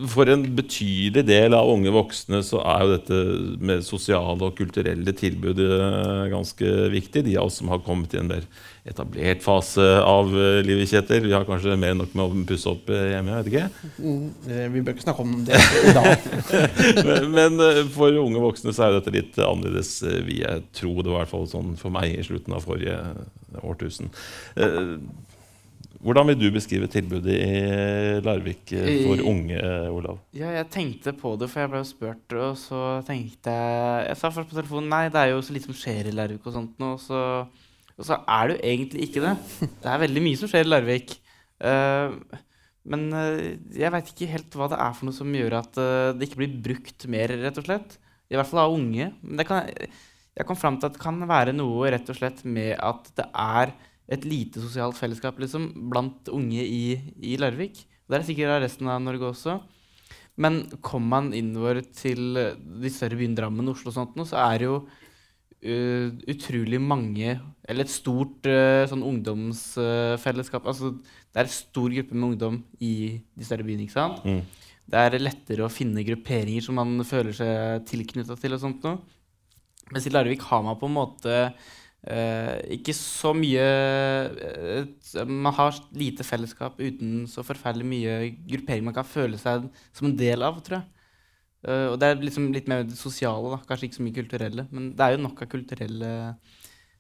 for 0.08 0.30
en 0.32 0.44
betydelig 0.56 1.26
del 1.28 1.56
av 1.58 1.70
unge 1.72 1.92
voksne 1.94 2.42
så 2.46 2.62
er 2.64 2.84
jo 2.84 2.92
dette 2.94 3.20
med 3.66 3.86
sosiale 3.86 4.48
og 4.48 4.58
kulturelle 4.58 5.14
tilbud 5.18 5.60
eh, 5.64 6.26
ganske 6.32 6.74
viktig. 6.94 7.24
De 7.26 7.38
av 7.40 7.50
oss 7.50 7.60
som 7.60 7.72
har 7.74 7.82
kommet 7.86 8.14
i 8.16 8.22
en 8.22 8.30
mer 8.32 8.46
etablert 8.88 9.44
fase 9.44 9.86
av 10.02 10.32
eh, 10.32 10.62
livet, 10.66 10.90
Kjetil. 10.92 11.28
Vi 11.28 11.36
har 11.36 11.48
kanskje 11.48 11.78
mer 11.80 11.96
enn 11.96 12.02
nok 12.04 12.16
med 12.18 12.26
å 12.26 12.44
pusse 12.50 12.72
opp 12.72 12.92
eh, 12.94 13.12
hjemme, 13.14 13.36
jeg 13.36 13.48
vet 13.48 13.52
ikke. 13.54 13.94
Mm, 14.00 14.68
vi 14.76 14.84
bør 14.84 14.98
ikke 14.98 15.08
snakke 15.08 15.26
om 15.26 15.38
det 15.48 15.60
i 15.60 15.96
dag. 15.98 16.28
men, 17.10 17.32
men 17.36 17.90
for 17.96 18.22
unge 18.24 18.44
voksne 18.44 18.76
så 18.76 18.88
er 18.88 19.00
dette 19.00 19.16
litt 19.16 19.42
annerledes, 19.44 19.98
vil 20.06 20.44
jeg 20.44 20.68
tro. 20.80 20.96
Det 21.02 21.12
var 21.12 21.24
i 21.24 21.26
hvert 21.26 21.36
fall 21.36 21.50
sånn 21.52 21.74
for 21.80 21.94
meg 21.96 22.16
i 22.16 22.26
slutten 22.26 22.56
av 22.56 22.66
forrige 22.66 23.02
årtusen. 23.66 24.14
Eh, 26.00 26.04
Hvordan 26.08 26.32
vil 26.32 26.40
du 26.40 26.48
beskrive 26.56 26.88
tilbudet 26.92 27.36
i 27.36 28.20
Larvik 28.24 28.74
eh, 28.74 29.06
for 29.06 29.22
unge, 29.30 29.60
eh, 29.60 29.88
Olav? 29.92 30.20
Ja, 30.32 30.52
jeg 30.56 30.70
tenkte 30.74 31.14
på 31.14 31.36
det, 31.40 31.52
for 31.52 31.64
jeg 31.64 31.74
ble 31.74 31.86
spurt, 31.88 32.36
og 32.40 32.58
så 32.58 32.84
tenkte 33.08 33.54
jeg 33.54 34.06
Jeg 34.08 34.20
sa 34.20 34.32
først 34.32 34.52
på 34.52 34.60
telefonen 34.60 34.90
nei, 34.90 35.06
det 35.12 35.22
er 35.22 35.34
jo 35.34 35.42
så 35.44 35.56
lite 35.56 35.70
som 35.70 35.78
skjer 35.78 36.10
i 36.10 36.16
Larvik 36.16 36.48
og 36.48 36.56
sånt 36.56 36.80
nå, 36.80 36.94
og 36.96 37.02
så, 37.04 37.24
og 37.98 38.08
så 38.08 38.22
er 38.26 38.48
det 38.48 38.56
jo 38.56 38.62
egentlig 38.74 39.10
ikke 39.10 39.26
det. 39.28 39.36
Det 39.84 39.90
er 39.92 40.06
veldig 40.08 40.28
mye 40.28 40.40
som 40.40 40.52
skjer 40.52 40.68
i 40.68 40.72
Larvik. 40.72 41.18
Uh, 41.60 42.16
men 42.90 43.10
eh, 43.14 43.58
jeg 43.78 43.92
veit 43.94 44.12
ikke 44.14 44.30
helt 44.32 44.56
hva 44.58 44.70
det 44.72 44.80
er 44.82 44.94
for 44.96 45.10
noe 45.10 45.18
som 45.18 45.34
gjør 45.36 45.58
at 45.60 45.80
eh, 45.82 46.12
det 46.16 46.30
ikke 46.30 46.42
blir 46.44 46.56
brukt 46.70 47.06
mer, 47.12 47.34
rett 47.44 47.60
og 47.62 47.68
slett. 47.68 47.98
I 48.30 48.38
hvert 48.38 48.50
fall 48.50 48.64
av 48.64 48.76
unge. 48.76 49.12
Men 49.26 49.42
det 49.42 49.46
kan, 49.50 49.70
jeg 50.38 50.48
kom 50.48 50.58
fram 50.60 50.80
til 50.80 50.90
at 50.90 50.98
det 50.98 51.04
kan 51.04 51.20
være 51.30 51.56
noe 51.56 51.92
rett 51.94 52.10
og 52.10 52.18
slett 52.18 52.44
med 52.48 52.76
at 52.78 53.12
det 53.18 53.28
er 53.30 53.74
et 54.10 54.26
lite 54.26 54.62
sosialt 54.62 54.98
fellesskap 54.98 55.38
liksom, 55.42 55.70
blant 55.92 56.30
unge 56.34 56.64
i, 56.64 56.98
i 57.22 57.36
Larvik. 57.42 57.84
Det 58.10 58.18
er 58.18 58.26
sikkert 58.26 58.64
resten 58.64 58.90
av 58.90 59.04
Norge 59.06 59.30
også. 59.30 59.60
Men 60.40 60.64
kommer 60.82 61.20
man 61.20 61.36
innover 61.36 61.82
til 61.94 62.40
eh, 62.40 62.56
de 62.56 62.92
større 62.94 63.20
byene 63.20 63.38
Drammen, 63.38 63.70
Oslo 63.70 63.92
og 63.92 63.98
sånt, 63.98 64.18
så 64.30 64.40
er 64.40 64.62
det 64.62 64.70
jo 64.70 64.78
uh, 64.80 66.08
utrolig 66.32 66.80
mange 66.80 67.34
Eller 67.68 67.84
et 67.84 67.92
stort 67.92 68.48
uh, 68.48 68.88
sånn 68.90 69.04
ungdomsfellesskap. 69.04 70.66
altså, 70.66 70.94
det 71.30 71.42
er 71.42 71.50
en 71.50 71.54
stor 71.54 71.92
gruppe 71.92 72.16
med 72.16 72.30
ungdom 72.32 72.62
i 72.80 73.20
de 73.36 73.46
større 73.46 73.68
byene. 73.68 73.86
ikke 73.86 73.98
sant? 73.98 74.24
Mm. 74.24 74.42
Det 74.90 75.04
er 75.06 75.22
lettere 75.22 75.68
å 75.68 75.70
finne 75.70 76.06
grupperinger 76.08 76.66
som 76.66 76.80
man 76.80 77.04
føler 77.06 77.36
seg 77.36 77.84
tilknytta 77.92 78.40
til. 78.40 78.56
og 78.56 78.64
sånt 78.64 78.88
noe. 78.88 78.98
Mens 79.92 80.08
i 80.08 80.14
Larvik 80.14 80.42
har 80.48 80.64
man 80.66 80.80
på 80.80 80.88
en 80.90 80.96
måte 80.96 81.36
eh, 82.08 82.56
ikke 82.78 82.96
så 82.96 83.34
mye 83.36 83.66
uh, 84.30 85.26
Man 85.28 85.56
har 85.58 85.76
lite 85.98 86.24
fellesskap 86.24 86.80
uten 86.80 87.26
så 87.28 87.44
forferdelig 87.46 87.88
mye 87.88 88.16
gruppering 88.48 88.88
man 88.88 88.96
kan 88.96 89.08
føle 89.08 89.40
seg 89.42 89.68
som 89.92 90.10
en 90.10 90.18
del 90.20 90.46
av, 90.46 90.62
tror 90.64 90.80
jeg. 90.80 90.88
Uh, 91.68 91.92
og 91.92 92.00
det 92.00 92.08
er 92.08 92.24
liksom 92.24 92.52
litt 92.56 92.70
mer 92.72 92.86
det 92.88 92.96
sosiale, 92.96 93.52
da. 93.52 93.60
kanskje 93.68 93.90
ikke 93.90 94.00
så 94.00 94.08
mye 94.08 94.20
kulturelle. 94.22 94.68
Men 94.72 94.94
det 94.96 95.06
er 95.06 95.16
jo 95.18 95.24
nok 95.26 95.44
av 95.44 95.52
kulturelle 95.52 96.12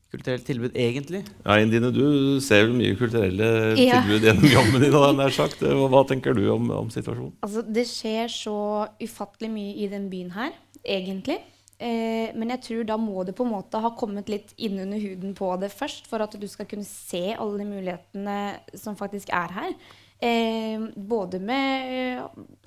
kulturelt 0.09 0.45
tilbud, 0.47 0.73
egentlig. 0.73 1.21
Ja, 1.45 1.59
Indine, 1.61 1.91
du 1.93 2.39
ser 2.41 2.65
vel 2.65 2.73
mye 2.79 2.97
kulturelle 2.97 3.77
Ja. 3.77 4.01
tilbud 4.01 4.25
gjennom 4.25 4.49
jobben 4.55 4.81
din. 4.81 4.91
hadde 4.91 5.11
jeg 5.11 5.17
nær 5.19 5.35
sagt. 5.35 5.61
Hva, 5.61 5.87
hva 5.93 6.01
tenker 6.09 6.33
du 6.33 6.49
om, 6.49 6.69
om 6.71 6.89
situasjonen? 6.89 7.35
Altså, 7.45 7.61
det 7.61 7.85
skjer 7.87 8.27
så 8.33 8.87
ufattelig 9.01 9.51
mye 9.53 9.75
i 9.77 9.87
den 9.91 10.09
byen 10.09 10.31
her, 10.33 10.51
egentlig. 10.83 11.37
Eh, 11.79 12.35
men 12.35 12.51
jeg 12.55 12.63
tror 12.65 12.87
da 12.89 12.97
må 12.99 13.23
det 13.23 13.37
på 13.37 13.45
en 13.47 13.53
måte 13.53 13.79
ha 13.79 13.93
kommet 13.95 14.27
litt 14.31 14.51
inn 14.59 14.81
under 14.83 14.99
huden 14.99 15.31
på 15.37 15.53
det 15.61 15.71
først, 15.71 16.09
for 16.11 16.19
at 16.19 16.35
du 16.35 16.47
skal 16.51 16.67
kunne 16.67 16.87
se 16.87 17.29
alle 17.31 17.61
de 17.61 17.67
mulighetene 17.69 18.39
som 18.75 18.99
faktisk 18.99 19.31
er 19.31 19.55
her. 19.55 19.77
Eh, 20.19 20.89
både 20.99 21.39
med 21.39 22.19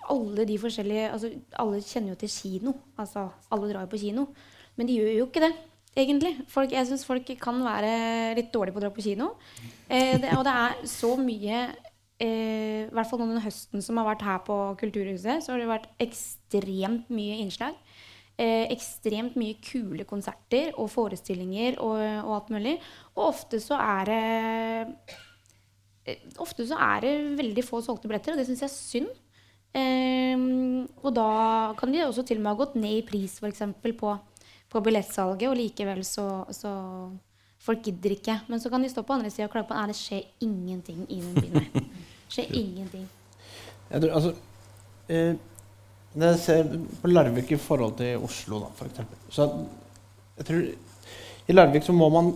alle 0.09 0.47
de 0.49 0.55
forskjellige 0.57 1.11
altså, 1.13 1.29
Alle 1.61 1.83
kjenner 1.85 2.15
jo 2.15 2.21
til 2.23 2.33
kino. 2.33 2.73
Altså, 2.97 3.27
alle 3.53 3.69
drar 3.69 3.85
jo 3.85 3.93
på 3.93 4.01
kino. 4.01 4.27
Men 4.77 4.89
de 4.89 4.97
gjør 4.97 5.13
jo 5.19 5.27
ikke 5.29 5.45
det, 5.45 5.53
egentlig. 5.93 6.33
Folk, 6.49 6.73
jeg 6.73 6.89
syns 6.89 7.05
folk 7.05 7.29
kan 7.41 7.61
være 7.61 7.93
litt 8.39 8.53
dårlige 8.55 8.73
på 8.73 8.81
å 8.81 8.85
dra 8.87 8.93
på 8.95 9.05
kino. 9.05 9.35
Eh, 9.89 10.17
det, 10.23 10.33
og 10.39 10.47
det 10.49 10.55
er 10.57 10.87
så 10.89 11.13
mye 11.21 11.59
eh, 12.17 12.89
I 12.89 12.93
hvert 12.97 13.11
fall 13.11 13.21
nå 13.21 13.29
den 13.35 13.45
høsten 13.45 13.85
som 13.85 14.01
har 14.01 14.09
vært 14.15 14.25
her 14.25 14.41
på 14.49 14.57
Kulturhuset, 14.81 15.45
så 15.45 15.53
har 15.53 15.61
det 15.61 15.69
vært 15.69 15.91
ekstremt 16.01 17.13
mye 17.13 17.37
innslag. 17.45 17.77
Eh, 18.43 18.65
ekstremt 18.75 19.37
mye 19.39 19.55
kule 19.63 20.03
konserter 20.09 20.73
og 20.81 20.89
forestillinger 20.91 21.77
og, 21.85 22.01
og 22.25 22.33
alt 22.41 22.49
mulig. 22.51 22.73
Og 23.15 23.29
ofte 23.29 23.61
så 23.63 23.79
er 23.79 24.09
det 24.09 24.23
eh, 26.11 26.25
Ofte 26.43 26.65
så 26.67 26.75
er 26.83 27.05
det 27.05 27.13
veldig 27.39 27.63
få 27.63 27.79
solgte 27.85 28.09
billetter, 28.11 28.35
og 28.35 28.41
det 28.41 28.49
syns 28.49 28.65
jeg 28.65 28.67
er 28.67 28.75
synd. 28.75 29.13
Ehm, 29.79 30.89
og 30.99 31.13
da 31.15 31.29
kan 31.79 31.93
de 31.95 32.01
også 32.03 32.25
til 32.27 32.41
og 32.41 32.43
med 32.43 32.51
ha 32.51 32.59
gått 32.59 32.75
ned 32.81 32.97
i 32.97 33.05
pris 33.07 33.37
f.eks. 33.39 33.63
på, 34.01 34.17
på 34.73 34.83
billettsalget, 34.83 35.47
og 35.47 35.61
likevel 35.61 36.03
så, 36.05 36.27
så 36.51 36.73
Folk 37.63 37.85
gidder 37.87 38.17
ikke. 38.17 38.35
Men 38.51 38.59
så 38.59 38.73
kan 38.73 38.83
de 38.83 38.89
stå 38.91 39.05
på 39.07 39.15
andre 39.15 39.31
sida 39.31 39.47
og 39.47 39.53
klage 39.53 39.69
på 39.69 39.77
at 39.79 39.93
det 39.93 39.95
skjer 39.95 40.25
ingenting 40.43 41.05
i 41.07 41.21
den 41.23 41.37
byen 41.39 41.91
skjer 42.33 42.49
ingenting. 42.59 43.05
Jeg 43.93 44.03
tror, 44.03 44.17
altså, 44.19 44.33
eh, 45.07 45.37
når 46.15 46.33
jeg 46.35 46.41
ser 46.45 46.73
på 47.03 47.11
Larvik 47.11 47.53
i 47.55 47.61
forhold 47.61 47.95
til 48.01 48.21
Oslo, 48.27 48.59
da, 48.67 48.73
eksempel, 48.91 49.21
så 49.33 49.47
jeg 50.39 50.49
tror 50.49 50.65
I 51.49 51.55
Larvik 51.57 51.87
så 51.87 51.95
må 51.97 52.09
man 52.13 52.29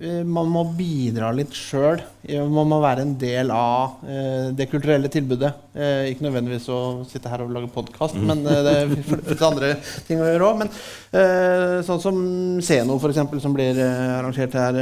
eh, 0.00 0.22
man 0.26 0.48
må 0.50 0.64
bidra 0.76 1.28
litt 1.36 1.54
sjøl. 1.56 2.00
Man 2.26 2.68
må 2.70 2.80
være 2.82 3.04
en 3.06 3.14
del 3.20 3.52
av 3.54 4.02
eh, 4.08 4.50
det 4.56 4.66
kulturelle 4.72 5.10
tilbudet. 5.12 5.50
Eh, 5.76 6.10
ikke 6.10 6.26
nødvendigvis 6.26 6.68
å 6.72 6.80
sitte 7.08 7.30
her 7.32 7.44
og 7.44 7.54
lage 7.54 7.70
podkast, 7.74 8.16
Mm. 8.18 8.26
men 8.30 8.42
det 8.66 8.76
fins 9.06 9.46
andre 9.46 9.74
ting 10.08 10.20
å 10.20 10.28
gjøre 10.28 10.50
òg. 10.50 10.60
Men 10.64 10.74
sånn 11.86 12.02
som 12.02 12.20
for 12.98 13.10
eksempel, 13.12 13.40
som 13.40 13.54
blir 13.56 13.78
arrangert 13.80 14.56
her 14.58 14.80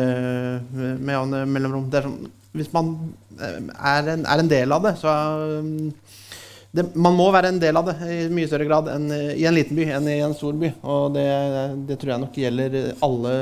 med 0.72 1.14
jevne 1.14 1.44
mellomrom. 1.46 1.90
Sånn, 1.92 2.20
hvis 2.56 2.72
man 2.74 2.94
er, 3.38 4.14
en, 4.14 4.24
er 4.26 4.42
en 4.42 4.50
del 4.50 4.72
av 4.74 4.86
det, 4.88 4.96
så 4.98 5.12
det, 6.76 6.84
man 7.00 7.14
må 7.16 7.30
være 7.32 7.48
en 7.48 7.60
del 7.62 7.78
av 7.80 7.86
det 7.88 7.94
i 8.12 8.16
mye 8.32 8.48
større 8.48 8.66
grad 8.68 8.90
enn 8.92 9.06
i 9.10 9.46
en 9.48 9.56
liten 9.56 9.78
by 9.78 9.86
enn 9.96 10.08
i 10.12 10.18
en 10.20 10.34
stor 10.36 10.56
by. 10.60 10.68
Og 10.84 11.14
det, 11.14 11.28
det 11.88 11.96
tror 12.00 12.12
jeg 12.12 12.22
nok 12.24 12.36
gjelder 12.42 12.76
alle 13.06 13.32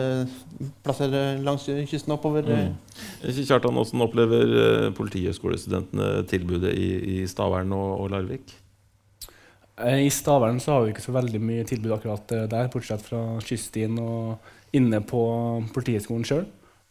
plasser 0.86 1.16
langs 1.42 1.66
kysten 1.90 2.14
oppover. 2.14 2.46
Mm. 2.46 2.76
Kjartan, 3.26 3.74
hvordan 3.74 4.06
opplever 4.06 4.54
eh, 4.62 4.86
politihøgskolestudentene 4.96 6.22
tilbudet 6.30 6.76
i, 6.78 6.88
i 7.16 7.18
Stavern 7.30 7.74
og, 7.74 7.90
og 8.04 8.14
Larvik? 8.14 8.54
Eh, 9.82 10.06
I 10.06 10.10
Stavern 10.14 10.62
så 10.62 10.76
har 10.76 10.84
vi 10.84 10.94
ikke 10.94 11.04
så 11.04 11.16
veldig 11.16 11.42
mye 11.42 11.66
tilbud 11.68 11.98
akkurat 11.98 12.32
eh, 12.32 12.46
der, 12.52 12.70
bortsett 12.72 13.04
fra 13.04 13.22
kyststien 13.44 13.98
og 14.00 14.76
inne 14.76 15.02
på 15.04 15.20
Politihøgskolen 15.74 16.26
sjøl. 16.28 16.46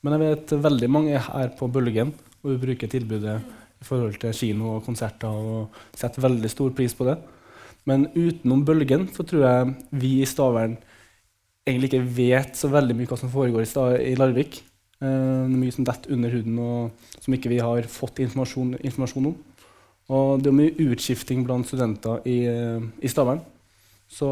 Men 0.05 0.17
jeg 0.17 0.27
vet 0.27 0.57
veldig 0.67 0.89
mange 0.91 1.17
er 1.17 1.53
på 1.57 1.71
Bølgen, 1.71 2.11
og 2.43 2.51
vi 2.51 2.61
bruker 2.67 2.91
tilbudet 2.91 3.39
i 3.81 3.87
forhold 3.87 4.19
til 4.21 4.35
kino 4.35 4.75
og 4.77 4.85
konserter 4.85 5.31
og 5.31 5.79
setter 5.95 6.23
veldig 6.25 6.51
stor 6.51 6.73
pris 6.75 6.95
på 6.97 7.07
det. 7.07 7.17
Men 7.85 8.07
utenom 8.15 8.63
Bølgen 8.65 9.07
så 9.13 9.25
tror 9.27 9.45
jeg 9.45 9.73
vi 10.01 10.13
i 10.21 10.29
Stavern 10.29 10.77
egentlig 11.65 11.91
ikke 11.91 12.15
vet 12.17 12.57
så 12.57 12.69
veldig 12.73 12.95
mye 12.97 13.09
hva 13.09 13.17
som 13.19 13.31
foregår 13.33 13.65
i, 13.65 13.69
i 14.11 14.15
Larvik. 14.17 14.61
Eh, 15.01 15.09
det 15.09 15.51
er 15.51 15.59
mye 15.59 15.75
som 15.75 15.85
detter 15.87 16.13
under 16.15 16.33
huden, 16.33 16.59
og 16.61 17.19
som 17.19 17.35
ikke 17.35 17.51
vi 17.51 17.61
har 17.61 17.89
fått 17.89 18.21
informasjon, 18.25 18.77
informasjon 18.81 19.29
om. 19.31 19.35
Og 20.15 20.41
det 20.41 20.51
er 20.51 20.57
mye 20.59 20.89
utskifting 20.91 21.45
blant 21.45 21.67
studenter 21.69 22.25
i, 22.29 22.39
eh, 22.49 22.81
i 23.01 23.09
Stavern. 23.09 23.41
Så 24.09 24.29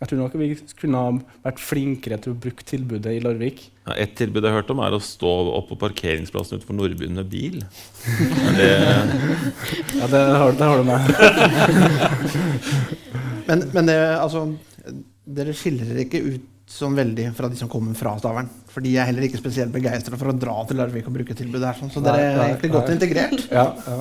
jeg 0.00 0.08
tror 0.08 0.20
nok 0.22 0.34
vi 0.40 0.48
kunne 0.80 1.00
ha 1.00 1.08
vært 1.44 1.60
flinkere 1.60 2.16
til 2.24 2.32
å 2.32 2.38
bruke 2.40 2.64
tilbudet 2.64 3.12
i 3.18 3.20
Larvik. 3.20 3.66
Ja, 3.84 3.96
et 4.00 4.14
tilbud 4.16 4.40
jeg 4.40 4.48
har 4.48 4.62
hørt 4.62 4.72
om, 4.72 4.80
er 4.80 4.96
å 4.96 5.00
stå 5.04 5.32
opp 5.58 5.68
på 5.72 5.76
parkeringsplassen 5.82 6.56
utenfor 6.56 6.78
Nordbyen 6.78 7.18
med 7.20 7.28
bil. 7.28 7.58
Det 8.56 8.70
Ja, 10.00 10.08
det 10.08 10.22
har, 10.40 10.56
det 10.56 10.70
har 10.70 10.80
du 10.80 10.84
med. 10.88 11.00
Men, 13.50 13.64
men 13.74 13.88
det, 13.88 13.96
altså, 14.14 14.44
dere 15.26 15.50
skiller 15.58 15.96
ikke 16.04 16.20
ut 16.22 16.44
sånn 16.70 16.94
veldig 16.94 17.24
fra 17.34 17.48
de 17.50 17.58
som 17.58 17.70
kommer 17.70 17.96
fra 17.98 18.12
Stavern. 18.20 18.46
For 18.70 18.84
de 18.84 18.92
er 18.94 19.08
heller 19.08 19.26
ikke 19.26 19.40
spesielt 19.40 19.74
begeistra 19.74 20.18
for 20.20 20.30
å 20.30 20.36
dra 20.36 20.54
til 20.68 20.78
Larvik 20.78 21.08
og 21.10 21.16
bruke 21.16 21.34
tilbudet 21.34 21.66
her. 21.66 21.80
Sånn. 21.80 21.90
Så 21.90 22.02
dere 22.04 22.28
er 22.28 22.44
egentlig 22.44 22.70
godt 22.76 22.92
nei. 22.92 22.96
integrert. 22.98 23.42
Ja, 23.50 23.66
ja. 23.88 23.98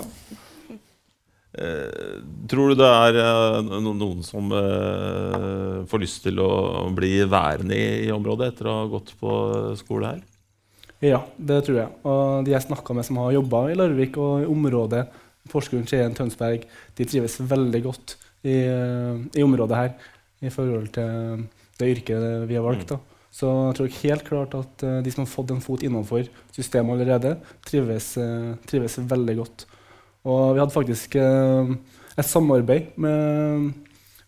Eh, 1.59 2.19
tror 2.47 2.71
du 2.71 2.79
det 2.79 2.87
er 2.87 3.17
eh, 3.19 3.71
noen 3.83 4.21
som 4.23 4.51
eh, 4.55 5.79
får 5.89 6.01
lyst 6.01 6.21
til 6.23 6.39
å 6.39 6.87
bli 6.95 7.17
værende 7.27 7.75
i, 7.75 8.11
området 8.15 8.53
etter 8.53 8.69
å 8.69 8.75
ha 8.77 8.85
gått 8.91 9.11
på 9.19 9.31
skole 9.79 10.13
her? 10.13 10.21
Ja, 11.03 11.19
det 11.35 11.63
tror 11.67 11.81
jeg. 11.81 11.91
Og 12.07 12.47
de 12.47 12.53
jeg 12.53 12.67
snakka 12.67 12.95
med 12.95 13.07
som 13.07 13.19
har 13.19 13.35
jobba 13.35 13.65
i 13.71 13.75
Larvik 13.75 14.19
og 14.19 14.45
i 14.45 14.47
området, 14.51 15.03
Porsgrunn, 15.49 15.87
Skien, 15.89 16.15
Tønsberg, 16.15 16.65
de 16.95 17.07
trives 17.07 17.39
veldig 17.49 17.81
godt 17.83 18.15
i, 18.45 18.59
i 18.59 19.43
området 19.43 19.79
her 19.79 19.93
i 20.45 20.51
forhold 20.53 20.91
til 20.95 21.47
det 21.79 21.87
yrket 21.95 22.45
vi 22.47 22.59
har 22.59 22.63
valgt. 22.63 22.91
Da. 22.91 22.99
Så 23.33 23.49
jeg 23.49 23.77
tror 23.79 23.97
helt 24.03 24.27
klart 24.27 24.55
at 24.59 24.85
de 25.03 25.13
som 25.15 25.23
har 25.23 25.31
fått 25.31 25.55
en 25.55 25.63
fot 25.63 25.83
innenfor 25.87 26.27
systemet 26.55 26.99
allerede, 26.99 27.33
trives, 27.65 28.11
trives 28.69 28.99
veldig 29.09 29.37
godt. 29.39 29.65
Og 30.27 30.55
vi 30.55 30.61
hadde 30.61 30.75
faktisk 30.75 31.15
eh, 31.19 31.71
et 32.19 32.27
samarbeid 32.27 32.97
med, 32.99 33.69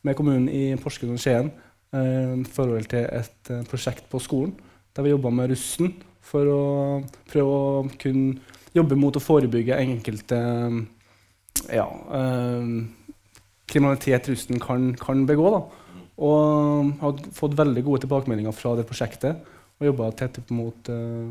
med 0.01 0.15
kommunen 0.15 0.47
i 0.47 0.75
Porsgrunn 0.79 1.17
og 1.17 1.23
Skien 1.23 1.51
eh, 1.51 2.37
i 2.39 2.47
forhold 2.55 2.87
til 2.91 3.03
et 3.09 3.51
eh, 3.51 3.65
prosjekt 3.67 4.07
på 4.11 4.21
skolen, 4.23 4.55
der 4.95 5.03
vi 5.03 5.11
jobba 5.11 5.33
med 5.35 5.51
russen 5.51 5.93
for 6.23 6.47
å 6.47 6.63
prøve 7.31 7.57
å 7.57 7.83
kunne 7.99 8.39
jobbe 8.75 8.95
mot 8.95 9.17
å 9.17 9.23
forebygge 9.23 9.79
enkelte 9.83 10.39
ja, 11.67 11.87
eh, 12.15 12.71
kriminalitet 13.71 14.31
russen 14.31 14.63
kan, 14.63 14.93
kan 14.99 15.25
begå. 15.27 15.51
Da. 15.57 15.61
Og 16.21 16.91
har 17.01 17.21
fått 17.35 17.57
veldig 17.59 17.83
gode 17.87 18.05
tilbakemeldinger 18.05 18.55
fra 18.55 18.75
det 18.77 18.87
prosjektet. 18.87 19.43
Og 19.81 19.89
jobba 19.89 20.11
tett 20.15 20.37
opp 20.39 20.51
mot 20.53 20.91
eh, 20.93 21.29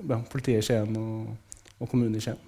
ja, 0.00 0.20
politiet 0.32 0.62
i 0.62 0.66
Skien 0.66 0.98
og, 0.98 1.58
og 1.78 1.90
kommunen 1.90 2.16
i 2.18 2.24
Skien. 2.24 2.47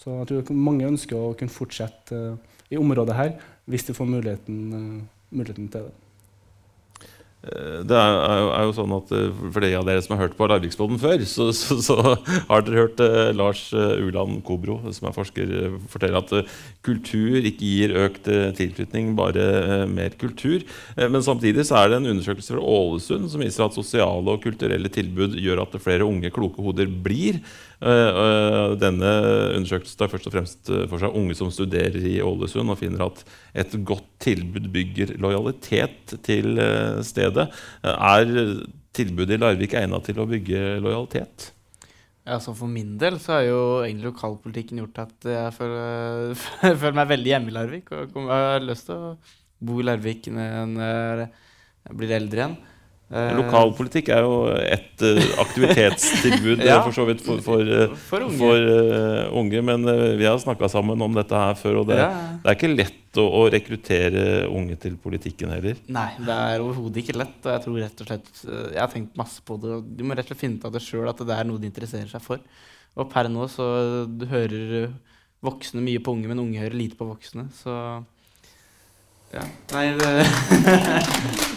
Så 0.00 0.22
jeg 0.22 0.44
tror 0.48 0.56
mange 0.56 0.88
ønsker 0.88 1.18
å 1.20 1.34
kunne 1.36 1.52
fortsette 1.52 2.16
eh, 2.16 2.60
i 2.72 2.80
området 2.80 3.18
her 3.18 3.34
hvis 3.70 3.84
de 3.86 3.96
får 3.96 4.08
muligheten, 4.08 4.62
eh, 4.72 5.34
muligheten 5.36 5.66
til 5.72 5.90
det. 5.90 5.96
Eh, 7.44 7.82
Det 7.88 7.96
er, 7.96 8.14
jo, 8.40 8.48
er 8.52 8.64
jo 8.68 8.72
sånn 8.76 8.92
at 8.92 9.12
For 9.54 9.64
de 9.64 9.70
av 9.78 9.86
dere 9.88 10.02
som 10.04 10.12
har 10.12 10.26
hørt 10.26 10.34
på 10.36 10.48
Larviksboden 10.50 10.98
før, 11.00 11.22
så, 11.28 11.46
så, 11.56 11.76
så 11.84 11.96
har 12.50 12.64
dere 12.66 12.82
hørt 12.82 13.00
eh, 13.04 13.30
Lars 13.36 13.62
Uland 13.72 14.42
Kobro, 14.44 14.78
som 14.92 15.08
er 15.08 15.16
forsker, 15.16 15.54
fortelle 15.92 16.20
at 16.20 16.34
eh, 16.36 16.58
kultur 16.84 17.40
ikke 17.40 17.64
gir 17.64 17.96
økt 18.06 18.28
eh, 18.32 18.50
tilflytning, 18.56 19.14
bare 19.20 19.86
mer 19.88 20.16
kultur. 20.20 20.64
Men 20.96 21.24
samtidig 21.24 21.64
så 21.68 21.80
er 21.80 21.92
det 21.92 22.00
en 22.00 22.12
undersøkelse 22.14 22.56
fra 22.56 22.64
Ålesund 22.76 23.28
som 23.32 23.44
viser 23.44 23.68
at 23.68 23.76
sosiale 23.76 24.36
og 24.36 24.44
kulturelle 24.44 24.92
tilbud 24.92 25.36
gjør 25.40 25.64
at 25.64 25.80
flere 25.80 26.08
unge, 26.08 26.32
kloke 26.32 26.64
hoder 26.64 26.88
blir. 26.88 27.40
Eh, 27.80 28.74
denne 28.76 29.10
undersøkelsen 29.56 29.96
tar 29.96 30.10
først 30.12 30.26
og 30.28 30.34
fremst 30.34 30.68
eh, 30.68 30.82
for 30.90 31.00
seg 31.00 31.14
unge 31.16 31.36
som 31.38 31.48
studerer 31.52 31.96
i 32.10 32.18
Ålesund, 32.20 32.68
og 32.68 32.76
finner 32.80 33.06
at 33.06 33.22
et 33.62 33.76
godt 33.88 34.10
tilbud 34.20 34.68
bygger 34.74 35.14
lojalitet 35.22 36.12
til 36.26 36.60
eh, 36.60 37.00
stedet. 37.06 37.48
Er 37.80 38.34
tilbudet 38.96 39.38
i 39.38 39.40
Larvik 39.40 39.78
egnet 39.80 40.04
til 40.04 40.20
å 40.20 40.28
bygge 40.28 40.76
lojalitet? 40.84 41.50
Altså 42.30 42.52
For 42.54 42.68
min 42.70 42.98
del 43.00 43.16
så 43.18 43.38
har 43.38 43.46
jo 43.48 43.60
egentlig 43.80 44.10
lokalpolitikken 44.10 44.82
gjort 44.82 45.00
at 45.06 45.30
jeg 45.32 45.54
føler, 45.56 46.34
føler 46.82 46.98
meg 47.00 47.12
veldig 47.14 47.32
hjemme 47.32 47.52
i 47.52 47.56
Larvik. 47.56 47.94
Og 47.96 48.18
jeg 48.20 48.50
har 48.52 48.66
lyst 48.66 48.90
til 48.90 49.06
å 49.08 49.14
bo 49.60 49.80
i 49.80 49.86
Larvik 49.88 50.28
når 50.28 51.24
jeg 51.24 51.96
blir 51.96 52.18
eldre 52.18 52.44
igjen. 52.44 52.60
Eh, 53.10 53.32
Lokalpolitikk 53.34 54.06
er 54.14 54.22
jo 54.22 54.34
et 54.54 55.02
eh, 55.02 55.16
aktivitetstilbud 55.42 56.60
eh, 56.62 56.68
Ja. 56.68 56.76
for 56.84 56.94
så 56.94 57.02
vidt 57.08 57.24
for, 57.26 57.40
for, 57.42 57.58
eh, 57.66 57.90
For 58.06 58.22
unge. 58.22 58.36
for, 58.38 58.68
uh, 58.70 59.32
unge. 59.40 59.62
Men 59.66 59.82
uh, 59.88 60.12
vi 60.20 60.28
har 60.28 60.38
snakka 60.38 60.68
sammen 60.70 61.02
om 61.02 61.16
dette 61.18 61.34
her 61.34 61.58
før, 61.58 61.80
og 61.82 61.88
det, 61.90 61.96
Ja. 61.98 62.10
det 62.44 62.52
er 62.52 62.58
ikke 62.58 62.70
lett 62.76 63.18
å, 63.18 63.24
å 63.40 63.42
rekruttere 63.50 64.24
unge 64.46 64.76
til 64.78 64.94
politikken 65.02 65.50
heller. 65.50 65.80
Nei, 65.90 66.06
det 66.22 66.36
er 66.54 66.62
overhodet 66.62 67.02
ikke 67.02 67.18
lett. 67.18 67.34
Og 67.42 67.50
jeg 67.50 67.64
tror 67.66 67.80
rett 67.82 68.04
og 68.04 68.10
slett 68.12 68.30
eh, 68.46 68.66
Jeg 68.76 68.82
har 68.84 68.92
tenkt 68.94 69.18
masse 69.18 69.42
på 69.42 69.58
det. 69.58 69.80
Du 69.98 70.04
må 70.06 70.14
rett 70.14 70.28
og 70.28 70.30
slett 70.30 70.44
finne 70.44 70.60
ut 70.62 70.68
av 70.70 70.76
det 70.78 70.84
sjøl 70.86 71.10
at 71.10 71.24
det 71.26 71.34
er 71.40 71.48
noe 71.50 71.58
de 71.58 71.66
interesserer 71.72 72.06
seg 72.12 72.22
for. 72.22 72.38
Og 72.94 73.10
per 73.10 73.26
nå 73.32 73.48
så 73.50 73.66
du 74.06 74.22
hører 74.30 74.76
eh, 74.84 74.94
voksne 75.42 75.82
mye 75.82 75.98
på 76.04 76.14
unge, 76.14 76.30
men 76.30 76.38
unge 76.46 76.62
hører 76.62 76.78
lite 76.78 76.94
på 77.00 77.10
voksne. 77.10 77.48
Så 77.58 77.74
ja. 79.34 79.42
Nei, 79.74 79.84
det 79.98 80.14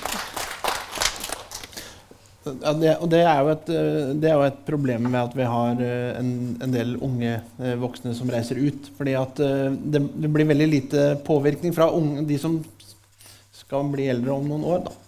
Ja, 2.44 2.74
det, 2.76 2.96
og 3.00 3.08
det 3.08 3.22
er, 3.24 3.38
jo 3.40 3.52
et, 3.54 3.70
eh, 3.72 4.10
det 4.20 4.28
er 4.28 4.36
jo 4.36 4.48
et 4.50 4.64
problem 4.68 5.06
med 5.08 5.20
at 5.22 5.36
vi 5.38 5.46
har 5.48 5.84
eh, 5.84 6.10
en, 6.20 6.32
en 6.66 6.74
del 6.74 6.98
unge 7.06 7.38
eh, 7.38 7.76
voksne 7.80 8.12
som 8.18 8.32
reiser 8.32 8.60
ut. 8.60 8.90
Fordi 8.98 9.14
at 9.16 9.40
det, 9.40 10.02
det 10.12 10.32
blir 10.32 10.50
veldig 10.50 10.68
lite 10.68 11.06
påvirkning 11.24 11.76
fra 11.76 11.88
unge, 11.96 12.26
de 12.28 12.40
som 12.42 12.60
skal 13.56 13.88
bli 13.94 14.10
eldre 14.12 14.36
om 14.36 14.50
noen 14.50 14.68
år. 14.74 14.84
Da. 14.90 15.00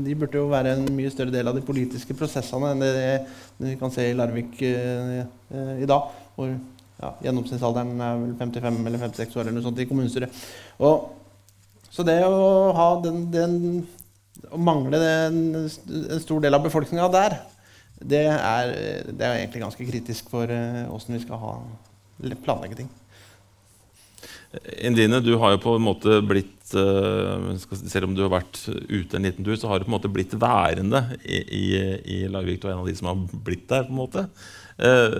De 0.00 0.16
burde 0.16 0.40
jo 0.40 0.48
være 0.48 0.78
en 0.78 0.88
mye 0.96 1.12
større 1.12 1.34
del 1.34 1.50
av 1.50 1.58
de 1.58 1.64
politiske 1.66 2.16
prosessene 2.16 2.72
enn 2.72 2.80
det 2.80 3.12
vi 3.58 3.74
kan 3.76 3.92
se 3.92 4.06
i 4.08 4.14
Larvik 4.16 4.62
i 4.62 5.88
dag. 5.90 6.14
Hvor 6.38 6.54
ja, 6.54 7.10
gjennomsnittsalderen 7.26 8.00
er 8.00 8.22
vel 8.22 8.32
55 8.38 8.78
eller 8.86 9.02
56 9.02 9.36
år 9.36 9.42
eller 9.44 9.58
noe 9.58 9.66
sånt 9.66 9.82
i 9.82 9.88
kommunestyret. 9.90 10.40
Og, 10.78 11.10
så 11.92 12.06
det 12.06 12.16
å 12.24 12.72
ha 12.76 12.88
den, 13.04 13.26
den 13.34 13.58
å 14.50 14.60
mangle 14.60 15.00
en, 15.02 15.40
en 15.58 16.22
stor 16.22 16.42
del 16.44 16.56
av 16.56 16.64
befolkninga 16.66 17.08
der, 17.12 17.38
det 17.98 18.24
er, 18.30 18.72
det 19.10 19.26
er 19.26 19.40
egentlig 19.40 19.64
ganske 19.64 19.88
kritisk 19.88 20.28
for 20.30 20.50
åssen 20.94 21.16
vi 21.16 21.24
skal 21.24 21.40
ha, 21.42 21.54
planlegge 22.44 22.78
ting. 22.78 22.90
Indine, 24.80 25.20
du 25.20 25.34
har 25.36 25.52
jo 25.54 25.60
på 25.60 25.74
en 25.76 25.84
måte 25.84 26.20
blitt 26.24 26.70
eh, 26.72 27.48
Selv 27.76 28.08
om 28.08 28.14
du 28.16 28.22
har 28.24 28.32
vært 28.32 28.62
ute 28.88 29.18
en 29.18 29.26
liten 29.26 29.44
tur, 29.44 29.58
så 29.60 29.68
har 29.68 29.80
du 29.80 29.84
på 29.84 29.92
en 29.92 29.96
måte 29.98 30.12
blitt 30.12 30.32
værende 30.40 31.02
i, 31.20 31.42
i, 31.42 31.66
i 32.16 32.18
Larvik. 32.32 32.62
Du 32.62 32.68
er 32.68 32.72
en 32.72 32.80
av 32.80 32.88
de 32.88 32.96
som 32.96 33.10
har 33.10 33.42
blitt 33.44 33.66
der. 33.68 33.84
på 33.84 33.92
en 33.92 34.00
måte. 34.00 34.24
Eh, 34.80 35.18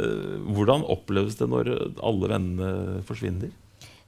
hvordan 0.48 0.86
oppleves 0.88 1.36
det 1.36 1.50
når 1.52 1.74
alle 2.00 2.32
vennene 2.32 3.02
forsvinner? 3.08 3.52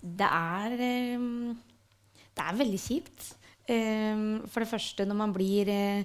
Det 0.00 0.30
er 0.30 0.78
Det 0.80 2.46
er 2.46 2.60
veldig 2.62 2.80
kjipt. 2.80 3.34
Ehm, 3.68 4.42
For 4.48 4.62
det 4.64 4.70
første, 4.70 5.06
når 5.06 5.16
man 5.16 5.32
blir 5.32 5.68
eh, 5.68 6.04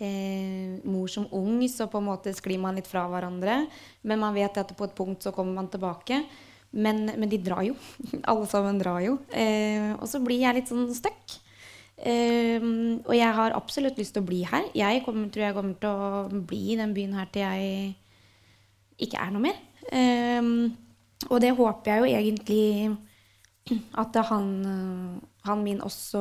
eh, 0.00 0.80
mor 0.84 1.08
som 1.08 1.28
ung, 1.32 1.62
så 1.68 1.88
på 1.90 2.00
en 2.00 2.08
måte 2.10 2.34
sklir 2.36 2.60
man 2.60 2.76
litt 2.76 2.88
fra 2.90 3.06
hverandre. 3.10 3.64
Men 4.02 4.22
man 4.22 4.34
vet 4.36 4.58
at 4.58 4.74
på 4.76 4.88
et 4.88 4.96
punkt 4.96 5.22
så 5.22 5.32
kommer 5.32 5.54
man 5.54 5.70
tilbake. 5.72 6.24
Men, 6.76 7.06
men 7.16 7.28
de 7.30 7.38
drar 7.40 7.64
jo. 7.64 7.76
Alle 8.30 8.46
sammen 8.50 8.80
drar 8.80 9.00
jo. 9.04 9.18
Eh, 9.32 9.94
og 9.96 10.06
så 10.10 10.20
blir 10.24 10.42
jeg 10.42 10.58
litt 10.58 10.72
sånn 10.72 10.88
stuck. 10.94 11.38
Eh, 11.96 12.60
og 12.60 13.14
jeg 13.16 13.36
har 13.38 13.56
absolutt 13.56 13.96
lyst 14.00 14.16
til 14.16 14.24
å 14.24 14.28
bli 14.28 14.42
her. 14.48 14.68
Jeg 14.76 15.04
kommer, 15.06 15.30
tror 15.32 15.48
jeg 15.48 15.56
kommer 15.56 15.78
til 15.80 15.90
å 15.92 16.42
bli 16.50 16.74
i 16.74 16.80
den 16.80 16.92
byen 16.96 17.16
her 17.16 17.30
til 17.32 17.46
jeg 17.46 17.94
ikke 19.06 19.20
er 19.22 19.32
noe 19.32 19.46
mer. 19.48 19.62
Eh, 19.88 20.50
og 21.30 21.40
det 21.40 21.54
håper 21.56 21.92
jeg 21.92 22.02
jo 22.02 22.18
egentlig 22.18 22.66
at 23.98 24.14
han, 24.28 24.50
han 25.42 25.62
min 25.64 25.80
også 25.82 26.20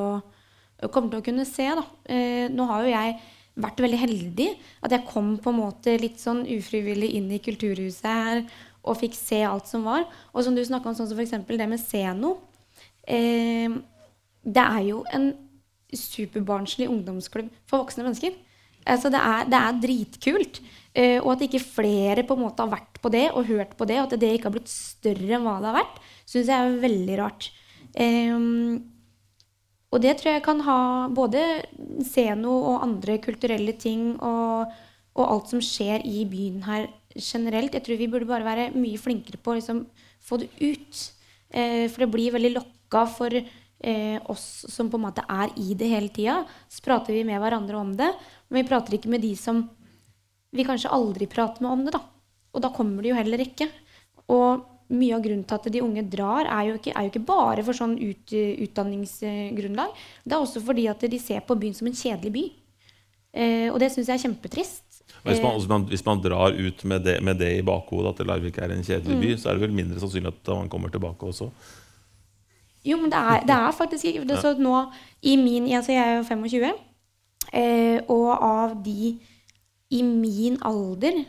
kommer 0.92 1.14
til 1.14 1.22
å 1.22 1.26
kunne 1.26 1.48
se. 1.48 1.68
Da. 1.78 1.86
Eh, 2.12 2.46
nå 2.54 2.68
har 2.70 2.86
jo 2.86 2.94
jeg 2.94 3.18
vært 3.66 3.82
veldig 3.86 4.00
heldig. 4.02 4.50
At 4.86 4.96
jeg 4.96 5.08
kom 5.10 5.36
på 5.42 5.54
en 5.54 5.62
måte 5.62 5.96
litt 6.02 6.22
sånn 6.22 6.44
ufrivillig 6.58 7.14
inn 7.18 7.32
i 7.32 7.42
kulturhuset 7.44 8.08
her 8.10 8.46
og 8.86 9.00
fikk 9.00 9.16
se 9.18 9.42
alt 9.48 9.70
som 9.70 9.86
var. 9.88 10.06
Og 10.34 10.46
som 10.46 10.56
du 10.56 10.62
snakka 10.66 10.92
om, 10.92 10.98
sånn 10.98 11.10
som 11.10 11.20
f.eks. 11.20 11.38
det 11.48 11.70
med 11.70 11.82
Zeno. 11.82 12.38
Eh, 13.08 13.80
det 14.46 14.66
er 14.66 14.82
jo 14.86 15.02
en 15.16 15.32
superbarnslig 15.96 16.90
ungdomsklubb 16.92 17.50
for 17.70 17.86
voksne 17.86 18.06
mennesker. 18.06 18.36
Altså, 18.86 19.10
det, 19.10 19.18
er, 19.18 19.48
det 19.50 19.60
er 19.60 19.80
dritkult. 19.82 20.60
Eh, 20.96 21.18
og 21.18 21.34
at 21.34 21.46
ikke 21.48 21.64
flere 21.64 22.26
på 22.28 22.38
en 22.38 22.44
måte 22.46 22.62
har 22.64 22.76
vært 22.76 23.00
på 23.02 23.10
det 23.14 23.26
og 23.32 23.48
hørt 23.50 23.74
på 23.80 23.88
det, 23.90 23.98
og 24.02 24.12
at 24.12 24.20
det 24.22 24.36
ikke 24.36 24.52
har 24.52 24.58
blitt 24.58 24.72
større 24.72 25.38
enn 25.38 25.48
hva 25.48 25.58
det 25.60 25.72
har 25.72 25.80
vært, 25.82 25.98
syns 26.30 26.52
jeg 26.52 26.56
er 26.56 26.84
veldig 26.84 27.18
rart. 27.20 27.50
Eh, 27.96 28.38
og 29.96 30.02
det 30.04 30.18
tror 30.20 30.36
jeg 30.36 30.44
kan 30.44 30.60
ha 30.66 30.80
både 31.16 31.42
Zeno 32.04 32.52
og 32.74 32.84
andre 32.84 33.16
kulturelle 33.24 33.78
ting 33.80 34.18
og, 34.20 34.74
og 35.16 35.24
alt 35.26 35.54
som 35.54 35.62
skjer 35.64 36.04
i 36.04 36.26
byen 36.28 36.66
her 36.66 36.90
generelt. 37.16 37.78
Jeg 37.78 37.86
tror 37.86 38.02
vi 38.02 38.10
burde 38.12 38.28
bare 38.28 38.44
være 38.44 38.74
mye 38.76 39.00
flinkere 39.00 39.40
på 39.40 39.54
å 39.54 39.56
liksom, 39.56 39.86
få 40.20 40.42
det 40.42 40.50
ut. 40.60 41.06
Eh, 41.48 41.86
for 41.88 42.04
det 42.04 42.12
blir 42.12 42.36
veldig 42.36 42.52
lokka 42.58 43.06
for 43.08 43.40
eh, 43.40 44.18
oss 44.28 44.66
som 44.74 44.92
på 44.92 45.00
en 45.00 45.06
måte 45.08 45.24
er 45.32 45.56
i 45.64 45.78
det 45.80 45.88
hele 45.94 46.12
tida. 46.12 46.42
Så 46.68 46.84
prater 46.84 47.16
vi 47.16 47.24
med 47.28 47.40
hverandre 47.40 47.80
om 47.80 47.96
det, 47.96 48.12
men 48.50 48.60
vi 48.60 48.68
prater 48.68 49.00
ikke 49.00 49.14
med 49.16 49.24
de 49.24 49.32
som 49.40 49.64
vi 50.56 50.68
kanskje 50.68 50.92
aldri 50.92 51.32
prater 51.32 51.64
med 51.64 51.72
om 51.72 51.88
det. 51.88 51.96
da. 51.96 52.04
Og 52.52 52.68
da 52.68 52.76
kommer 52.76 53.00
det 53.00 53.14
jo 53.14 53.20
heller 53.22 53.48
ikke. 53.48 53.72
Og 54.28 54.75
mye 54.94 55.16
av 55.18 55.24
grunnen 55.26 55.46
til 55.48 55.58
at 55.58 55.72
de 55.74 55.82
unge 55.82 56.04
drar, 56.14 56.46
er 56.46 56.70
jo 56.70 56.78
ikke, 56.78 56.94
er 56.94 57.08
jo 57.08 57.14
ikke 57.14 57.26
bare 57.26 57.64
for 57.66 57.78
sånn 57.78 57.96
ut, 57.98 58.36
utdanningsgrunnlag. 58.68 59.96
Det 60.24 60.38
er 60.38 60.44
også 60.44 60.62
fordi 60.66 60.86
at 60.92 61.06
de 61.10 61.20
ser 61.22 61.42
på 61.46 61.58
byen 61.58 61.78
som 61.78 61.90
en 61.90 61.98
kjedelig 61.98 62.34
by. 62.36 62.46
Eh, 63.36 63.70
og 63.72 63.80
det 63.82 63.92
syns 63.94 64.12
jeg 64.12 64.20
er 64.20 64.26
kjempetrist. 64.28 64.84
Hvis 65.26 65.42
man, 65.42 65.56
hvis, 65.58 65.68
man, 65.70 65.86
hvis 65.90 66.06
man, 66.06 66.22
drar 66.22 66.54
ut 66.54 66.84
med 66.86 67.02
det, 67.02 67.16
med 67.26 67.40
det 67.42 67.50
i 67.58 67.64
bakhodet, 67.66 68.14
at 68.14 68.28
Larvik 68.30 68.60
er 68.62 68.76
en 68.76 68.86
kjedelig 68.86 69.18
by, 69.18 69.32
mm. 69.34 69.40
så 69.42 69.50
er 69.50 69.58
det 69.58 69.66
vel 69.66 69.74
mindre 69.74 70.02
sannsynlig 70.02 70.30
at 70.30 70.52
man 70.54 70.70
kommer 70.70 70.94
tilbake 70.94 71.26
også? 71.26 71.50
Jo, 72.86 73.00
men 73.02 73.10
det 73.10 73.18
er, 73.18 73.46
det 73.50 73.56
er 73.56 73.72
faktisk 73.74 74.06
ikke 74.06 74.28
det, 74.30 74.38
Så 74.44 74.54
nå 74.62 74.84
i 75.26 75.34
min 75.42 75.72
altså 75.74 75.96
Jeg 75.96 76.12
er 76.12 76.18
jo 76.20 76.28
25. 76.30 76.76
Eh, 77.54 77.98
og 78.14 78.30
av 78.38 78.76
de 78.86 79.16
i 79.90 80.02
min 80.06 80.60
alder 80.66 81.24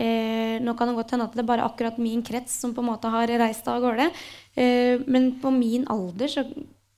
eh, 0.00 0.56
Nå 0.64 0.74
kan 0.76 0.90
det 0.90 0.96
godt 0.98 1.14
hende 1.14 1.28
at 1.28 1.36
det 1.36 1.44
er 1.44 1.50
bare 1.50 1.66
akkurat 1.68 2.00
min 2.00 2.24
krets 2.26 2.56
som 2.62 2.74
på 2.76 2.82
en 2.82 2.90
måte 2.90 3.10
har 3.12 3.30
reist 3.40 3.68
av 3.70 3.80
gårde. 3.84 4.10
Eh, 4.56 5.02
men 5.06 5.32
på 5.42 5.52
min 5.54 5.86
alder 5.92 6.32
så 6.32 6.46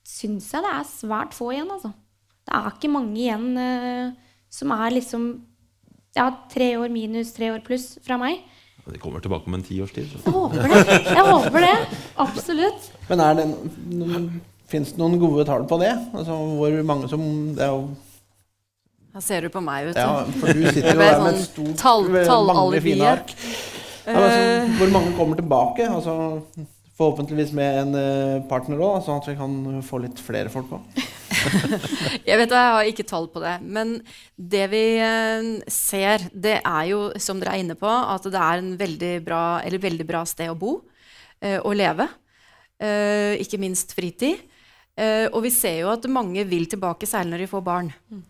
syns 0.07 0.51
jeg 0.55 0.65
det 0.65 0.73
er 0.73 0.89
svært 0.89 1.37
få 1.37 1.53
igjen, 1.55 1.71
altså. 1.71 1.93
Det 2.43 2.55
er 2.59 2.73
ikke 2.73 2.91
mange 2.91 3.19
igjen 3.21 3.51
eh, 3.61 4.15
som 4.53 4.73
er 4.75 4.97
liksom 4.97 5.29
ja, 6.17 6.29
tre 6.53 6.75
år 6.77 6.93
minus 6.93 7.33
tre 7.37 7.53
år 7.55 7.63
pluss 7.65 7.95
fra 8.05 8.19
meg. 8.21 8.43
De 8.83 8.99
kommer 8.99 9.23
tilbake 9.23 9.47
om 9.47 9.55
en 9.55 9.63
tiårstid. 9.63 10.17
Jeg 10.27 10.33
håper 10.35 10.65
det. 10.67 10.97
Jeg 11.07 11.27
håper 11.29 11.63
det. 11.63 11.75
Absolutt. 12.25 12.89
Men 13.09 13.23
er 13.23 13.37
det 13.39 13.45
Fins 14.73 14.95
det 14.95 15.01
noen 15.03 15.19
gode 15.21 15.45
tall 15.45 15.67
på 15.69 15.77
det? 15.83 15.93
Altså 16.17 16.35
hvor 16.57 16.75
mange 16.89 17.09
som 17.11 17.23
Det 17.53 17.65
er 17.67 17.75
jo 17.75 17.91
Her 19.13 19.21
ser 19.21 19.45
du 19.45 19.53
på 19.53 19.61
meg, 19.61 19.91
vet 19.91 19.99
du. 19.99 20.01
Ja, 20.01 20.25
for 20.41 20.57
du 20.57 20.63
sitter 20.73 20.95
jo 20.95 21.01
der 21.03 21.19
med 21.21 21.35
et 21.35 21.41
sånn 21.43 21.43
stort, 21.45 21.81
tall, 21.83 22.47
mange 22.49 22.81
fine 22.81 23.11
ark. 23.11 23.35
Ja, 24.07 24.15
altså, 24.19 24.77
hvor 24.79 24.93
mange 24.95 25.11
kommer 25.19 25.39
tilbake? 25.39 25.85
Altså, 25.85 26.15
forhåpentligvis 26.97 27.53
med 27.57 27.81
en 27.83 27.99
eh, 27.99 28.39
partner 28.49 28.81
òg, 28.81 29.03
sånn 29.05 29.21
at 29.21 29.29
vi 29.29 29.37
kan 29.39 29.83
få 29.85 30.01
litt 30.05 30.21
flere 30.23 30.53
folk 30.53 30.73
òg. 30.79 31.03
jeg 32.29 32.39
vet 32.39 32.55
jeg 32.55 32.73
har 32.77 32.89
ikke 32.89 33.07
tall 33.09 33.29
på 33.35 33.43
det. 33.45 33.59
Men 33.63 33.99
det 34.37 34.65
vi 34.73 34.83
eh, 35.03 35.51
ser, 35.73 36.27
det 36.33 36.59
er 36.61 36.89
jo, 36.93 37.05
som 37.21 37.43
dere 37.43 37.57
er 37.57 37.67
inne 37.67 37.77
på, 37.79 37.91
at 37.91 38.27
det 38.33 38.41
er 38.49 38.65
en 38.65 38.75
veldig 38.81 39.15
bra, 39.29 39.45
veldig 39.87 40.09
bra 40.09 40.25
sted 40.29 40.53
å 40.53 40.59
bo 40.59 40.79
og 41.43 41.73
leve. 41.75 42.05
Eh, 42.79 43.35
ikke 43.43 43.59
minst 43.59 43.97
fritid. 43.97 44.45
Og 45.33 45.41
vi 45.43 45.51
ser 45.51 45.81
jo 45.81 45.89
at 45.91 46.05
mange 46.13 46.45
vil 46.47 46.69
tilbake 46.71 47.09
særlig 47.09 47.33
når 47.33 47.43
de 47.43 47.49
får 47.51 47.63
barn. 47.67 47.89
Mm. 48.13 48.21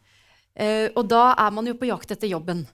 Og 0.53 1.05
da 1.09 1.23
er 1.41 1.53
man 1.57 1.67
jo 1.67 1.73
på 1.81 1.89
jakt 1.89 2.11
etter 2.13 2.29
jobben. 2.29 2.67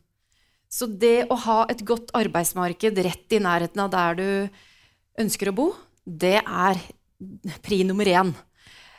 Så 0.69 0.89
det 0.91 1.29
å 1.33 1.37
ha 1.47 1.61
et 1.73 1.85
godt 1.87 2.11
arbeidsmarked 2.17 2.99
rett 3.07 3.33
i 3.37 3.41
nærheten 3.41 3.81
av 3.85 3.93
der 3.95 4.19
du 4.19 4.29
ønsker 5.23 5.51
å 5.51 5.57
bo, 5.57 5.69
det 6.05 6.41
er 6.43 6.83
pri 7.65 7.81
nummer 7.89 8.09
én. 8.11 8.35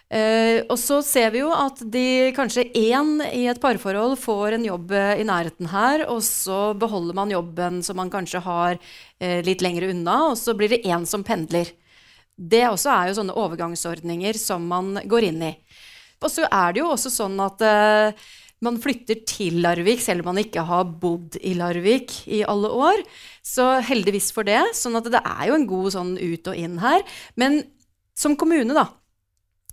Eh, 0.10 0.64
og 0.66 0.74
så 0.82 1.04
ser 1.06 1.30
vi 1.36 1.44
jo 1.44 1.52
at 1.54 1.84
de 1.94 2.32
kanskje 2.34 2.66
én 2.74 3.20
i 3.28 3.44
et 3.52 3.60
parforhold 3.62 4.16
får 4.18 4.56
en 4.58 4.66
jobb 4.66 4.94
eh, 4.98 5.20
i 5.22 5.28
nærheten 5.28 5.70
her, 5.70 6.08
og 6.10 6.24
så 6.26 6.74
beholder 6.82 7.18
man 7.20 7.34
jobben 7.34 7.84
som 7.86 8.00
man 8.02 8.10
kanskje 8.10 8.42
har 8.42 8.80
eh, 9.22 9.46
litt 9.46 9.62
lenger 9.62 9.92
unna, 9.92 10.32
og 10.32 10.40
så 10.42 10.58
blir 10.58 10.74
det 10.74 10.82
én 10.90 11.06
som 11.06 11.22
pendler. 11.26 11.70
Det 12.34 12.66
også 12.72 12.90
er 12.96 13.12
jo 13.12 13.20
sånne 13.20 13.38
overgangsordninger 13.38 14.42
som 14.42 14.66
man 14.66 14.96
går 15.06 15.30
inn 15.30 15.46
i. 15.52 15.54
Og 16.24 16.34
så 16.34 16.48
er 16.50 16.74
det 16.74 16.82
jo 16.82 16.90
også 16.90 17.12
sånn 17.14 17.36
at 17.44 17.62
uh, 17.64 18.30
man 18.66 18.80
flytter 18.82 19.22
til 19.28 19.62
Larvik 19.64 20.02
selv 20.04 20.24
om 20.24 20.34
man 20.34 20.42
ikke 20.44 20.66
har 20.68 20.88
bodd 21.02 21.38
i 21.40 21.54
Larvik 21.58 22.16
i 22.28 22.42
alle 22.44 22.72
år. 22.76 23.04
Så 23.46 23.80
heldigvis 23.88 24.32
for 24.36 24.48
det. 24.48 24.62
sånn 24.76 25.00
at 25.00 25.08
det 25.12 25.22
er 25.24 25.44
jo 25.50 25.58
en 25.58 25.68
god 25.70 25.92
sånn 25.96 26.16
ut 26.20 26.52
og 26.52 26.60
inn 26.60 26.80
her. 26.84 27.04
Men 27.40 27.62
som 28.20 28.36
kommune, 28.36 28.76
da, 28.76 28.90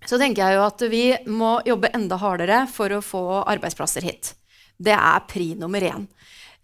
så 0.06 0.20
tenker 0.20 0.44
jeg 0.44 0.58
jo 0.58 0.66
at 0.66 0.86
vi 0.92 1.04
må 1.26 1.56
jobbe 1.66 1.90
enda 1.96 2.18
hardere 2.20 2.64
for 2.70 2.94
å 2.94 3.02
få 3.02 3.24
arbeidsplasser 3.42 4.06
hit. 4.06 4.34
Det 4.78 4.94
er 4.94 5.24
pri 5.26 5.54
nummer 5.58 5.82
én. 5.82 6.06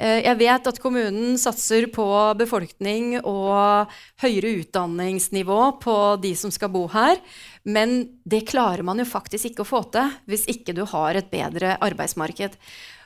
Eh, 0.02 0.18
jeg 0.24 0.38
vet 0.40 0.66
at 0.66 0.80
kommunen 0.82 1.36
satser 1.38 1.86
på 1.94 2.06
befolkning 2.38 3.20
og 3.20 3.92
høyere 4.22 4.56
utdanningsnivå 4.62 5.60
på 5.82 5.96
de 6.22 6.32
som 6.38 6.50
skal 6.54 6.72
bo 6.74 6.88
her, 6.90 7.20
men 7.62 8.00
det 8.26 8.42
klarer 8.50 8.82
man 8.86 8.98
jo 8.98 9.06
faktisk 9.06 9.52
ikke 9.52 9.62
å 9.62 9.68
få 9.68 9.84
til 9.94 10.10
hvis 10.30 10.48
ikke 10.50 10.74
du 10.74 10.82
har 10.90 11.18
et 11.18 11.30
bedre 11.30 11.76
arbeidsmarked. 11.78 12.58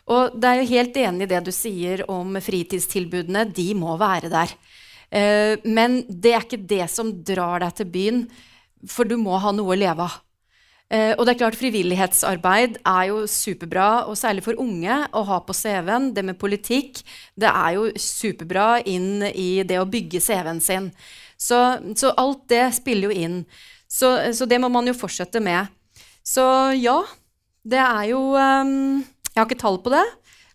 Og 0.07 0.39
det 0.39 0.49
er 0.49 0.61
jo 0.61 0.73
helt 0.73 0.99
enig 1.03 1.27
i 1.27 1.33
det 1.35 1.43
du 1.45 1.53
sier 1.53 2.05
om 2.13 2.39
fritidstilbudene. 2.41 3.49
De 3.51 3.73
må 3.77 3.97
være 4.01 4.31
der. 4.33 4.55
Eh, 5.11 5.57
men 5.67 6.01
det 6.09 6.33
er 6.33 6.47
ikke 6.47 6.63
det 6.63 6.87
som 6.93 7.11
drar 7.27 7.61
deg 7.67 7.75
til 7.77 7.91
byen, 7.91 8.23
for 8.89 9.09
du 9.09 9.19
må 9.21 9.37
ha 9.43 9.53
noe 9.53 9.75
å 9.75 9.79
leve 9.79 10.07
av. 10.07 10.23
Uh, 10.87 11.19
og 11.19 11.25
det 11.27 11.33
er 11.33 11.39
klart 11.41 11.57
Frivillighetsarbeid 11.59 12.77
er 12.87 13.09
jo 13.09 13.25
superbra, 13.27 14.07
og 14.07 14.15
særlig 14.19 14.45
for 14.47 14.59
unge 14.63 15.01
å 15.11 15.23
ha 15.27 15.41
på 15.43 15.57
CV-en. 15.57 16.13
Det 16.15 16.23
med 16.27 16.39
politikk 16.39 17.01
det 17.35 17.51
er 17.51 17.73
jo 17.75 17.89
superbra 17.99 18.69
inn 18.87 19.25
i 19.33 19.65
det 19.67 19.81
å 19.83 19.89
bygge 19.91 20.23
CV-en 20.23 20.63
sin. 20.63 20.93
Så, 21.37 21.59
så, 21.99 22.13
alt 22.15 22.47
det 22.53 22.69
spiller 22.79 23.11
jo 23.11 23.25
inn. 23.27 23.41
Så, 23.91 24.13
så, 24.35 24.47
det 24.47 24.61
må 24.63 24.71
man 24.73 24.87
jo 24.87 24.95
fortsette 24.97 25.43
med. 25.43 25.75
Så 26.27 26.45
ja, 26.79 27.01
det 27.67 27.83
er 27.83 28.07
jo 28.11 28.21
um, 28.35 29.03
Jeg 29.03 29.39
har 29.41 29.47
ikke 29.47 29.61
tall 29.61 29.79
på 29.83 29.93
det, 29.95 30.07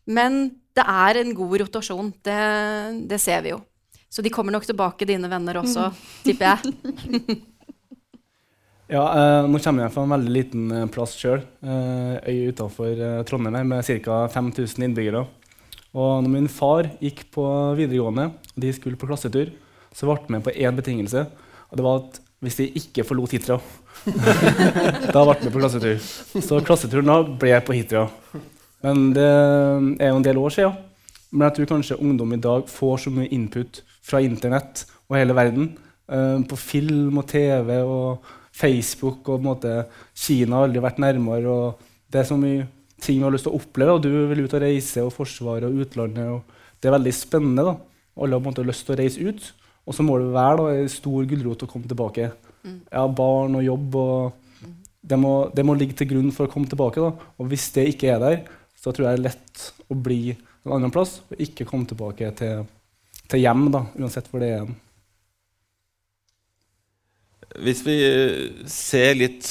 men 0.07 0.41
det 0.75 0.87
er 0.87 1.21
en 1.21 1.35
god 1.35 1.59
rotasjon. 1.65 2.15
Det, 2.23 2.41
det 3.11 3.19
ser 3.19 3.43
vi 3.43 3.51
jo. 3.51 3.59
Så 4.11 4.23
de 4.23 4.31
kommer 4.31 4.55
nok 4.55 4.65
tilbake, 4.67 5.07
dine 5.07 5.27
venner 5.31 5.61
også, 5.61 5.91
mm. 5.91 6.03
tipper 6.23 6.53
jeg. 6.55 7.41
Ja, 8.91 9.03
eh, 9.15 9.45
Nå 9.47 9.59
kommer 9.63 9.85
jeg 9.85 9.93
fra 9.93 10.03
en 10.03 10.11
veldig 10.11 10.31
liten 10.35 10.71
eh, 10.75 10.87
plass 10.91 11.13
sjøl, 11.15 11.45
eh, 11.63 12.15
øy 12.27 12.49
utenfor 12.51 12.89
eh, 12.91 13.21
Trondheim, 13.27 13.69
med 13.71 13.87
ca. 13.87 14.25
5000 14.33 14.83
innbyggere. 14.83 15.21
Og 15.95 16.23
når 16.23 16.33
min 16.33 16.49
far 16.51 16.89
gikk 16.99 17.23
på 17.31 17.45
videregående, 17.79 18.25
og 18.35 18.59
de 18.63 18.73
skulle 18.75 18.99
på 18.99 19.07
klassetur, 19.07 19.53
så 19.95 20.07
ble 20.07 20.17
han 20.17 20.35
med 20.35 20.43
på 20.43 20.51
én 20.51 20.75
betingelse. 20.75 21.23
Og 21.71 21.79
det 21.79 21.85
var 21.85 22.01
at 22.01 22.19
hvis 22.43 22.57
de 22.59 22.67
ikke 22.81 23.05
forlot 23.07 23.35
Hitra, 23.35 23.59
da 25.15 25.23
ble 25.23 25.37
vi 25.39 25.53
på 25.53 25.61
klassetur. 25.61 25.95
Så 26.43 26.59
klasseturen 26.67 27.11
da 27.11 27.17
ble 27.23 27.53
på 27.63 27.75
Hitra. 27.77 28.05
Men 28.83 29.11
det 29.15 29.27
er 29.27 30.11
jo 30.11 30.19
en 30.19 30.25
del 30.25 30.41
år 30.41 30.55
siden. 30.55 30.75
Men 31.31 31.47
jeg 31.47 31.61
tror 31.61 31.71
kanskje 31.77 31.99
ungdom 32.03 32.35
i 32.35 32.41
dag 32.43 32.67
får 32.67 33.05
så 33.05 33.13
mye 33.13 33.31
input 33.31 33.81
fra 34.03 34.19
internett 34.23 34.83
og 35.07 35.15
hele 35.15 35.35
verden. 35.37 35.71
Eh, 36.11 36.39
på 36.43 36.59
film 36.59 37.21
og 37.21 37.27
TV 37.31 37.77
og 37.85 38.31
Facebook 38.51 39.29
og 39.31 39.45
måte, 39.45 39.85
Kina 40.17 40.59
har 40.59 40.67
aldri 40.67 40.83
vært 40.83 40.99
nærmere. 41.01 41.47
og 41.47 42.11
Det 42.11 42.21
er 42.21 42.29
så 42.29 42.37
mye 42.39 42.67
ting 43.01 43.19
vi 43.19 43.25
har 43.25 43.33
lyst 43.33 43.47
til 43.47 43.55
å 43.55 43.61
oppleve. 43.61 43.95
Og 43.95 44.03
du 44.03 44.11
vil 44.29 44.43
ut 44.45 44.57
og 44.57 44.63
reise 44.63 45.05
og 45.05 45.13
forsvare 45.15 45.69
og 45.69 45.85
utlandet. 45.85 46.27
Og 46.27 46.77
det 46.81 46.89
er 46.89 46.97
veldig 46.97 47.15
spennende. 47.15 47.65
da. 47.65 47.75
Alle 48.21 48.37
har 48.37 48.45
måte 48.45 48.67
lyst 48.67 48.85
til 48.85 48.95
å 48.95 48.99
reise 48.99 49.21
ut. 49.21 49.51
Og 49.87 49.97
så 49.97 50.05
må 50.05 50.19
det 50.19 50.33
være 50.35 50.57
da, 50.57 50.75
en 50.77 50.91
stor 50.91 51.25
gulrot 51.25 51.65
å 51.65 51.71
komme 51.71 51.89
tilbake. 51.89 52.31
Ja, 52.91 53.07
barn 53.07 53.57
og 53.57 53.65
jobb. 53.65 53.95
og 53.95 54.31
det 55.01 55.17
må, 55.17 55.49
det 55.49 55.65
må 55.65 55.73
ligge 55.73 55.97
til 55.97 56.11
grunn 56.11 56.31
for 56.35 56.45
å 56.45 56.51
komme 56.51 56.69
tilbake. 56.69 57.01
da. 57.01 57.31
Og 57.39 57.49
hvis 57.49 57.71
det 57.75 57.87
ikke 57.95 58.13
er 58.13 58.21
der, 58.21 58.37
så 58.77 58.93
tror 58.93 59.09
jeg 59.09 59.17
det 59.17 59.21
er 59.21 59.27
lett 59.29 59.65
å 59.89 59.97
bli 59.97 60.21
en 60.31 60.75
annen 60.77 60.93
plass 60.93 61.19
og 61.25 61.41
ikke 61.41 61.65
komme 61.69 61.89
tilbake 61.89 62.29
til, 62.37 62.65
til 63.29 63.41
hjem, 63.41 63.67
da, 63.73 63.85
uansett 63.97 64.29
hvor 64.29 64.43
det 64.43 64.53
er. 64.59 64.69
Hvis 67.59 67.83
vi 67.83 67.95
eh, 68.05 68.65
ser 68.69 69.15
litt 69.19 69.47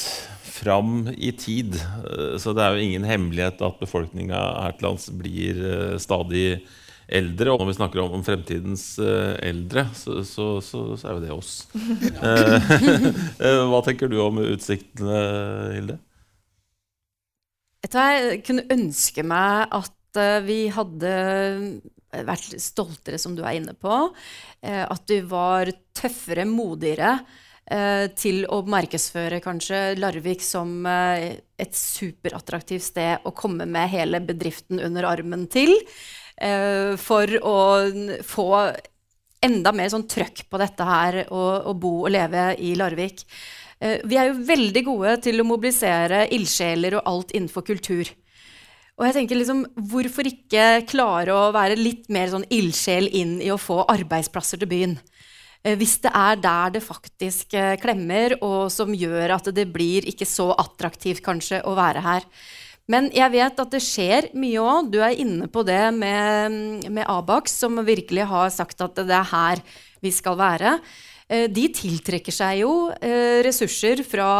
fram 0.51 1.09
i 1.13 1.31
tid, 1.37 1.77
eh, 1.77 2.37
så 2.41 2.53
det 2.57 2.63
er 2.63 2.75
jo 2.75 2.85
ingen 2.85 3.05
hemmelighet 3.05 3.61
at 3.65 3.81
befolkninga 3.81 4.39
her 4.63 4.77
til 4.77 4.87
lands 4.87 5.09
blir 5.13 5.59
eh, 5.61 5.97
stadig 6.01 6.45
eldre. 7.11 7.51
Og 7.53 7.61
når 7.61 7.69
vi 7.69 7.77
snakker 7.77 8.01
om, 8.01 8.23
fremtidens 8.25 8.85
eldre, 9.01 9.85
så, 9.97 10.21
så, 10.25 10.47
så, 10.65 10.85
så, 10.95 11.09
er 11.09 11.17
jo 11.17 11.23
det 11.25 11.35
oss. 11.35 11.53
Hva 13.71 13.83
tenker 13.85 14.09
du 14.09 14.17
om 14.23 14.41
utsiktene, 14.45 15.21
Hilde? 15.75 15.99
Jeg 17.91 18.41
kunne 18.45 18.69
ønske 18.71 19.25
meg 19.27 19.73
at 19.75 20.19
vi 20.45 20.61
hadde 20.71 21.11
vært 22.27 22.55
stoltere, 22.61 23.19
som 23.19 23.35
du 23.35 23.41
er 23.43 23.57
inne 23.57 23.73
på. 23.75 23.97
At 24.61 25.11
vi 25.11 25.19
var 25.27 25.71
tøffere, 25.97 26.45
modigere 26.47 27.17
til 28.19 28.43
å 28.51 28.61
markedsføre 28.67 29.41
kanskje 29.43 29.93
Larvik 29.99 30.43
som 30.43 30.85
eh, 30.89 31.37
et 31.61 31.77
superattraktivt 31.77 32.83
sted 32.83 33.27
å 33.27 33.33
komme 33.37 33.67
med 33.69 33.91
hele 33.93 34.19
bedriften 34.25 34.81
under 34.83 35.07
armen 35.07 35.47
til. 35.51 35.73
Eh, 36.35 36.97
for 36.99 37.31
å 37.41 37.57
få 38.27 38.49
enda 39.41 39.73
mer 39.73 39.89
sånn 39.93 40.07
trøkk 40.09 40.45
på 40.51 40.59
dette 40.61 40.85
her, 40.85 41.23
å 41.33 41.73
bo 41.73 41.93
og 42.03 42.11
leve 42.13 42.51
i 42.61 42.75
Larvik. 42.77 43.23
Vi 43.81 44.17
er 44.21 44.27
jo 44.27 44.43
veldig 44.45 44.83
gode 44.85 45.15
til 45.25 45.41
å 45.41 45.45
mobilisere 45.49 46.27
ildsjeler 46.35 46.99
og 46.99 47.07
alt 47.09 47.33
innenfor 47.33 47.65
kultur. 47.65 48.11
Og 49.01 49.07
jeg 49.07 49.15
tenker 49.17 49.39
liksom, 49.39 49.63
Hvorfor 49.89 50.29
ikke 50.29 50.83
klare 50.89 51.33
å 51.33 51.49
være 51.55 51.79
litt 51.79 52.05
mer 52.13 52.29
sånn 52.29 52.45
ildsjel 52.53 53.09
inn 53.09 53.39
i 53.41 53.49
å 53.49 53.57
få 53.57 53.81
arbeidsplasser 53.89 54.61
til 54.61 54.69
byen? 54.69 54.93
Eh, 55.61 55.77
hvis 55.77 55.99
det 56.01 56.11
er 56.13 56.39
der 56.41 56.73
det 56.77 56.81
faktisk 56.83 57.53
eh, 57.53 57.75
klemmer, 57.81 58.35
og 58.41 58.71
som 58.73 58.93
gjør 58.97 59.37
at 59.37 59.51
det 59.53 59.67
blir 59.69 60.07
ikke 60.09 60.25
så 60.25 60.51
attraktivt 60.57 61.23
kanskje 61.25 61.61
å 61.67 61.75
være 61.77 62.01
her. 62.05 62.25
Men 62.89 63.11
jeg 63.13 63.31
vet 63.31 63.61
at 63.61 63.71
det 63.71 63.83
skjer 63.85 64.31
mye 64.35 64.63
òg. 64.65 64.89
Du 64.91 64.99
er 65.05 65.15
inne 65.21 65.47
på 65.47 65.63
det 65.63 65.83
med, 65.95 66.89
med, 66.89 67.05
Abax, 67.07 67.53
som 67.61 67.77
virkelig 67.85 68.25
har 68.27 68.49
sagt 68.51 68.81
at 68.83 68.97
det 68.97 69.15
er 69.15 69.29
her 69.31 69.61
vi 70.01 70.11
skal 70.11 70.35
være. 70.39 70.79
Eh, 71.29 71.45
de 71.47 71.69
tiltrekker 71.77 72.33
seg 72.35 72.63
jo 72.65 72.73
ressurser 73.45 74.01
fra 74.03 74.31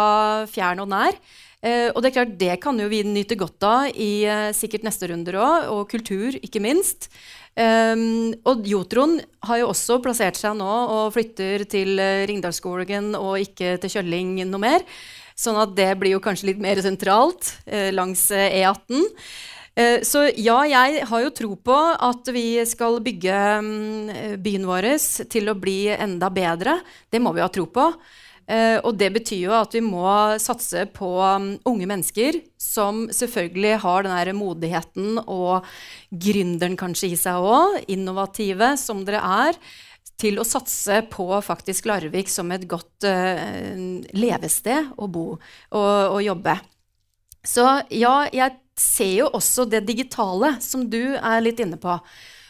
fjern 0.49 0.83
og 0.83 0.91
nær. 0.91 1.15
og 1.61 2.01
det 2.01 2.09
er 2.09 2.13
klart, 2.15 2.37
det 2.39 2.55
kan 2.59 2.79
jo 2.81 2.87
vi 2.89 3.03
nyte 3.05 3.37
godt 3.37 3.63
av 3.63 3.91
i 3.93 4.25
sikkert 4.57 4.81
neste 4.81 5.07
runder 5.11 5.37
òg, 5.37 5.67
og 5.69 5.89
kultur, 5.91 6.33
ikke 6.41 6.59
minst. 6.59 7.11
Um, 7.51 8.31
og 8.47 8.63
Jotron 8.63 9.17
har 9.43 9.59
jo 9.59 9.71
også 9.73 9.97
plassert 10.03 10.37
seg 10.39 10.55
nå 10.55 10.67
og 10.67 11.11
flytter 11.17 11.65
til 11.67 11.99
Ringdalsskolen 11.99 12.29
Ringdalsskogen 12.31 13.09
og 13.19 13.41
ikke 13.43 13.75
til 13.81 13.91
Kjølling 13.97 14.37
noe 14.47 14.63
mer. 14.63 14.85
Sånn 15.35 15.59
at 15.59 15.73
det 15.75 15.89
blir 15.99 16.15
jo 16.15 16.23
kanskje 16.23 16.51
litt 16.51 16.61
mer 16.63 16.79
sentralt 16.83 17.55
eh, 17.65 17.89
langs 17.95 18.29
uh, 18.31 18.47
E18. 18.47 19.09
Så 20.03 20.25
ja, 20.35 20.57
jeg 20.67 21.05
har 21.07 21.21
jo 21.23 21.29
tro 21.31 21.53
på 21.55 21.75
at 22.05 22.27
vi 22.35 22.59
skal 22.67 22.97
bygge 23.01 23.37
um, 23.63 24.09
byen 24.43 24.67
vår 24.67 24.87
til 25.31 25.47
å 25.47 25.55
bli 25.57 25.87
enda 25.95 26.27
bedre. 26.29 26.75
Det 27.09 27.21
må 27.23 27.31
vi 27.33 27.41
ha 27.41 27.47
tro 27.49 27.63
på. 27.71 27.85
Uh, 28.51 28.81
og 28.83 28.97
det 28.99 29.07
betyr 29.15 29.45
jo 29.45 29.53
at 29.55 29.71
vi 29.77 29.79
må 29.85 30.03
satse 30.41 30.83
på 30.91 31.07
um, 31.21 31.53
unge 31.69 31.87
mennesker 31.87 32.41
som 32.59 33.05
selvfølgelig 33.13 33.77
har 33.79 34.03
den 34.03 34.11
der 34.11 34.31
modigheten 34.35 35.21
og 35.21 35.69
gründeren 36.11 36.75
kanskje 36.79 37.13
i 37.13 37.19
seg 37.19 37.39
òg, 37.39 37.77
innovative 37.87 38.73
som 38.81 39.05
dere 39.07 39.21
er, 39.45 39.61
til 40.19 40.41
å 40.41 40.45
satse 40.45 40.99
på 41.13 41.29
faktisk 41.45 41.87
Larvik 41.87 42.27
som 42.29 42.51
et 42.51 42.67
godt 42.69 43.07
uh, 43.07 43.39
levested 44.19 44.91
å 44.99 45.07
bo 45.07 45.25
og, 45.37 45.39
og 45.79 46.19
jobbe. 46.25 46.59
Så 47.47 47.63
ja, 47.87 48.27
jeg 48.35 48.59
ser 48.77 49.15
jo 49.21 49.31
også 49.31 49.65
det 49.69 49.85
digitale 49.87 50.57
som 50.61 50.83
du 50.91 51.15
er 51.15 51.41
litt 51.41 51.63
inne 51.63 51.79
på. 51.79 51.95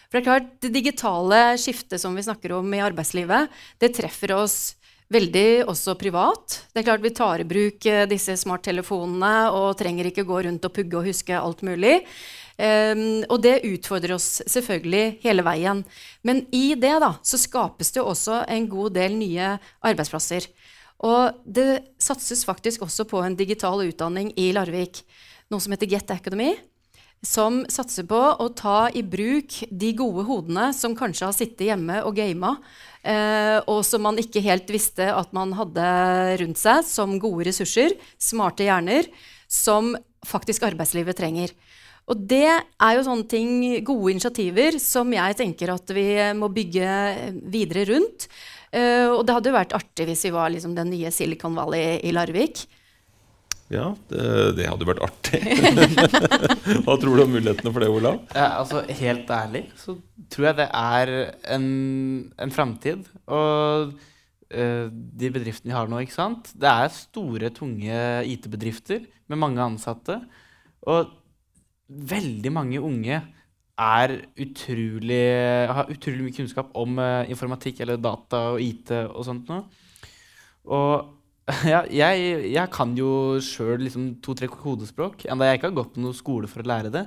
For 0.09 0.17
det 0.17 0.25
er 0.25 0.27
klart, 0.27 0.53
det 0.65 0.73
digitale 0.75 1.41
skiftet 1.61 2.01
som 2.01 2.17
vi 2.17 2.25
snakker 2.25 2.57
om 2.57 2.73
i 2.75 2.81
arbeidslivet, 2.83 3.53
det 3.79 3.93
treffer 3.95 4.33
oss 4.35 4.57
Veldig 5.11 5.65
også 5.67 5.97
privat. 5.99 6.61
Det 6.71 6.79
er 6.81 6.85
klart 6.87 7.03
Vi 7.03 7.11
tar 7.11 7.41
i 7.41 7.47
bruk 7.47 7.85
eh, 7.89 8.05
disse 8.07 8.37
smarttelefonene 8.39 9.49
og 9.51 9.73
trenger 9.79 10.07
ikke 10.07 10.23
gå 10.27 10.37
rundt 10.45 10.67
og 10.67 10.71
pugge 10.71 10.99
og 10.99 11.09
huske 11.09 11.35
alt 11.35 11.65
mulig. 11.67 11.97
Um, 12.61 13.23
og 13.25 13.39
det 13.41 13.63
utfordrer 13.65 14.13
oss 14.15 14.43
selvfølgelig 14.47 15.17
hele 15.23 15.43
veien. 15.43 15.81
Men 16.23 16.43
i 16.55 16.77
det 16.79 16.93
da, 17.03 17.15
så 17.25 17.39
skapes 17.41 17.91
det 17.91 18.03
også 18.05 18.43
en 18.53 18.69
god 18.71 18.95
del 18.95 19.17
nye 19.17 19.55
arbeidsplasser. 19.81 20.47
Og 21.03 21.41
det 21.43 21.81
satses 21.99 22.45
faktisk 22.47 22.85
også 22.85 23.07
på 23.09 23.23
en 23.25 23.35
digital 23.35 23.81
utdanning 23.83 24.31
i 24.39 24.51
Larvik. 24.55 25.01
Noe 25.51 25.59
som 25.59 25.73
heter 25.73 25.89
Get 25.91 26.13
Academy 26.13 26.53
som 27.21 27.61
satser 27.69 28.07
på 28.09 28.17
å 28.17 28.47
ta 28.57 28.89
i 28.97 29.03
bruk 29.05 29.59
de 29.69 29.91
gode 29.97 30.25
hodene 30.25 30.71
som 30.73 30.95
kanskje 30.97 31.27
har 31.27 31.35
sittet 31.37 31.67
hjemme 31.69 31.99
og 32.01 32.17
gama, 32.17 32.55
og 33.01 33.79
som 33.87 34.03
man 34.05 34.19
ikke 34.21 34.43
helt 34.45 34.69
visste 34.69 35.07
at 35.09 35.31
man 35.33 35.55
hadde 35.57 35.85
rundt 36.43 36.59
seg 36.61 36.83
som 36.85 37.15
gode 37.21 37.47
ressurser, 37.47 37.95
smarte 38.21 38.67
hjerner, 38.67 39.07
som 39.49 39.95
faktisk 40.27 40.67
arbeidslivet 40.69 41.17
trenger. 41.17 41.53
Og 42.09 42.23
det 42.27 42.47
er 42.49 42.95
jo 42.97 43.03
sånne 43.05 43.27
ting, 43.29 43.51
gode 43.87 44.15
initiativer 44.15 44.77
som 44.81 45.11
jeg 45.15 45.37
tenker 45.39 45.71
at 45.73 45.93
vi 45.95 46.07
må 46.37 46.49
bygge 46.53 46.89
videre 47.53 47.85
rundt. 47.93 48.27
Uh, 48.71 49.11
og 49.17 49.25
det 49.27 49.35
hadde 49.35 49.51
jo 49.51 49.57
vært 49.57 49.75
artig 49.75 50.07
hvis 50.07 50.25
vi 50.27 50.33
var 50.35 50.51
liksom 50.51 50.75
den 50.77 50.93
nye 50.93 51.11
Silicon 51.13 51.57
Valley 51.57 51.99
i 52.07 52.13
Larvik. 52.15 52.65
Ja, 53.71 53.87
det, 54.11 54.23
det, 54.57 54.67
hadde 54.67 54.87
vært 54.87 55.03
artig. 55.05 55.39
Hva 56.83 56.95
tror 56.99 57.15
du 57.15 57.23
om 57.23 57.31
mulighetene 57.31 57.71
for 57.71 57.83
det, 57.83 57.87
Olav? 57.91 58.17
Ja, 58.35 58.47
altså, 58.59 58.81
helt 58.99 59.31
ærlig 59.31 59.63
så 59.79 59.95
tror 60.31 60.49
jeg 60.49 60.57
det 60.59 60.67
er 60.75 61.11
en, 61.55 61.67
en 62.35 62.51
framtid. 62.51 63.07
Og 63.31 63.93
uh, 63.95 64.87
de 64.91 65.31
bedriftene 65.31 65.71
vi 65.71 65.77
har 65.77 65.87
nå, 65.87 66.01
ikke 66.03 66.17
sant 66.17 66.51
Det 66.59 66.67
er 66.67 66.91
store, 66.95 67.53
tunge 67.55 68.01
IT-bedrifter 68.33 69.05
med 69.31 69.39
mange 69.39 69.63
ansatte. 69.63 70.19
Og 70.91 71.15
veldig 72.11 72.51
mange 72.51 72.83
unge 72.83 73.21
er 73.81 74.17
utrolig, 74.35 75.23
har 75.71 75.89
utrolig 75.89 76.27
mye 76.27 76.39
kunnskap 76.41 76.75
om 76.77 76.99
uh, 76.99 77.23
informatikk 77.31 77.79
eller 77.85 78.03
data 78.03 78.49
og 78.51 78.61
IT 78.67 78.91
og 79.07 79.23
sånt 79.31 79.47
noe. 79.47 79.63
Ja, 81.73 81.81
jeg, 81.89 82.27
jeg, 82.53 82.67
kan 82.73 82.93
jo 82.97 83.39
sjøl 83.43 83.81
liksom 83.85 84.11
to-tre 84.23 84.49
kodespråk, 84.51 85.25
enda 85.31 85.49
jeg 85.49 85.59
ikke 85.59 85.71
har 85.71 85.79
gått 85.81 85.95
på 85.95 86.03
noen 86.03 86.17
skole 86.17 86.49
for 86.51 86.63
å 86.63 86.69
lære 86.71 86.91
det. 86.93 87.05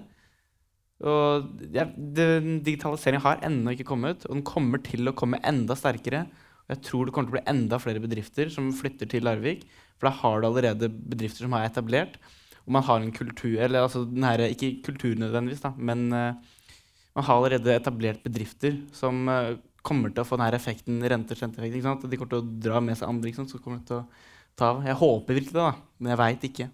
Og 1.05 1.65
ja, 1.75 1.85
Digitaliseringen 1.95 3.25
har 3.25 3.43
ennå 3.47 3.75
ikke 3.75 3.89
kommet, 3.89 4.25
og 4.29 4.39
den 4.39 4.47
kommer 4.47 4.83
til 4.85 5.11
å 5.11 5.17
komme 5.17 5.43
enda 5.47 5.77
sterkere. 5.79 6.25
Og 6.65 6.73
jeg 6.77 6.85
tror 6.87 7.07
det 7.07 7.15
kommer 7.15 7.29
til 7.29 7.35
å 7.35 7.39
bli 7.39 7.51
enda 7.53 7.81
flere 7.83 8.03
bedrifter 8.03 8.51
som 8.53 8.71
flytter 8.75 9.11
til 9.11 9.27
Larvik. 9.27 9.67
For 9.99 10.09
da 10.09 10.15
har 10.23 10.41
du 10.41 10.49
allerede 10.49 10.89
bedrifter 10.91 11.45
som 11.45 11.55
har 11.57 11.67
etablert. 11.69 12.17
Og 12.65 12.73
man 12.73 12.87
har 12.87 13.03
en 13.03 13.13
kultur 13.13 13.59
Eller 13.61 13.85
altså 13.85 14.07
her, 14.09 14.47
ikke 14.49 14.79
kultur 14.87 15.19
nødvendigvis, 15.21 15.61
da, 15.61 15.75
men 15.77 16.07
uh, 16.17 16.33
man 17.15 17.27
har 17.27 17.37
allerede 17.37 17.75
etablert 17.77 18.23
bedrifter 18.25 18.79
som 18.97 19.29
uh, 19.29 19.53
kommer 19.85 20.15
til 20.15 20.25
å 20.25 20.27
få 20.27 20.39
denne 20.41 20.57
effekten, 20.57 21.03
rente-rente-effekten. 21.05 22.09
De 22.09 22.17
kommer 22.17 22.33
til 22.33 22.41
å 22.41 22.55
dra 22.65 22.81
med 22.81 22.97
seg 22.97 23.11
andre. 23.11 23.29
Ikke 23.29 23.43
sant? 23.43 23.53
Så 23.53 23.61
kommer 23.61 23.85
til 23.85 24.01
å 24.01 24.07
ta 24.59 24.73
av. 24.75 24.83
Jeg 24.87 24.99
håper 25.01 25.41
virkelig 25.41 25.55
det, 25.55 25.63
da. 25.63 25.73
men 25.99 26.15
jeg 26.15 26.21
veit 26.21 26.51
ikke. 26.51 26.69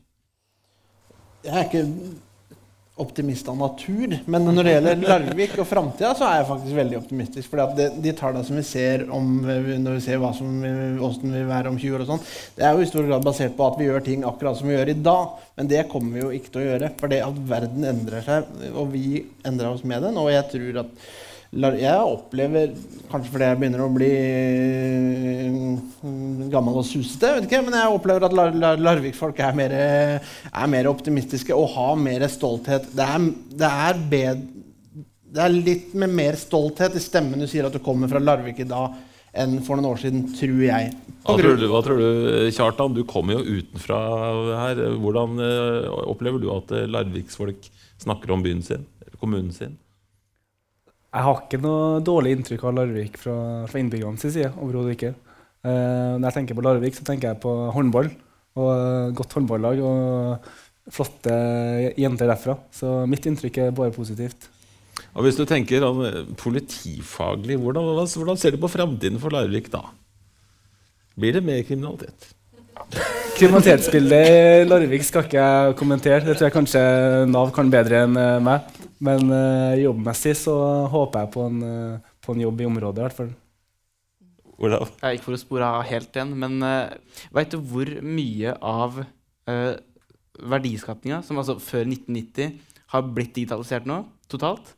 Jeg 1.41 1.57
er 1.57 1.69
ikke 1.69 1.85
optimist 3.01 3.49
av 3.49 3.57
natur, 3.57 4.13
men 4.29 4.45
når 4.45 4.67
det 4.67 4.73
gjelder 4.75 5.05
Larvik 5.09 5.55
og 5.63 5.69
framtida, 5.69 6.11
så 6.17 6.27
er 6.27 6.41
jeg 6.41 6.49
faktisk 6.51 6.77
veldig 6.77 6.99
optimistisk. 6.99 7.49
For 7.49 7.79
de 8.05 8.13
tallene 8.19 8.45
som 8.45 8.59
vi 8.59 8.65
ser 8.67 9.07
om, 9.15 9.31
når 9.47 9.97
vi 9.97 10.03
ser 10.05 10.21
hva 10.21 10.35
som, 10.37 10.51
hvordan 10.61 11.33
vi 11.33 11.39
vil 11.39 11.49
være 11.49 11.73
om 11.73 11.79
20 11.81 11.97
år, 11.97 12.05
og 12.05 12.11
sånn, 12.11 12.27
det 12.59 12.67
er 12.67 12.77
jo 12.77 12.85
i 12.85 12.91
stor 12.91 13.09
grad 13.09 13.25
basert 13.25 13.57
på 13.57 13.71
at 13.71 13.81
vi 13.81 13.89
gjør 13.89 14.05
ting 14.05 14.27
akkurat 14.29 14.61
som 14.61 14.69
vi 14.69 14.77
gjør 14.77 14.93
i 14.93 14.99
dag. 15.07 15.41
Men 15.57 15.73
det 15.73 15.87
kommer 15.93 16.17
vi 16.17 16.25
jo 16.27 16.35
ikke 16.37 16.53
til 16.53 16.63
å 16.63 16.69
gjøre. 16.69 16.93
For 17.01 17.15
det 17.15 17.25
at 17.25 17.43
verden 17.55 17.89
endrer 17.95 18.27
seg, 18.27 18.55
og 18.75 18.93
vi 18.93 19.25
endrer 19.49 19.73
oss 19.73 19.87
med 19.89 20.05
den. 20.05 20.21
Og 20.21 20.33
jeg 20.35 20.49
tror 20.53 20.85
at 20.85 21.11
Jeg 21.51 22.03
opplever, 22.07 22.77
kanskje 23.11 23.33
fordi 23.33 23.47
jeg 23.49 23.59
begynner 23.59 23.81
å 23.83 23.91
bli 23.91 24.11
mm, 25.51 26.45
gammel 26.53 26.79
og 26.79 26.87
susete, 26.87 27.33
vet 27.41 27.49
ikke, 27.49 27.65
men 27.67 27.75
jeg 27.75 27.97
opplever 27.97 28.29
at 28.29 28.37
lar 28.39 28.55
lar 28.55 28.79
Larvik-folk 28.79 29.43
er, 29.43 29.59
er 30.23 30.71
mer 30.71 30.91
optimistiske 30.93 31.57
og 31.57 31.73
har 31.75 31.99
mer 31.99 32.23
stolthet. 32.31 32.87
Det 32.95 33.09
er, 33.17 33.27
det 33.59 33.73
er 33.81 33.99
det 35.31 35.43
er 35.43 35.55
litt 35.55 35.93
med 35.99 36.15
mer 36.15 36.39
stolthet 36.39 36.95
i 36.95 37.03
stemmen 37.03 37.43
du 37.43 37.49
sier 37.51 37.67
at 37.67 37.75
du 37.75 37.83
kommer 37.83 38.11
fra 38.11 38.23
Larvik 38.23 38.63
i 38.63 38.71
dag, 38.71 38.95
enn 39.31 39.61
for 39.67 39.79
noen 39.79 39.93
år 39.93 40.01
siden, 40.03 40.25
tror 40.39 40.65
jeg. 40.65 40.95
Hva 41.27 41.37
tror, 41.39 41.59
du, 41.59 41.67
hva 41.71 41.83
tror 41.87 42.01
du, 42.01 42.09
Kjartan? 42.55 42.95
Du 42.97 43.05
kommer 43.07 43.39
jo 43.39 43.59
utenfra 43.61 44.01
her. 44.65 44.81
Hvordan 45.03 45.39
eh, 45.45 45.87
opplever 46.11 46.43
du 46.43 46.49
at 46.55 46.75
eh, 46.75 46.89
Larviksfolk 46.91 47.69
snakker 48.01 48.35
om 48.35 48.43
byen 48.47 48.63
sin? 48.67 48.87
Kommunen 49.21 49.53
sin? 49.55 49.77
Jeg 51.11 51.27
har 51.27 51.41
ikke 51.43 51.59
noe 51.59 51.99
dårlig 52.07 52.37
inntrykk 52.37 52.65
av 52.69 52.77
Larvik 52.79 53.19
fra, 53.19 53.37
fra 53.67 53.81
innbyggernes 53.83 54.23
side. 54.29 54.53
Overhodet 54.63 54.95
ikke. 54.95 55.13
Uh, 55.67 56.17
når 56.17 56.29
jeg 56.29 56.37
tenker 56.39 56.59
på 56.59 56.65
Larvik, 56.65 56.95
så 56.97 57.07
tenker 57.07 57.33
jeg 57.33 57.41
på 57.43 57.55
håndball. 57.75 58.13
Og 58.61 58.71
uh, 58.71 59.11
godt 59.19 59.35
håndballag 59.35 59.83
og 59.83 60.51
flotte 60.91 61.35
jenter 61.99 62.31
derfra. 62.31 62.57
Så 62.75 63.03
mitt 63.11 63.27
inntrykk 63.27 63.59
er 63.65 63.75
bare 63.75 63.95
positivt. 63.95 64.49
Og 65.15 65.25
Hvis 65.27 65.39
du 65.39 65.45
tenker 65.49 65.83
om 65.87 66.03
politifaglig, 66.39 67.59
hvordan, 67.59 67.89
hvordan, 68.07 68.39
ser 68.39 68.55
du 68.55 68.61
på 68.63 68.71
framtiden 68.71 69.19
for 69.19 69.35
Larvik 69.35 69.71
da? 69.73 69.83
Blir 71.19 71.35
det 71.35 71.43
mer 71.45 71.65
kriminalitet? 71.67 72.31
Kriminalitetsbildet 73.39 74.29
i 74.31 74.69
Larvik 74.69 75.03
skal 75.07 75.27
ikke 75.27 75.43
jeg 75.43 75.77
kommentere. 75.81 76.23
Det 76.25 76.37
tror 76.37 76.49
jeg 76.49 76.55
kanskje 76.55 76.83
Nav 77.31 77.51
kan 77.57 77.73
bedre 77.73 78.05
enn 78.07 78.19
eh, 78.21 78.39
meg. 78.45 78.80
Men 79.01 79.31
uh, 79.33 79.77
jobbmessig 79.81 80.35
så 80.37 80.55
håper 80.93 81.25
jeg 81.25 81.33
på 81.37 81.45
en, 81.49 81.63
uh, 81.65 82.17
på 82.21 82.35
en 82.35 82.43
jobb 82.45 82.61
i 82.61 82.69
området, 82.69 83.01
i 83.01 83.07
hvert 83.07 83.21
fall. 83.23 83.31
Olav? 84.61 84.91
Jeg 85.01 85.17
gikk 85.17 85.25
for 85.25 85.37
å 85.37 85.41
spore 85.41 85.69
av 85.79 85.87
helt 85.89 86.17
igjen, 86.17 86.35
men 86.43 86.59
uh, 86.61 86.93
veit 87.33 87.53
du 87.53 87.57
hvor 87.65 87.89
mye 88.05 88.53
av 88.61 89.01
uh, 89.01 89.73
verdiskapinga, 90.41 91.23
som 91.25 91.41
altså 91.41 91.57
før 91.63 91.89
1990, 91.89 92.59
har 92.93 93.09
blitt 93.17 93.33
digitalisert 93.39 93.89
nå, 93.89 94.03
totalt? 94.31 94.75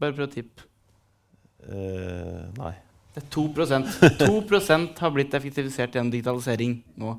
Bare 0.00 0.16
prøv 0.16 0.26
å 0.26 0.32
tippe. 0.32 0.66
Uh, 1.62 2.50
nei. 2.58 2.74
Det 3.16 3.22
er 3.22 3.30
2% 3.32 3.86
2% 4.20 5.00
har 5.00 5.12
blitt 5.14 5.34
effektivisert 5.38 5.94
gjennom 5.94 6.12
digitalisering 6.12 6.80
nå. 7.00 7.14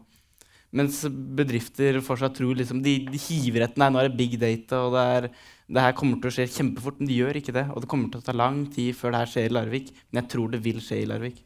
Mens 0.77 0.99
bedrifter 1.07 1.97
fortsatt 2.03 2.35
tror 2.37 2.57
liksom, 2.59 2.83
de, 2.83 2.99
de 3.07 3.19
hiver 3.29 3.63
etter 3.65 3.79
Nei, 3.81 3.87
nå 3.93 4.01
er 4.01 4.09
det 4.09 4.19
big 4.19 4.35
data, 4.41 4.83
og 4.83 4.97
det, 4.97 5.05
er, 5.15 5.29
det 5.67 5.83
her 5.83 5.95
kommer 5.97 6.21
til 6.21 6.29
å 6.29 6.35
skje 6.35 6.47
kjempefort. 6.51 7.01
Men 7.01 7.09
det 7.09 7.17
gjør 7.17 7.39
ikke 7.41 7.55
det. 7.55 7.65
Og 7.73 7.83
det 7.83 7.89
kommer 7.91 8.11
til 8.11 8.21
å 8.21 8.27
ta 8.27 8.35
lang 8.35 8.63
tid 8.71 8.95
før 8.95 9.13
det 9.13 9.23
her 9.23 9.33
skjer 9.33 9.49
i 9.49 9.55
Larvik. 9.57 9.91
Men 10.09 10.21
jeg 10.21 10.31
tror 10.33 10.53
det 10.53 10.61
vil 10.63 10.79
skje 10.83 11.01
i 11.01 11.09
Larvik. 11.09 11.43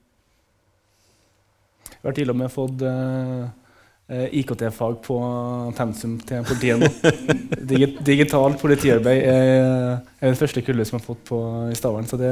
Vi 1.91 2.05
har 2.07 2.17
til 2.17 2.33
og 2.33 2.37
med 2.37 2.49
fått 2.49 2.81
uh, 2.85 3.49
eh, 4.09 4.37
IKT-fag 4.41 5.01
på 5.05 5.17
pensum 5.77 6.15
til 6.25 6.45
politiet 6.47 6.81
nå. 6.81 6.89
Digi 7.71 7.91
digital 8.05 8.55
politiarbeid 8.61 9.25
er, 9.25 9.51
er 10.17 10.31
den 10.31 10.39
første 10.39 10.63
kullet 10.65 10.89
som 10.89 10.97
har 10.97 11.05
fått 11.05 11.25
på 11.29 11.41
i 11.69 11.77
Stavern. 11.77 12.09
Så 12.09 12.17
det 12.21 12.31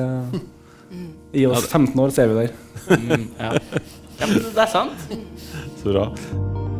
i 1.34 1.46
oss 1.46 1.68
15 1.68 2.00
år 2.02 2.14
så 2.14 2.26
er 2.26 2.32
vi 2.32 2.40
der. 2.40 2.56
Mm, 2.90 3.28
ja. 3.38 3.52
ja, 3.54 4.26
men 4.26 4.42
det 4.42 4.66
er 4.66 4.74
sant. 4.74 5.06
Så 5.82 5.94
bra. 5.94 6.10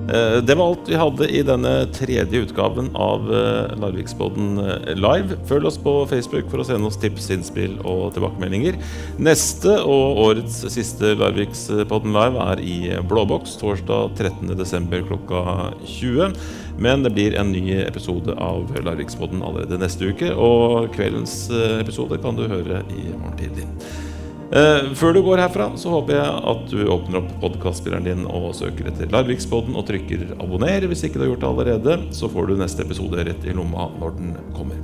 Eh, 0.10 0.42
Det 0.44 0.56
var 0.58 0.72
alt 0.72 0.90
vi 0.90 0.98
hadde 0.98 1.30
i 1.30 1.44
denne 1.46 1.74
tredje 1.94 2.46
utgaven 2.46 2.92
av 2.96 3.30
Larviksboden 3.30 4.00
Larvikspodden 4.00 4.58
eh, 4.58 4.96
live. 4.96 5.38
Følg 5.48 5.66
oss 5.66 5.78
på 5.78 5.94
Facebook 6.10 6.50
for 6.52 6.62
å 6.62 6.68
sende 6.68 6.88
oss 6.88 6.98
tips, 7.00 7.30
innspill 7.34 7.78
og 7.84 8.14
tilbakemeldinger. 8.16 8.80
Neste 9.20 9.78
og 9.84 10.20
årets 10.26 10.62
siste 10.74 11.14
Larvikspodden 11.20 12.16
live 12.16 12.48
er 12.54 12.64
i 12.64 12.78
Blåboks 13.10 13.58
torsdag 13.62 14.16
13.12. 14.18 15.08
klokka 15.10 15.44
20. 15.86 16.36
Men 16.80 17.04
det 17.04 17.12
blir 17.16 17.36
en 17.36 17.52
ny 17.52 17.82
episode 17.84 18.36
av 18.40 18.70
Larvikspodden 18.86 19.44
allerede 19.44 19.82
neste 19.82 20.14
uke. 20.14 20.32
Og 20.34 20.94
kveldens 20.96 21.50
eh, 21.52 21.80
episode 21.84 22.22
kan 22.24 22.38
du 22.40 22.48
høre 22.48 22.84
i 22.90 23.10
morgen 23.16 23.38
tidlig. 23.40 23.68
Eh, 24.50 24.88
før 24.98 25.14
du 25.14 25.20
går 25.22 25.44
herfra, 25.44 25.68
så 25.78 25.92
håper 25.94 26.16
jeg 26.18 26.38
at 26.52 26.72
du 26.72 26.80
åpner 26.90 27.20
opp 27.20 27.34
podkastspilleren 27.44 28.08
din 28.08 28.24
og 28.26 28.48
søker 28.58 28.88
etter 28.90 29.12
Larvikspodden 29.14 29.78
og 29.78 29.86
trykker 29.86 30.24
'abonner' 30.40 30.88
hvis 30.90 31.04
ikke 31.06 31.22
du 31.22 31.26
har 31.26 31.30
gjort 31.36 31.44
det 31.44 31.50
allerede. 31.50 31.98
Så 32.18 32.32
får 32.34 32.48
du 32.48 32.56
neste 32.58 32.82
episode 32.82 33.22
rett 33.30 33.46
i 33.46 33.54
lomma 33.54 33.92
når 34.02 34.18
den 34.18 34.32
kommer. 34.58 34.82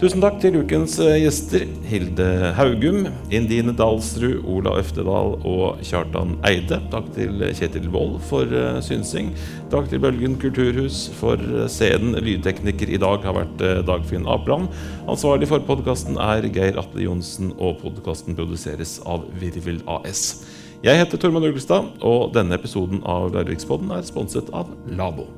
Tusen 0.00 0.22
takk 0.24 0.38
til 0.40 0.54
ukens 0.56 0.94
eh, 1.04 1.18
gjester 1.20 1.66
Hilde 1.84 2.24
Haugum, 2.56 3.02
Indine 3.36 3.74
Dalsrud, 3.76 4.46
Ola 4.48 4.78
Øftedal 4.80 5.34
og 5.44 5.82
Kjartan 5.84 6.38
Eide. 6.48 6.78
Takk 6.88 7.10
til 7.12 7.42
Kjetil 7.58 7.90
Wold 7.92 8.14
for 8.24 8.48
eh, 8.48 8.78
synsing. 8.80 9.28
Takk 9.68 9.90
til 9.90 10.00
Bølgen 10.00 10.38
kulturhus 10.40 11.02
for 11.18 11.36
eh, 11.36 11.66
scenen. 11.68 12.16
Lydtekniker 12.16 12.88
i 12.88 13.02
dag 13.02 13.28
har 13.28 13.36
vært 13.42 13.60
eh, 13.66 13.82
Dagfinn 13.84 14.24
Apland. 14.24 14.72
Ansvarlig 15.04 15.50
for 15.52 15.68
podkasten 15.68 16.16
er 16.16 16.48
Geir 16.48 16.80
Atle 16.80 17.04
Johnsen, 17.04 17.52
og 17.60 17.82
podkasten 17.84 18.38
produseres 18.40 18.96
av 19.04 19.28
Virvel 19.42 19.84
AS. 19.84 20.46
Jeg 20.80 20.96
heter 20.96 21.20
Tormod 21.20 21.44
Uglestad, 21.44 21.92
og 22.00 22.32
denne 22.32 22.56
episoden 22.56 23.04
av 23.04 23.34
Larvikspodden 23.36 23.92
er 24.00 24.08
sponset 24.08 24.48
av 24.56 24.72
Labo. 24.96 25.28